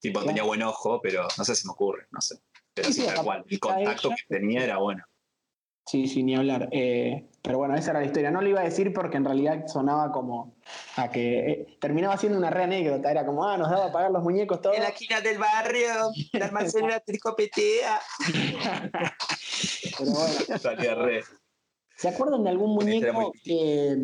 Tipo, 0.00 0.20
Claro. 0.20 0.28
tenía 0.28 0.42
buen 0.44 0.62
ojo, 0.62 1.00
pero 1.02 1.28
no 1.36 1.44
sé 1.44 1.54
si 1.54 1.66
me 1.66 1.72
ocurre, 1.72 2.06
no 2.10 2.20
sé. 2.20 2.36
Pero 2.74 2.88
Sí, 2.88 2.94
sí, 2.94 3.00
sí, 3.02 3.06
tal 3.06 3.24
cual. 3.24 3.44
El 3.48 3.60
contacto 3.60 4.08
ella- 4.08 4.16
que 4.16 4.34
tenía 4.34 4.64
era 4.64 4.78
bueno. 4.78 5.04
Sí, 5.86 6.06
sí, 6.06 6.22
ni 6.22 6.36
hablar. 6.36 6.68
Eh, 6.72 7.28
pero 7.42 7.58
bueno, 7.58 7.74
esa 7.74 7.90
era 7.90 8.00
la 8.00 8.06
historia. 8.06 8.30
No 8.30 8.40
lo 8.42 8.48
iba 8.48 8.60
a 8.60 8.64
decir 8.64 8.92
porque 8.92 9.16
en 9.16 9.24
realidad 9.24 9.66
sonaba 9.66 10.12
como 10.12 10.54
a 10.96 11.10
que 11.10 11.38
eh, 11.50 11.78
terminaba 11.80 12.16
siendo 12.16 12.38
una 12.38 12.48
re 12.50 12.62
anécdota. 12.64 13.10
Era 13.10 13.26
como, 13.26 13.44
ah, 13.44 13.56
nos 13.58 13.70
daba 13.70 13.86
a 13.86 13.92
pagar 13.92 14.10
los 14.12 14.22
muñecos 14.22 14.60
todos. 14.62 14.76
esquina 14.78 15.20
del 15.20 15.38
barrio, 15.38 15.88
la 16.34 16.46
almacén 16.46 16.84
era 16.84 17.00
tricopetea. 17.00 18.00
Pero 19.98 20.10
bueno, 20.12 20.58
Salía 20.58 20.94
re. 20.94 21.24
¿Se 22.00 22.08
acuerdan 22.08 22.42
de 22.44 22.50
algún 22.50 22.74
muñeco 22.74 23.32
que. 23.44 23.96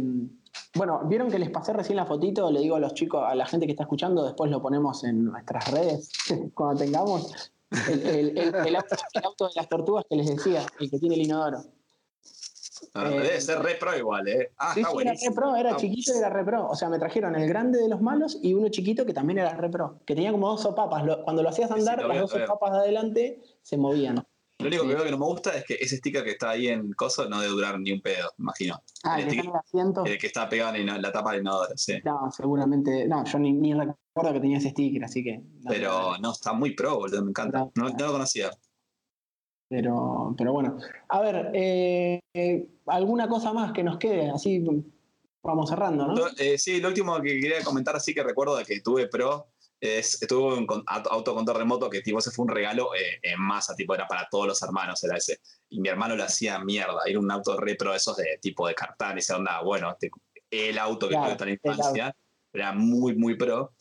Bueno, 0.75 1.01
vieron 1.05 1.31
que 1.31 1.39
les 1.39 1.51
pasé 1.51 1.73
recién 1.73 1.97
la 1.97 2.07
fotito, 2.07 2.51
le 2.51 2.61
digo 2.61 2.77
a 2.77 2.81
los 2.81 2.93
chicos, 2.95 3.23
a 3.27 3.35
la 3.35 3.47
gente 3.47 3.67
que 3.67 3.73
está 3.73 3.85
escuchando, 3.85 4.25
después 4.25 4.51
lo 4.51 4.61
ponemos 4.61 5.05
en 5.05 5.25
nuestras 5.25 5.71
redes 5.71 6.11
cuando 6.55 6.77
tengamos 6.85 7.53
el, 7.91 8.01
el- 8.07 8.39
el- 8.39 8.55
el 8.55 8.77
auto, 8.77 9.47
de 9.47 9.53
las 9.57 9.69
tortugas 9.69 10.05
que 10.09 10.17
les 10.17 10.29
decía, 10.29 10.65
el 10.81 10.91
que 10.91 10.99
tiene 10.99 11.15
el 11.15 11.23
inodoro. 11.23 11.63
Ah, 12.95 13.09
Eh, 13.11 13.21
debe 13.21 13.41
ser 13.41 13.59
re 13.61 13.75
pro 13.77 13.97
igual, 13.97 14.29
¿eh? 14.29 14.53
Ah, 14.59 14.73
Sí, 14.75 14.81
está 14.81 14.91
sí, 14.93 14.97
era 14.97 15.01
re 15.01 15.05
buenísimo. 15.05 15.35
pro, 15.35 15.57
era 15.57 15.77
chiquito 15.77 16.13
y 16.15 16.19
era 16.19 16.29
re 16.31 16.45
pro. 16.45 16.69
O 16.69 16.75
sea, 16.75 16.89
me 16.91 16.99
trajeron 16.99 17.35
el 17.35 17.49
grande 17.49 17.79
de 17.79 17.89
los 17.89 18.01
malos 18.03 18.39
y 18.43 18.53
uno 18.55 18.69
chiquito 18.69 19.05
que 19.07 19.13
también 19.15 19.39
era 19.39 19.55
re 19.55 19.71
pro. 19.71 19.99
Que 20.05 20.15
tenía 20.15 20.31
como 20.33 20.49
dos 20.49 20.61
sopapas. 20.63 21.03
Cuando 21.25 21.43
lo 21.43 21.49
hacías 21.49 21.71
Sí, 21.71 21.79
andar, 21.79 22.03
lo 22.03 22.09
las 22.09 22.19
dos 22.21 22.31
sopapas 22.33 22.73
de 22.73 22.79
adelante 22.79 23.43
se 23.63 23.77
movían. 23.79 24.27
Lo 24.59 24.69
único 24.69 24.83
Sí. 24.85 24.88
que 24.88 24.95
veo 24.95 25.05
que 25.05 25.11
no 25.11 25.19
me 25.19 25.27
gusta 25.27 25.51
es 25.57 25.64
que 25.64 25.75
ese 25.75 25.97
sticker 25.99 26.25
que 26.25 26.31
está 26.31 26.51
ahí 26.51 26.69
en 26.69 26.90
Coso 26.92 27.29
no 27.29 27.40
debe 27.40 27.53
durar 27.53 27.79
ni 27.79 27.92
un 27.92 28.01
pedo, 28.01 28.31
imagino. 28.38 28.81
Ah, 29.05 29.21
el, 29.21 29.27
que 29.27 29.31
está 29.37 29.42
en 29.42 29.51
el 29.51 29.57
asiento. 29.57 30.05
el 30.07 30.19
que 30.19 30.27
está 30.27 30.49
pegado 30.49 30.75
en 30.77 30.87
la, 31.03 31.12
tapa 31.12 31.33
del 31.33 31.42
inodoro, 31.42 31.73
sí. 31.77 31.99
No, 32.05 32.31
seguramente. 32.31 33.07
No, 33.07 33.23
yo 33.25 33.38
ni, 33.38 33.53
ni 33.53 33.75
recuerdo 33.75 34.33
que 34.33 34.40
tenía 34.40 34.59
ese 34.59 34.71
sticker, 34.71 35.05
así 35.05 35.23
que. 35.23 35.38
no, 35.38 35.45
Pero 35.69 36.19
no, 36.19 36.33
está 36.33 36.53
muy 36.55 36.75
pro, 36.75 36.97
boludo, 36.97 37.23
me 37.23 37.31
encanta. 37.31 37.59
No. 37.59 37.73
No, 37.75 37.88
no 37.90 38.07
lo 38.07 38.12
conocía. 38.12 38.51
Pero, 39.69 40.35
pero 40.38 40.53
bueno. 40.53 40.79
A 41.09 41.21
ver, 41.21 41.51
eh, 41.53 42.21
eh, 42.35 42.69
alguna 42.87 43.29
cosa 43.29 43.53
más 43.53 43.73
que 43.73 43.83
nos 43.83 43.99
quede, 43.99 44.31
así 44.31 44.64
vamos 45.42 45.69
cerrando, 45.69 46.07
¿no? 46.07 46.14
Lo- 46.14 46.29
eh, 46.38 46.57
sí, 46.57 46.81
lo 46.81 46.88
último 46.88 47.21
que 47.21 47.40
quería 47.40 47.62
comentar, 47.64 47.95
así 47.97 48.14
que 48.14 48.23
recuerdo 48.23 48.57
de 48.57 48.64
que 48.64 48.81
tuve 48.81 49.09
pro, 49.09 49.49
es, 49.81 50.19
tuve 50.29 50.55
un 50.55 50.67
con- 50.67 50.83
auto- 50.87 51.11
autocontrol 51.12 51.57
remoto 51.59 51.91
que 51.91 52.01
tipo 52.01 52.19
ese 52.19 52.31
fue 52.31 52.45
un 52.45 52.51
regalo 52.51 52.95
eh, 52.95 53.19
en 53.23 53.41
masa, 53.41 53.75
tipo 53.75 53.95
era 53.95 54.07
para 54.07 54.27
todos 54.31 54.47
los 54.47 54.62
hermanos, 54.62 55.03
era 55.05 55.17
ese. 55.17 55.41
Y 55.69 55.81
mi 55.81 55.89
hermano 55.89 56.17
lo 56.17 56.25
hacía 56.25 56.59
mierda, 56.61 57.01
era 57.07 57.19
un 57.19 57.31
auto 57.31 57.59
re 57.59 57.75
pro, 57.77 57.95
esos 57.95 58.17
de 58.17 58.39
tipo 58.41 58.67
de 58.69 58.75
cartán, 58.75 59.19
y 59.19 59.23
se 59.23 59.35
onda, 59.35 59.61
bueno, 59.62 59.91
este- 59.93 60.11
el 60.51 60.79
auto 60.79 61.09
que 61.09 61.15
Claro, 61.15 61.25
tuve 61.25 61.33
hasta 61.33 61.45
la 61.45 61.51
infancia, 61.53 62.17
era 62.53 62.73
muy, 62.73 63.15
muy 63.17 63.37
pro. 63.37 63.75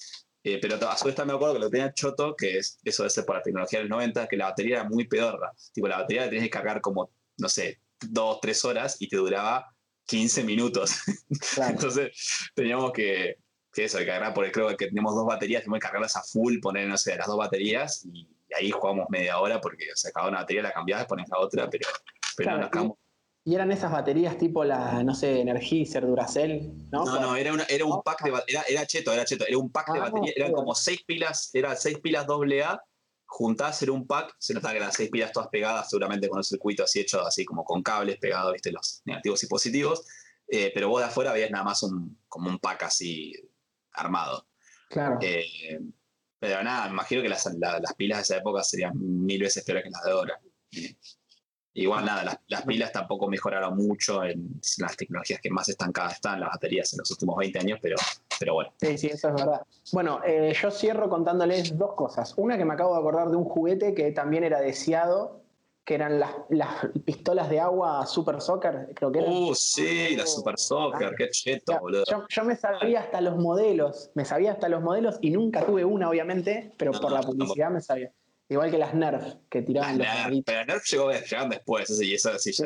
Eh, 0.44 0.60
pero 0.62 0.76
a 0.90 0.96
su 0.98 1.06
vez 1.06 1.16
también 1.16 1.34
me 1.34 1.38
acuerdo 1.38 1.56
que 1.56 1.60
lo 1.62 1.70
tenía 1.72 1.92
choto, 1.94 2.36
que 2.36 2.58
es 2.60 2.78
eso 2.84 3.04
de 3.04 3.10
ser 3.10 3.26
por 3.26 3.36
la 3.36 3.42
tecnología 3.42 3.80
de 3.80 3.86
los 3.86 3.90
90, 3.98 4.28
que 4.28 4.38
la 4.38 4.46
batería 4.50 4.76
era 4.82 4.90
muy 4.90 5.08
pedorra. 5.08 5.52
Tipo, 5.74 5.88
la 5.88 5.98
batería 6.02 6.22
la 6.24 6.28
tenías 6.30 6.44
que 6.46 6.50
cargar 6.52 6.82
como, 6.82 7.10
no 7.38 7.50
sé, 7.50 7.80
dos, 8.00 8.40
tres 8.42 8.64
horas 8.64 8.98
y 9.00 9.08
te 9.08 9.16
duraba 9.18 9.74
15 10.06 10.44
minutos. 10.44 10.92
Claro. 11.56 11.72
Entonces 11.72 12.52
teníamos 12.54 12.92
que, 12.92 13.38
que 13.76 13.84
eso, 13.86 13.98
que 14.00 14.06
cargar, 14.06 14.34
porque 14.34 14.52
creo 14.52 14.76
que 14.76 14.88
teníamos 14.88 15.14
dos 15.14 15.26
baterías, 15.26 15.62
teníamos 15.62 15.80
que 15.80 15.84
cargarlas 15.84 16.16
a 16.16 16.24
full, 16.24 16.60
poner, 16.60 16.88
no 16.88 16.98
sé, 16.98 17.16
las 17.18 17.28
dos 17.28 17.38
baterías 17.38 18.06
y, 18.06 18.28
ahí 18.58 18.72
jugábamos 18.72 19.08
media 19.10 19.38
hora 19.40 19.60
porque 19.60 19.86
se 19.96 20.08
acababa 20.10 20.30
una 20.30 20.40
batería, 20.40 20.62
la 20.64 20.72
cambiabas, 20.72 21.06
ponías 21.08 21.28
la 21.30 21.40
otra, 21.40 21.70
pero, 21.70 21.90
pero 22.38 22.48
Claro, 22.48 22.62
nos 22.62 22.70
quedamos- 22.72 22.98
Y 23.44 23.54
eran 23.54 23.72
esas 23.72 23.92
baterías 23.92 24.38
tipo 24.38 24.64
la, 24.64 25.04
no 25.04 25.14
sé, 25.14 25.42
Energizer, 25.42 26.06
Duracell, 26.08 26.72
¿no? 26.90 27.04
No, 27.06 27.20
no, 27.20 27.36
era, 27.36 27.52
una- 27.54 27.66
era 27.66 27.84
un 27.86 28.02
pack 28.02 28.24
de 28.24 28.34
era, 28.48 28.62
era 28.68 28.88
cheto, 28.88 29.12
era 29.12 29.26
cheto, 29.26 29.46
era 29.48 29.58
un 29.58 29.70
pack 29.70 29.92
de 29.94 30.00
Ah, 30.00 30.04
batería, 30.04 30.34
eran 30.36 30.52
como 30.54 30.74
seis 30.74 31.04
pilas, 31.06 31.50
eran 31.54 31.76
seis 31.78 32.00
pilas 32.00 32.26
AA, 32.28 32.82
juntadas 33.26 33.84
en 33.84 33.90
un 33.90 34.08
pack, 34.08 34.36
se 34.40 34.54
notaba 34.54 34.72
que 34.74 34.78
eran 34.80 34.92
seis 34.94 35.10
pilas 35.10 35.32
todas 35.34 35.50
pegadas, 35.50 35.90
seguramente 35.90 36.30
con 36.30 36.38
un 36.38 36.44
circuito 36.44 36.84
así 36.84 37.02
hecho, 37.02 37.22
así 37.26 37.44
como 37.44 37.66
con 37.66 37.84
cables 37.84 38.18
pegados, 38.20 38.54
viste, 38.54 38.72
los 38.72 39.02
negativos 39.06 39.44
y 39.44 39.48
positivos, 39.48 40.06
eh, 40.48 40.72
pero 40.74 40.88
vos 40.90 41.02
de 41.02 41.08
afuera 41.08 41.34
veías 41.34 41.52
nada 41.52 41.66
más 41.66 41.84
un, 41.84 42.18
como 42.30 42.50
un 42.50 42.60
pack 42.60 42.84
así 42.84 43.34
armado. 43.96 44.48
Claro. 44.90 45.18
Eh, 45.22 45.80
pero 46.40 46.62
nada, 46.64 46.86
me 46.88 46.92
imagino 46.94 47.22
que 47.22 47.30
las, 47.30 47.46
la- 47.58 47.80
las 47.80 47.94
pilas 47.96 48.20
de 48.20 48.22
esa 48.24 48.38
época 48.38 48.62
serían 48.64 48.94
mil 48.96 49.42
veces 49.42 49.64
peores 49.64 49.84
que 49.84 49.90
las 49.90 50.04
de 50.04 50.12
ahora. 50.12 50.40
Igual 51.78 52.06
nada, 52.06 52.24
las, 52.24 52.40
las 52.48 52.62
pilas 52.64 52.92
tampoco 52.94 53.28
mejoraron 53.28 53.76
mucho 53.76 54.24
en 54.24 54.62
las 54.78 54.96
tecnologías 54.96 55.42
que 55.42 55.50
más 55.50 55.68
estancadas 55.68 56.14
están, 56.14 56.40
las 56.40 56.50
baterías 56.52 56.94
en 56.94 57.00
los 57.00 57.12
últimos 57.12 57.36
20 57.36 57.60
años, 57.60 57.80
pero, 57.82 57.98
pero 58.40 58.54
bueno. 58.54 58.74
Sí, 58.80 58.98
sí, 58.98 59.08
eso 59.08 59.28
es 59.30 59.34
verdad. 59.36 59.62
Bueno, 59.92 60.22
eh, 60.26 60.54
yo 60.62 60.72
cierro 60.72 61.10
contándoles 61.10 61.78
dos 61.78 61.94
cosas. 61.96 62.34
Una 62.38 62.58
que 62.58 62.64
me 62.64 62.76
acabo 62.76 62.94
de 62.94 63.00
acordar 63.00 63.30
de 63.30 63.36
un 63.36 63.44
juguete 63.44 63.94
que 63.94 64.12
también 64.14 64.46
era 64.46 64.62
deseado, 64.62 65.44
que 65.86 65.94
eran 65.94 66.20
las, 66.20 66.32
las 66.50 66.70
pistolas 67.06 67.48
de 67.50 67.60
agua 67.60 68.06
Super 68.08 68.42
Soccer, 68.42 68.90
creo 68.96 69.12
que 69.12 69.20
eran. 69.20 69.32
Uh, 69.32 69.54
sí, 69.54 70.16
la 70.16 70.26
Super 70.26 70.58
Soccer, 70.58 71.14
qué 71.16 71.30
cheto, 71.30 71.80
boludo. 71.80 72.04
yo, 72.10 72.26
yo 72.28 72.44
me 72.44 72.56
sabía 72.56 73.02
hasta 73.02 73.22
los 73.22 73.38
modelos, 73.38 74.10
me 74.16 74.26
sabía 74.26 74.52
hasta 74.54 74.68
los 74.68 74.82
modelos 74.82 75.18
y 75.22 75.30
nunca 75.30 75.64
tuve 75.64 75.86
una, 75.86 76.10
obviamente, 76.10 76.74
pero 76.78 76.92
No, 76.92 77.00
por 77.00 77.12
la 77.12 77.22
no, 77.22 77.28
publicidad 77.28 77.70
me 77.70 77.82
sabía. 77.82 78.12
Igual 78.50 78.72
que 78.72 78.78
las 78.80 78.94
Nerf 78.96 79.36
que 79.50 79.60
Las 79.60 79.66
tiraban 79.68 79.98
los 80.00 80.08
Nerf, 80.08 80.44
pero 80.46 80.66
Nerf 80.66 80.84
llegó, 80.92 81.12
llegaron 81.12 81.50
después, 81.50 81.90
y 82.02 82.18
sí. 82.18 82.64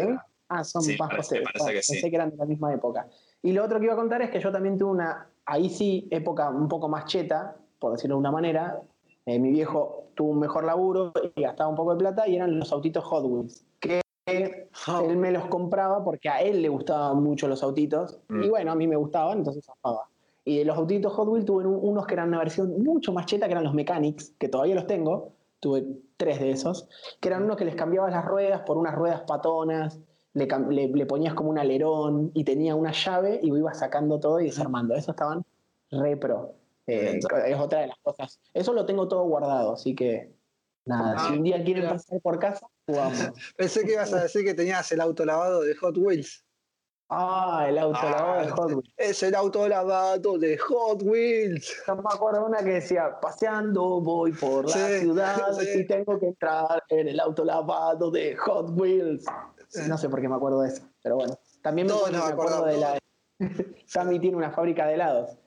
Ah, 0.47 0.63
son 0.63 0.82
Sí, 0.82 0.91
más 0.97 1.09
parece- 1.09 1.17
posteriores. 1.17 1.51
parece 1.53 1.70
que 1.70 1.76
Pensé 1.76 2.01
sí. 2.01 2.09
que 2.09 2.15
eran 2.15 2.32
de 2.32 2.38
la 2.38 2.45
misma 2.45 2.74
época. 2.74 3.07
Y 3.41 3.51
lo 3.51 3.63
otro 3.63 3.80
que 3.80 3.86
iba 3.86 3.93
a 3.93 3.97
contar 3.97 4.22
es 4.22 4.32
que 4.32 4.39
yo 4.39 4.51
también 4.51 4.78
tuve 4.78 4.91
una, 4.91 5.30
ahí 5.45 5.70
sí, 5.70 6.07
época 6.09 6.49
un 6.49 6.67
poco 6.67 6.88
más 6.89 7.05
cheta, 7.05 7.55
por 7.80 7.91
decirlo 7.93 8.15
de 8.15 8.20
una 8.20 8.32
manera. 8.32 8.80
Eh, 9.26 9.39
mi 9.39 9.51
viejo 9.51 10.05
tuvo 10.15 10.32
un 10.32 10.39
mejor 10.39 10.63
laburo 10.63 11.11
y 11.36 11.41
gastaba 11.43 11.70
un 11.70 11.76
poco 11.76 11.91
de 11.91 11.97
plata 11.99 12.28
y 12.28 12.36
eran 12.36 12.57
los 12.57 12.72
autitos 12.72 13.03
Hot 13.05 13.24
Wheels. 13.26 13.65
Que 13.80 14.01
él 15.09 15.17
me 15.17 15.32
los 15.32 15.45
compraba 15.45 16.03
porque 16.03 16.30
a 16.30 16.41
él 16.41 16.61
le 16.61 16.70
gustaban 16.70 17.22
mucho 17.24 17.47
los 17.47 17.61
autitos. 17.63 18.20
Mm. 18.30 18.43
Y 18.43 18.49
bueno, 18.49 18.72
a 18.72 18.76
mí 18.76 18.88
me 18.88 18.95
gustaban, 18.95 19.39
entonces 19.39 19.63
zafaba. 19.65 20.07
Y 20.45 20.57
de 20.59 20.65
los 20.65 20.78
autitos 20.78 21.13
Hot 21.13 21.28
Wheels 21.28 21.45
tuve 21.45 21.65
un- 21.67 21.80
unos 21.82 22.07
que 22.07 22.13
eran 22.15 22.30
una 22.30 22.39
versión 22.39 22.82
mucho 22.84 23.13
más 23.13 23.26
cheta, 23.28 23.45
que 23.47 23.51
eran 23.51 23.63
los 23.63 23.74
Mechanics, 23.74 24.32
que 24.39 24.49
todavía 24.49 24.76
los 24.76 24.88
tengo, 24.88 25.34
tuve 25.59 25.86
tres 26.17 26.39
de 26.39 26.51
esos, 26.51 26.88
que 27.20 27.28
eran 27.30 27.43
unos 27.43 27.57
que 27.57 27.65
les 27.65 27.76
cambiabas 27.76 28.11
las 28.11 28.26
ruedas 28.26 28.61
por 28.61 28.78
unas 28.78 28.95
ruedas 28.95 29.22
patonas, 29.28 29.99
le, 30.34 30.47
le- 30.70 30.88
le 30.88 31.05
ponías 31.05 31.34
como 31.34 31.49
un 31.49 31.57
alerón 31.59 32.32
y 32.34 32.43
tenía 32.45 32.76
una 32.76 32.91
llave 32.91 33.39
y 33.43 33.47
ibas 33.47 33.80
sacando 33.80 34.20
todo 34.20 34.39
y 34.39 34.45
desarmando. 34.45 34.93
Esos 34.95 35.09
estaban 35.09 35.43
re 35.91 36.15
pro. 36.17 36.53
Eh, 36.90 37.20
es 37.48 37.60
otra 37.60 37.80
de 37.82 37.88
las 37.88 37.98
cosas. 38.02 38.40
Eso 38.54 38.74
lo 38.74 38.86
tengo 38.86 39.08
todo 39.08 39.24
guardado, 39.24 39.74
así 39.74 39.96
que 39.96 40.34
nada, 40.86 41.16
Ah, 41.18 41.28
si 41.28 41.34
un 41.38 41.44
día 41.44 41.64
quieren 41.64 41.84
mira. 41.84 41.94
pasar 41.96 42.20
por 42.22 42.40
casa, 42.40 42.68
jugamos. 42.88 43.32
Pensé 43.58 43.86
que 43.86 43.94
ibas 43.94 44.14
a 44.14 44.24
decir 44.24 44.44
que 44.44 44.54
tenías 44.54 44.92
el 44.92 45.02
auto 45.02 45.26
lavado 45.26 45.62
de 45.62 45.76
Hot 45.76 45.98
Wheels. 45.98 46.46
Ah, 47.12 47.66
el 47.68 47.78
auto 47.80 47.98
Ah, 48.02 48.12
lavado 48.12 48.42
de 48.46 48.50
Hot 48.52 48.70
Wheels. 48.72 48.94
Es 48.98 49.24
el 49.24 49.34
auto 49.36 49.68
lavado 49.68 50.38
de 50.38 50.58
Hot 50.60 51.02
Wheels. 51.04 51.84
Yo 51.88 51.96
me 51.96 52.04
acuerdo 52.14 52.46
una 52.46 52.60
que 52.60 52.74
decía, 52.74 53.20
paseando 53.20 54.00
voy 54.02 54.32
por 54.34 54.66
la 54.66 54.72
Sí, 54.72 54.80
ciudad 55.02 55.54
sí. 55.60 55.80
y 55.80 55.88
tengo 55.88 56.20
que 56.20 56.28
entrar 56.28 56.84
en 56.90 57.08
el 57.08 57.20
auto 57.20 57.44
lavado 57.44 58.12
de 58.12 58.36
Hot 58.36 58.70
Wheels. 58.80 59.26
No 59.88 59.98
sé 59.98 60.08
por 60.10 60.22
qué 60.22 60.28
me 60.30 60.36
acuerdo 60.36 60.62
de 60.62 60.70
eso, 60.70 60.84
pero 61.04 61.16
bueno. 61.16 61.38
También 61.62 61.88
me, 61.88 61.94
Todos 61.94 62.10
acuerdo, 62.10 62.20
nos 62.20 62.28
me 62.28 62.34
acuerdo 62.34 62.66
de 62.66 62.78
la... 62.78 63.00
Sammy 63.86 64.20
tiene 64.20 64.38
una 64.38 64.52
fábrica 64.52 64.86
de 64.86 64.94
helados. 64.96 65.38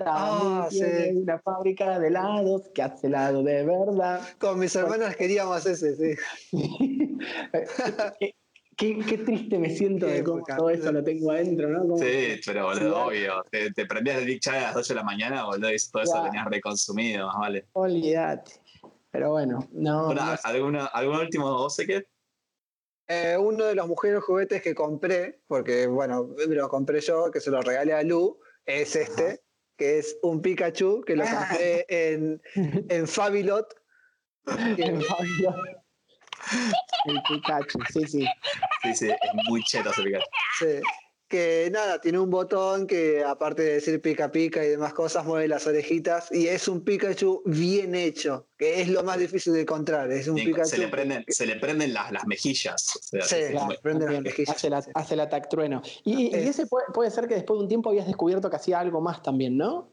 Ah, 0.00 0.66
tiene 0.70 1.10
sí. 1.12 1.16
una 1.18 1.38
fábrica 1.38 1.98
de 1.98 2.08
helados 2.08 2.68
que 2.74 2.82
hace 2.82 3.06
helado 3.06 3.42
de 3.42 3.64
verdad. 3.64 4.20
Con 4.38 4.58
mis 4.58 4.74
hermanas 4.74 5.16
queríamos 5.16 5.64
ese, 5.66 5.94
sí. 5.96 6.16
qué, 8.18 8.34
qué- 8.76 8.98
qué 9.08 9.18
triste 9.18 9.58
me 9.58 9.70
siento 9.70 10.06
Qué 10.06 10.14
de 10.14 10.24
cómo 10.24 10.38
época. 10.38 10.56
todo 10.56 10.70
eso 10.70 10.90
lo 10.90 11.04
tengo 11.04 11.30
adentro, 11.30 11.68
¿no? 11.68 11.80
Como- 11.82 11.98
Sí, 11.98 12.40
pero 12.44 12.64
boludo, 12.66 13.06
obvio. 13.06 13.42
Te, 13.50 13.72
te 13.72 13.86
prendías 13.86 14.18
el 14.18 14.26
Big 14.26 14.40
Chat 14.40 14.56
a 14.56 14.60
las 14.62 14.76
8 14.76 14.94
de 14.94 14.96
la 14.96 15.04
mañana, 15.04 15.44
boludo, 15.44 15.72
y 15.72 15.76
todo 15.92 16.02
eso 16.02 16.16
lo 16.18 16.24
tenías 16.24 16.46
reconsumido, 16.46 17.26
más 17.28 17.36
vale. 17.38 17.66
Olvídate. 17.72 18.52
Pero 19.12 19.30
bueno, 19.30 19.68
no. 19.70 20.06
Bueno, 20.06 20.24
no 20.26 20.36
sé. 20.36 20.42
¿alguna, 20.42 20.86
¿Algún 20.86 21.18
último 21.18 21.52
vos, 21.52 21.76
qué? 21.86 22.04
Eh, 23.06 23.36
uno 23.38 23.66
de 23.66 23.74
los 23.74 23.86
mujeres 23.86 24.24
juguetes 24.24 24.60
que 24.60 24.74
compré, 24.74 25.40
porque 25.46 25.86
bueno, 25.86 26.30
lo 26.48 26.68
compré 26.68 27.00
yo, 27.00 27.30
que 27.30 27.38
se 27.38 27.50
lo 27.50 27.60
regalé 27.60 27.92
a 27.92 28.02
Lu, 28.02 28.40
es 28.64 28.96
este, 28.96 29.43
que 29.76 29.98
es 29.98 30.16
un 30.22 30.40
Pikachu 30.40 31.02
que 31.06 31.16
lo 31.16 31.24
Ah. 31.24 31.46
compré 31.48 31.84
en, 31.88 32.40
en 32.88 33.06
Fabilot. 33.08 33.74
El 34.78 35.02
Fabio. 35.02 35.54
El 37.06 37.22
Pikachu, 37.28 37.78
sí, 37.92 38.06
sí. 38.06 38.26
Sí, 38.82 38.94
sí, 38.94 39.08
es 39.10 39.18
muy 39.48 39.62
cheto 39.64 39.90
ese 39.90 40.02
Pikachu. 40.02 40.24
Sí, 40.58 40.80
que 41.34 41.68
nada, 41.72 42.00
tiene 42.00 42.20
un 42.20 42.30
botón 42.30 42.86
que 42.86 43.24
aparte 43.24 43.62
de 43.62 43.72
decir 43.74 44.00
pica 44.00 44.30
pica 44.30 44.64
y 44.64 44.68
demás 44.68 44.94
cosas, 44.94 45.24
mueve 45.24 45.48
las 45.48 45.66
orejitas 45.66 46.30
y 46.30 46.46
es 46.46 46.68
un 46.68 46.84
Pikachu 46.84 47.42
bien 47.44 47.96
hecho, 47.96 48.46
que 48.56 48.80
es 48.80 48.88
lo 48.88 49.02
más 49.02 49.18
difícil 49.18 49.52
de 49.52 49.62
encontrar. 49.62 50.12
Es 50.12 50.28
un 50.28 50.38
Sí, 50.38 50.44
Pikachu. 50.44 50.68
se, 50.68 50.78
le 50.78 50.86
prenden, 50.86 51.24
se 51.26 51.44
le 51.46 51.56
prenden 51.56 51.92
las, 51.92 52.12
las 52.12 52.24
mejillas. 52.28 52.94
o 52.94 53.00
sea, 53.02 53.22
Sí, 53.22 53.34
es 53.34 53.50
claro. 53.50 53.66
muy- 53.66 53.78
prende 53.78 54.08
las 54.08 54.22
mejillas. 54.22 54.54
hace, 54.54 54.70
la, 54.70 54.84
hace 54.94 55.14
el 55.14 55.20
ataque 55.20 55.48
trueno. 55.50 55.82
Y, 56.04 56.28
y 56.28 56.34
Es- 56.36 56.50
ese 56.50 56.66
puede, 56.66 56.86
puede 56.94 57.10
ser 57.10 57.26
que 57.26 57.34
después 57.34 57.58
de 57.58 57.62
un 57.64 57.68
tiempo 57.68 57.90
habías 57.90 58.06
descubierto 58.06 58.48
que 58.48 58.54
hacía 58.54 58.78
algo 58.78 59.00
más 59.00 59.20
también, 59.20 59.56
¿no? 59.56 59.90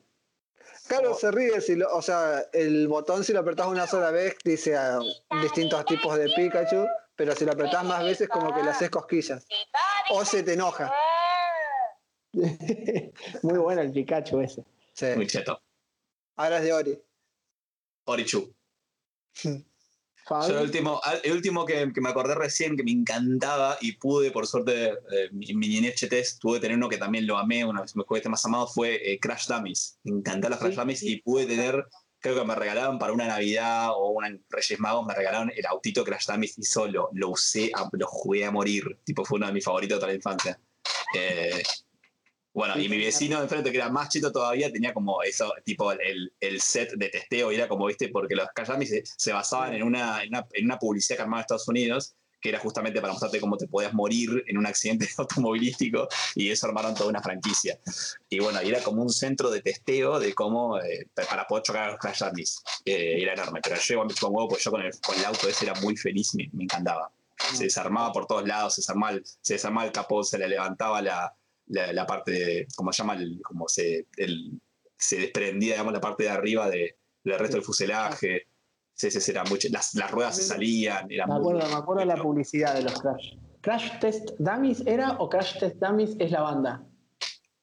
Claro, 0.87 1.15
se 1.15 1.31
ríe, 1.31 1.59
si 1.61 1.73
lo- 1.75 1.91
o 1.91 2.03
sea, 2.03 2.45
el 2.53 2.87
botón 2.87 3.23
si 3.23 3.33
lo 3.33 3.39
apretás 3.39 3.65
una 3.65 3.87
sola 3.87 4.11
vez 4.11 4.35
dice 4.45 4.75
ah, 4.77 4.99
distintos 5.41 5.83
tipos 5.85 6.15
de 6.19 6.29
Pikachu, 6.35 6.85
pero 7.15 7.35
si 7.35 7.45
lo 7.45 7.53
apretás 7.53 7.83
más 7.83 8.03
veces 8.03 8.29
como 8.29 8.53
que 8.53 8.61
le 8.61 8.69
haces 8.69 8.91
cosquillas. 8.91 9.43
O 10.11 10.23
se 10.23 10.43
te 10.43 10.53
enoja. 10.53 10.91
Muy 13.43 13.57
bueno 13.59 13.81
el 13.81 13.91
Pikachu 13.91 14.39
ese. 14.41 14.63
Sí. 14.93 15.05
muy 15.15 15.27
cheto. 15.27 15.61
Ahora 16.37 16.57
es 16.57 16.63
de 16.63 16.73
Ori. 16.73 16.99
Orichu. 18.05 18.53
Yo 20.29 20.59
el 20.59 20.63
último, 20.65 21.01
el 21.23 21.31
último 21.33 21.65
que, 21.65 21.91
que 21.93 21.99
me 21.99 22.07
acordé 22.09 22.35
recién, 22.35 22.77
que 22.77 22.83
me 22.83 22.91
encantaba 22.91 23.77
y 23.81 23.93
pude, 23.93 24.31
por 24.31 24.47
suerte, 24.47 24.89
eh, 25.11 25.29
mi, 25.31 25.47
mi 25.55 25.67
niñez 25.67 25.95
chetés, 25.95 26.37
tuve 26.39 26.53
que 26.57 26.61
tener 26.61 26.77
uno 26.77 26.87
que 26.87 26.97
también 26.97 27.27
lo 27.27 27.37
amé, 27.37 27.65
uno 27.65 27.81
de 27.81 27.91
mis 27.95 28.05
juguetes 28.05 28.29
más 28.29 28.45
amados, 28.45 28.73
fue 28.73 29.11
eh, 29.11 29.19
Crash 29.19 29.47
Dummies. 29.47 29.97
Me 30.03 30.11
encantaron 30.19 30.51
los 30.51 30.59
Crash 30.59 30.73
Sí, 30.75 30.79
Dummies 30.79 30.99
sí. 30.99 31.11
y 31.13 31.21
pude 31.21 31.47
tener, 31.47 31.85
creo 32.19 32.35
que 32.35 32.45
me 32.45 32.55
regalaron 32.55 32.97
para 32.97 33.11
una 33.11 33.27
Navidad 33.27 33.89
o 33.93 34.11
una 34.11 34.29
Reyes 34.49 34.79
Magos, 34.79 35.05
me 35.05 35.15
regalaron 35.15 35.51
el 35.53 35.65
autito 35.65 36.05
Crash 36.05 36.27
Dummies 36.27 36.57
y 36.59 36.63
solo 36.63 37.09
lo 37.13 37.29
usé, 37.31 37.71
a- 37.75 37.89
lo 37.91 38.07
jugué 38.07 38.45
a 38.45 38.51
morir. 38.51 38.99
Tipo, 39.03 39.25
fue 39.25 39.37
uno 39.37 39.47
de 39.47 39.53
mis 39.53 39.65
favoritos 39.65 39.97
de 39.97 39.99
toda 39.99 40.11
la 40.11 40.15
infancia. 40.15 40.59
Eh, 41.17 41.61
bueno, 42.53 42.77
y 42.77 42.89
mi 42.89 42.97
vecino 42.97 43.37
de 43.37 43.43
enfrente, 43.43 43.71
que 43.71 43.77
era 43.77 43.89
más 43.89 44.09
chito 44.09 44.31
todavía, 44.31 44.71
tenía 44.71 44.93
como 44.93 45.23
eso, 45.23 45.53
tipo 45.63 45.91
el, 45.93 46.33
el 46.39 46.61
set 46.61 46.91
de 46.95 47.07
testeo, 47.09 47.51
y 47.51 47.55
era 47.55 47.67
como, 47.67 47.85
viste, 47.85 48.09
porque 48.09 48.35
los 48.35 48.47
Kayami 48.53 48.85
se, 48.85 49.03
se 49.05 49.31
basaban 49.31 49.73
en 49.73 49.83
una, 49.83 50.21
en, 50.21 50.29
una, 50.29 50.45
en 50.51 50.65
una 50.65 50.77
publicidad 50.77 51.17
que 51.17 51.23
armaba 51.23 51.41
Estados 51.41 51.67
Unidos, 51.69 52.13
que 52.41 52.49
era 52.49 52.59
justamente 52.59 52.99
para 52.99 53.13
mostrarte 53.13 53.39
cómo 53.39 53.55
te 53.55 53.67
podías 53.67 53.93
morir 53.93 54.43
en 54.47 54.57
un 54.57 54.65
accidente 54.65 55.07
automovilístico, 55.17 56.09
y 56.35 56.49
eso 56.49 56.67
armaron 56.67 56.93
toda 56.93 57.09
una 57.09 57.21
franquicia. 57.21 57.79
Y 58.29 58.39
bueno, 58.39 58.61
y 58.61 58.67
era 58.67 58.81
como 58.81 59.01
un 59.01 59.11
centro 59.11 59.49
de 59.49 59.61
testeo 59.61 60.19
de 60.19 60.33
cómo, 60.33 60.77
eh, 60.79 61.07
para 61.13 61.47
poder 61.47 61.63
chocar 61.63 61.83
a 61.83 61.91
los 61.91 61.99
Crash. 61.99 62.21
Eh, 62.83 63.21
era 63.21 63.33
enorme, 63.33 63.61
pero 63.63 63.77
yo 63.77 63.93
igual 63.93 64.07
me 64.07 64.13
chupaba 64.13 64.31
un 64.31 64.35
huevo, 64.37 64.49
porque 64.49 64.63
yo 64.63 64.71
con 64.71 64.81
el, 64.81 64.91
con 64.99 65.17
el 65.17 65.23
auto 65.23 65.47
ese 65.47 65.65
era 65.65 65.75
muy 65.75 65.95
feliz, 65.95 66.35
me, 66.35 66.49
me 66.51 66.65
encantaba. 66.65 67.11
Se 67.53 67.63
desarmaba 67.63 68.11
por 68.11 68.27
todos 68.27 68.45
lados, 68.45 68.75
se 68.75 68.81
desarmaba 68.81 69.13
el, 69.13 69.23
se 69.41 69.53
desarmaba 69.53 69.87
el 69.87 69.93
capó, 69.93 70.23
se 70.23 70.37
le 70.37 70.47
levantaba 70.47 71.01
la, 71.01 71.33
la, 71.71 71.91
la 71.93 72.05
parte 72.05 72.31
de, 72.31 72.67
como 72.75 72.91
se 72.93 73.01
llama, 73.03 73.15
el, 73.15 73.41
como 73.41 73.67
se, 73.67 74.07
el, 74.17 74.59
se 74.97 75.17
desprendía, 75.17 75.73
digamos, 75.73 75.93
la 75.93 76.01
parte 76.01 76.23
de 76.23 76.29
arriba 76.29 76.69
de, 76.69 76.97
del 77.23 77.39
resto 77.39 77.57
del 77.57 77.65
fuselaje. 77.65 78.47
Sí, 78.93 79.09
sí, 79.09 79.19
sí, 79.19 79.31
era 79.31 79.43
mucho. 79.45 79.67
Las, 79.71 79.95
las 79.95 80.11
ruedas 80.11 80.35
se 80.35 80.43
salían, 80.43 81.11
era 81.11 81.25
me 81.25 81.33
muy- 81.33 81.41
acuerdo, 81.41 81.69
me 81.69 81.75
acuerdo 81.75 81.99
de 82.01 82.05
la 82.05 82.15
muy 82.17 82.23
publicidad 82.23 82.75
de 82.75 82.83
los 82.83 83.01
Crash. 83.01 83.33
¿Crash 83.61 83.99
Test 83.99 84.29
Dummies 84.39 84.83
era 84.85 85.13
o 85.19 85.29
Crash 85.29 85.59
Test 85.59 85.77
Dummies 85.77 86.15
es 86.19 86.31
la 86.31 86.41
banda? 86.41 86.83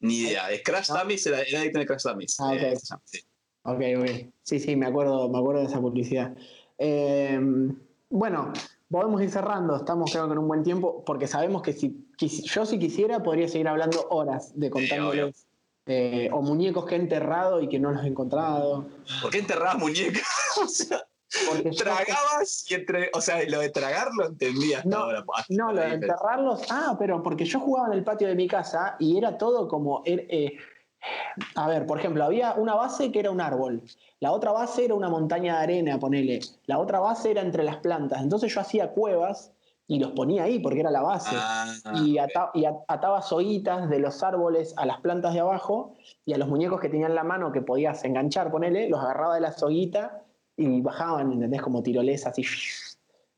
Ni 0.01 0.19
idea. 0.21 0.51
Es 0.51 0.63
Crash 0.63 0.89
¿No? 0.91 0.99
Dummies, 0.99 1.27
era, 1.27 1.43
era 1.43 1.61
de 1.63 1.87
Crash 1.87 2.03
Dummies. 2.03 2.41
Ah, 2.41 2.53
ok. 2.53 2.63
eh, 2.63 2.77
sí. 3.05 3.21
Ok, 3.63 3.81
ok. 3.99 4.33
Sí, 4.43 4.59
sí, 4.61 4.77
me 4.77 4.87
acuerdo, 4.87 5.29
me 5.29 5.39
acuerdo 5.39 5.61
de 5.61 5.67
esa 5.67 5.81
publicidad. 5.81 6.35
Eh, 6.79 7.39
bueno, 8.09 8.53
podemos 8.91 9.21
ir 9.23 9.31
cerrando, 9.31 9.77
estamos 9.77 10.11
creo 10.11 10.27
que 10.27 10.33
en 10.33 10.39
un 10.39 10.49
buen 10.49 10.63
tiempo, 10.63 11.05
porque 11.05 11.27
sabemos 11.27 11.63
que 11.63 11.73
si 11.73 12.09
quisi- 12.19 12.43
yo 12.45 12.65
si 12.67 12.79
quisiera 12.79 13.23
podría 13.23 13.49
seguir 13.49 13.69
hablando 13.69 14.07
horas 14.11 14.59
de 14.59 14.71
contándoles 14.71 15.47
eh, 15.87 16.29
o 16.33 16.43
muñecos 16.43 16.85
que 16.85 16.97
he 16.97 16.99
enterrado 16.99 17.61
y 17.63 17.69
que 17.69 17.79
no 17.79 17.91
los 17.93 18.05
he 18.05 18.09
encontrado. 18.09 18.87
¿Por 19.23 19.31
qué 19.31 19.39
enterrabas 19.39 19.79
muñecas? 19.79 20.23
o 20.63 20.69
sea, 20.69 21.03
Porque 21.51 21.71
yo- 21.73 21.83
tragabas 21.85 22.71
y 22.71 22.75
entre. 22.75 23.11
O 23.15 23.21
sea, 23.23 23.43
lo 23.49 23.61
de 23.61 23.71
tragar 23.71 24.09
lo 24.17 24.27
entendía 24.27 24.79
hasta 24.79 24.89
No, 24.91 24.97
ahora. 24.99 25.25
hasta 25.35 25.55
No, 25.55 25.73
lo 25.73 25.81
de 25.81 25.95
enterrarlos. 25.95 26.63
Ah, 26.71 26.97
pero 26.99 27.23
porque 27.23 27.45
yo 27.47 27.61
jugaba 27.61 27.89
en 27.89 27.95
el 27.95 28.05
patio 28.05 28.29
de 28.29 28.35
mi 28.35 28.47
casa 28.49 28.97
y 28.99 29.17
era 29.17 29.39
todo 29.39 29.67
como. 29.69 30.03
er- 30.05 30.27
eh, 30.29 30.53
a 31.55 31.69
ver, 31.69 31.87
por 31.87 31.99
ejemplo, 31.99 32.25
había 32.25 32.55
una 32.55 32.75
base 32.75 33.13
que 33.13 33.21
era 33.21 33.31
un 33.31 33.41
árbol. 33.41 33.83
La 34.21 34.33
otra 34.33 34.53
base 34.53 34.85
era 34.85 34.95
una 34.95 35.09
montaña 35.09 35.57
de 35.59 35.63
arena, 35.63 35.99
ponele. 35.99 36.41
La 36.67 36.79
otra 36.79 37.01
base 37.01 37.31
era 37.31 37.43
entre 37.43 37.63
las 37.63 37.77
plantas. 37.77 38.23
Entonces 38.23 38.53
yo 38.53 38.61
hacía 38.61 38.91
cuevas 38.91 39.53
y 39.87 39.99
los 40.01 40.11
ponía 40.13 40.43
ahí 40.45 40.59
porque 40.59 40.81
era 40.81 40.91
la 40.91 41.01
base. 41.03 41.37
Ah, 41.37 41.67
y, 41.95 42.19
ata- 42.19 42.51
ataba 42.89 43.23
soguitas 43.23 43.89
de 43.89 43.99
los 44.01 44.23
árboles 44.23 44.75
a 44.77 44.85
las 44.85 45.01
plantas 45.01 45.33
de 45.35 45.41
abajo 45.41 45.95
y 46.27 46.33
a 46.35 46.39
los 46.39 46.49
muñecos 46.49 46.81
que 46.81 46.89
tenían 46.89 47.15
la 47.15 47.25
mano 47.25 47.53
que 47.53 47.63
podías 47.63 48.05
enganchar, 48.05 48.51
ponele, 48.51 48.89
los 48.89 49.01
agarraba 49.01 49.35
de 49.37 49.41
la 49.41 49.53
soguita 49.53 50.23
y 50.57 50.81
bajaban, 50.81 51.33
¿entendés? 51.33 51.63
Como 51.63 51.83
tirolesa, 51.83 52.31
así. 52.31 52.43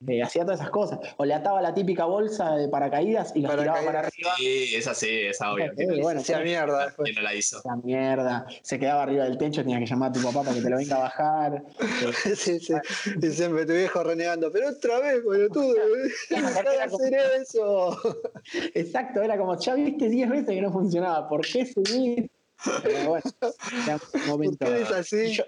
Eh, 0.06 0.22
hacía 0.22 0.44
todas 0.44 0.60
esas 0.60 0.70
cosas. 0.70 0.98
O 1.18 1.26
le 1.26 1.34
ataba 1.34 1.60
la 1.60 1.74
típica 1.74 2.06
bolsa 2.06 2.56
de 2.56 2.68
paracaídas 2.68 3.32
y 3.34 3.42
los 3.42 3.54
tiraba 3.54 3.82
para 3.84 3.98
arriba. 4.00 4.32
Sí, 4.38 4.74
esa 4.74 4.94
sí, 4.94 5.08
esa 5.10 5.52
obvio. 5.52 5.66
Sí, 5.66 5.76
¿Quién 5.76 5.88
no 5.90 5.94
la 5.96 6.02
bueno, 6.02 6.22
mierda. 6.42 6.94
¿Quién 7.02 7.14
no 7.16 7.20
la 7.22 7.34
hizo? 7.34 7.60
La 7.64 7.76
mierda. 7.76 8.46
Se 8.62 8.78
quedaba 8.78 9.02
arriba 9.02 9.24
del 9.24 9.36
techo, 9.36 9.60
tenía 9.62 9.78
que 9.78 9.84
llamar 9.86 10.08
a 10.10 10.12
tu 10.14 10.22
papá 10.22 10.42
para 10.42 10.54
que 10.54 10.62
te 10.62 10.70
lo 10.70 10.76
venga 10.78 10.96
a 10.96 11.00
bajar. 11.00 11.62
Eh, 11.80 12.34
Sí, 12.36 12.58
sí. 12.60 12.72
Y 13.20 13.26
siempre 13.30 13.66
tu 13.66 13.72
viejo 13.74 14.02
renegando, 14.02 14.50
pero 14.50 14.70
otra 14.70 15.00
vez, 15.00 15.22
Era 16.30 16.86
como- 16.88 16.96
hacer 17.04 17.14
eso. 17.42 17.98
Exacto, 18.74 19.20
era 19.22 19.36
como, 19.36 19.58
ya 19.58 19.74
viste 19.74 20.08
10 20.08 20.30
veces 20.30 20.46
que 20.48 20.62
no 20.62 20.72
funcionaba, 20.72 21.28
¿por 21.28 21.42
qué 21.42 21.66
seguir? 21.66 22.30
Pero 22.82 23.08
bueno, 23.10 23.22
era 23.86 23.94
un 23.94 24.00
¿Por 24.00 24.26
momento. 24.26 24.64
qué 24.66 24.72
eres 24.72 24.90
así? 24.90 25.32
Yo- 25.34 25.44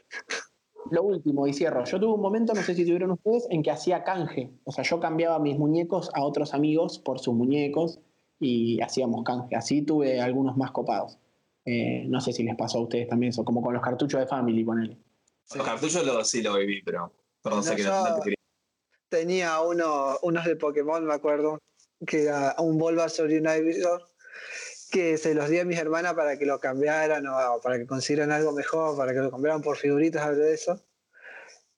lo 0.90 1.02
último, 1.02 1.46
y 1.46 1.52
cierro. 1.52 1.84
Yo 1.84 1.98
tuve 2.00 2.14
un 2.14 2.20
momento, 2.20 2.54
no 2.54 2.62
sé 2.62 2.74
si 2.74 2.84
tuvieron 2.84 3.12
ustedes, 3.12 3.46
en 3.50 3.62
que 3.62 3.70
hacía 3.70 4.04
canje. 4.04 4.50
O 4.64 4.72
sea, 4.72 4.84
yo 4.84 4.98
cambiaba 5.00 5.38
mis 5.38 5.58
muñecos 5.58 6.10
a 6.14 6.22
otros 6.24 6.54
amigos 6.54 6.98
por 6.98 7.18
sus 7.20 7.34
muñecos 7.34 8.00
y 8.40 8.80
hacíamos 8.80 9.22
canje. 9.24 9.54
Así 9.56 9.82
tuve 9.82 10.20
algunos 10.20 10.56
más 10.56 10.70
copados. 10.72 11.18
Eh, 11.64 12.04
no 12.08 12.20
sé 12.20 12.32
si 12.32 12.42
les 12.42 12.56
pasó 12.56 12.78
a 12.78 12.82
ustedes 12.82 13.08
también 13.08 13.30
eso, 13.30 13.44
como 13.44 13.62
con 13.62 13.72
los 13.74 13.82
cartuchos 13.82 14.18
de 14.20 14.26
Family, 14.26 14.64
ponele. 14.64 14.98
Los 15.54 15.64
cartuchos 15.66 16.04
lo, 16.04 16.24
sí 16.24 16.42
lo 16.42 16.54
viví, 16.56 16.82
pero. 16.82 17.12
Perdón, 17.42 17.62
sé 17.62 17.70
No, 17.70 17.76
que 17.76 17.82
yo- 17.82 17.90
no, 17.90 18.08
no 18.08 18.14
te 18.16 18.20
quería. 18.22 18.36
Tenía 19.08 19.60
uno, 19.60 20.16
unos 20.22 20.44
de 20.44 20.56
Pokémon, 20.56 21.04
me 21.04 21.12
acuerdo, 21.14 21.58
que 22.06 22.22
era 22.24 22.54
un 22.58 22.78
Bulbasaur 22.78 23.30
y 23.30 23.36
un 23.36 23.46
Ivysaur, 23.46 24.00
que 24.92 25.16
se 25.18 25.34
los 25.34 25.48
di 25.48 25.58
a 25.58 25.64
mis 25.64 25.78
hermanas 25.78 26.14
para 26.14 26.38
que 26.38 26.44
lo 26.46 26.60
cambiaran 26.60 27.26
o 27.26 27.60
para 27.62 27.78
que 27.78 27.86
consiguieran 27.86 28.30
algo 28.30 28.52
mejor, 28.52 28.96
para 28.96 29.12
que 29.12 29.20
lo 29.20 29.30
cambiaran 29.30 29.62
por 29.62 29.76
figuritas, 29.78 30.22
algo 30.22 30.42
de 30.42 30.54
eso. 30.54 30.80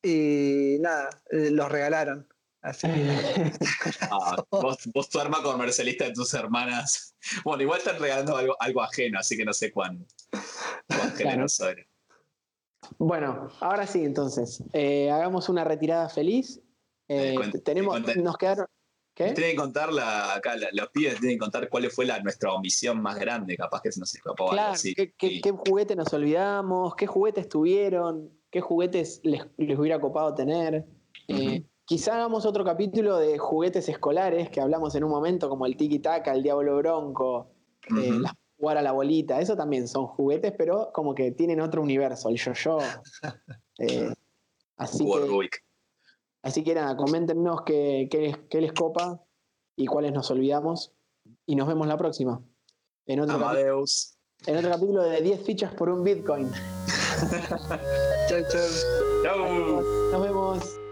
y 0.02 0.76
nada, 0.80 1.08
eh, 1.30 1.50
los 1.50 1.70
regalaron. 1.72 2.28
Así 2.60 2.86
que- 2.88 3.52
Ah, 4.10 4.44
vos, 4.50 4.76
vos 4.92 5.08
tu 5.08 5.18
arma 5.18 5.42
comercialista 5.42 6.04
de 6.04 6.12
tus 6.12 6.34
hermanas. 6.34 7.14
Bueno, 7.44 7.62
igual 7.62 7.78
están 7.78 7.98
regalando 7.98 8.36
algo, 8.36 8.54
algo 8.60 8.82
ajeno, 8.82 9.18
así 9.18 9.34
que 9.36 9.44
no 9.46 9.54
sé 9.54 9.72
cuán, 9.72 10.06
cuán 10.88 11.12
generoso 11.16 11.70
eres. 11.70 11.86
Bueno, 12.98 13.48
ahora 13.60 13.86
sí, 13.86 14.04
entonces. 14.04 14.62
eh, 14.74 15.10
hagamos 15.10 15.48
una 15.48 15.64
retirada 15.64 16.08
feliz. 16.10 16.60
Eh, 17.08 17.30
Eh, 17.30 17.34
cuente- 17.34 17.60
tenemos, 17.60 17.98
nos 18.16 18.36
quedaron. 18.36 18.66
¿Qué? 19.14 19.32
Tienen 19.32 19.52
que 19.52 19.56
contar 19.56 19.92
la, 19.92 20.34
acá, 20.34 20.56
la- 20.56 20.68
los 20.72 20.88
pibes 20.88 21.20
tienen 21.20 21.36
que 21.36 21.40
contar 21.40 21.68
cuál 21.68 21.88
fue 21.90 22.04
la, 22.04 22.18
nuestra 22.20 22.52
omisión 22.52 23.00
más 23.00 23.16
grande, 23.18 23.56
capaz 23.56 23.80
que 23.80 23.92
se 23.92 24.00
nos 24.00 24.12
escapó 24.14 24.44
algo 24.44 24.54
Claro, 24.54 24.72
así. 24.72 24.94
¿qué, 24.94 25.12
qué, 25.16 25.28
Sí. 25.28 25.40
qué 25.40 25.50
juguete 25.52 25.94
nos 25.94 26.12
olvidamos? 26.12 26.94
¿Qué 26.96 27.06
juguetes 27.06 27.48
tuvieron? 27.48 28.30
¿Qué 28.50 28.60
juguetes 28.60 29.20
les, 29.22 29.46
les 29.56 29.78
hubiera 29.78 30.00
copado 30.00 30.34
tener? 30.34 30.84
Eh, 31.28 31.62
quizá 31.84 32.14
hagamos 32.16 32.44
otro 32.44 32.64
capítulo 32.64 33.16
de 33.18 33.38
juguetes 33.38 33.88
escolares 33.88 34.50
que 34.50 34.60
hablamos 34.60 34.94
en 34.96 35.04
un 35.04 35.10
momento, 35.10 35.48
como 35.48 35.64
el 35.66 35.76
tiki 35.76 36.00
taka, 36.00 36.32
el 36.32 36.42
diablo 36.42 36.76
bronco, 36.78 37.52
eh, 37.96 38.10
las- 38.20 38.32
jugar 38.58 38.78
a 38.78 38.82
la 38.82 38.92
bolita. 38.92 39.40
Eso 39.40 39.56
también 39.56 39.86
son 39.88 40.06
juguetes, 40.06 40.52
pero 40.56 40.90
como 40.92 41.14
que 41.14 41.30
tienen 41.32 41.60
otro 41.60 41.82
universo, 41.82 42.28
el 42.30 42.36
yo-yo. 42.36 42.78
Eh, 43.78 44.12
así. 44.76 45.04
Así 46.44 46.62
que 46.62 46.74
nada, 46.74 46.96
coméntenos 46.96 47.62
qué, 47.62 48.08
qué 48.10 48.20
les, 48.20 48.38
qué 48.48 48.60
les 48.60 48.72
copa 48.72 49.20
y 49.76 49.86
cuáles 49.86 50.12
nos 50.12 50.30
olvidamos. 50.30 50.92
Y 51.46 51.56
nos 51.56 51.66
vemos 51.66 51.86
la 51.86 51.96
próxima. 51.96 52.40
En 53.06 53.20
otro, 53.20 53.34
Amadeus. 53.34 54.16
en 54.46 54.56
otro 54.56 54.70
capítulo 54.70 55.02
de 55.02 55.20
10 55.20 55.42
fichas 55.42 55.74
por 55.74 55.88
un 55.88 56.04
Bitcoin. 56.04 56.50
Chau, 58.28 58.42
chau. 58.50 58.60
Chau. 59.22 59.82
Nos 60.12 60.22
vemos. 60.22 60.83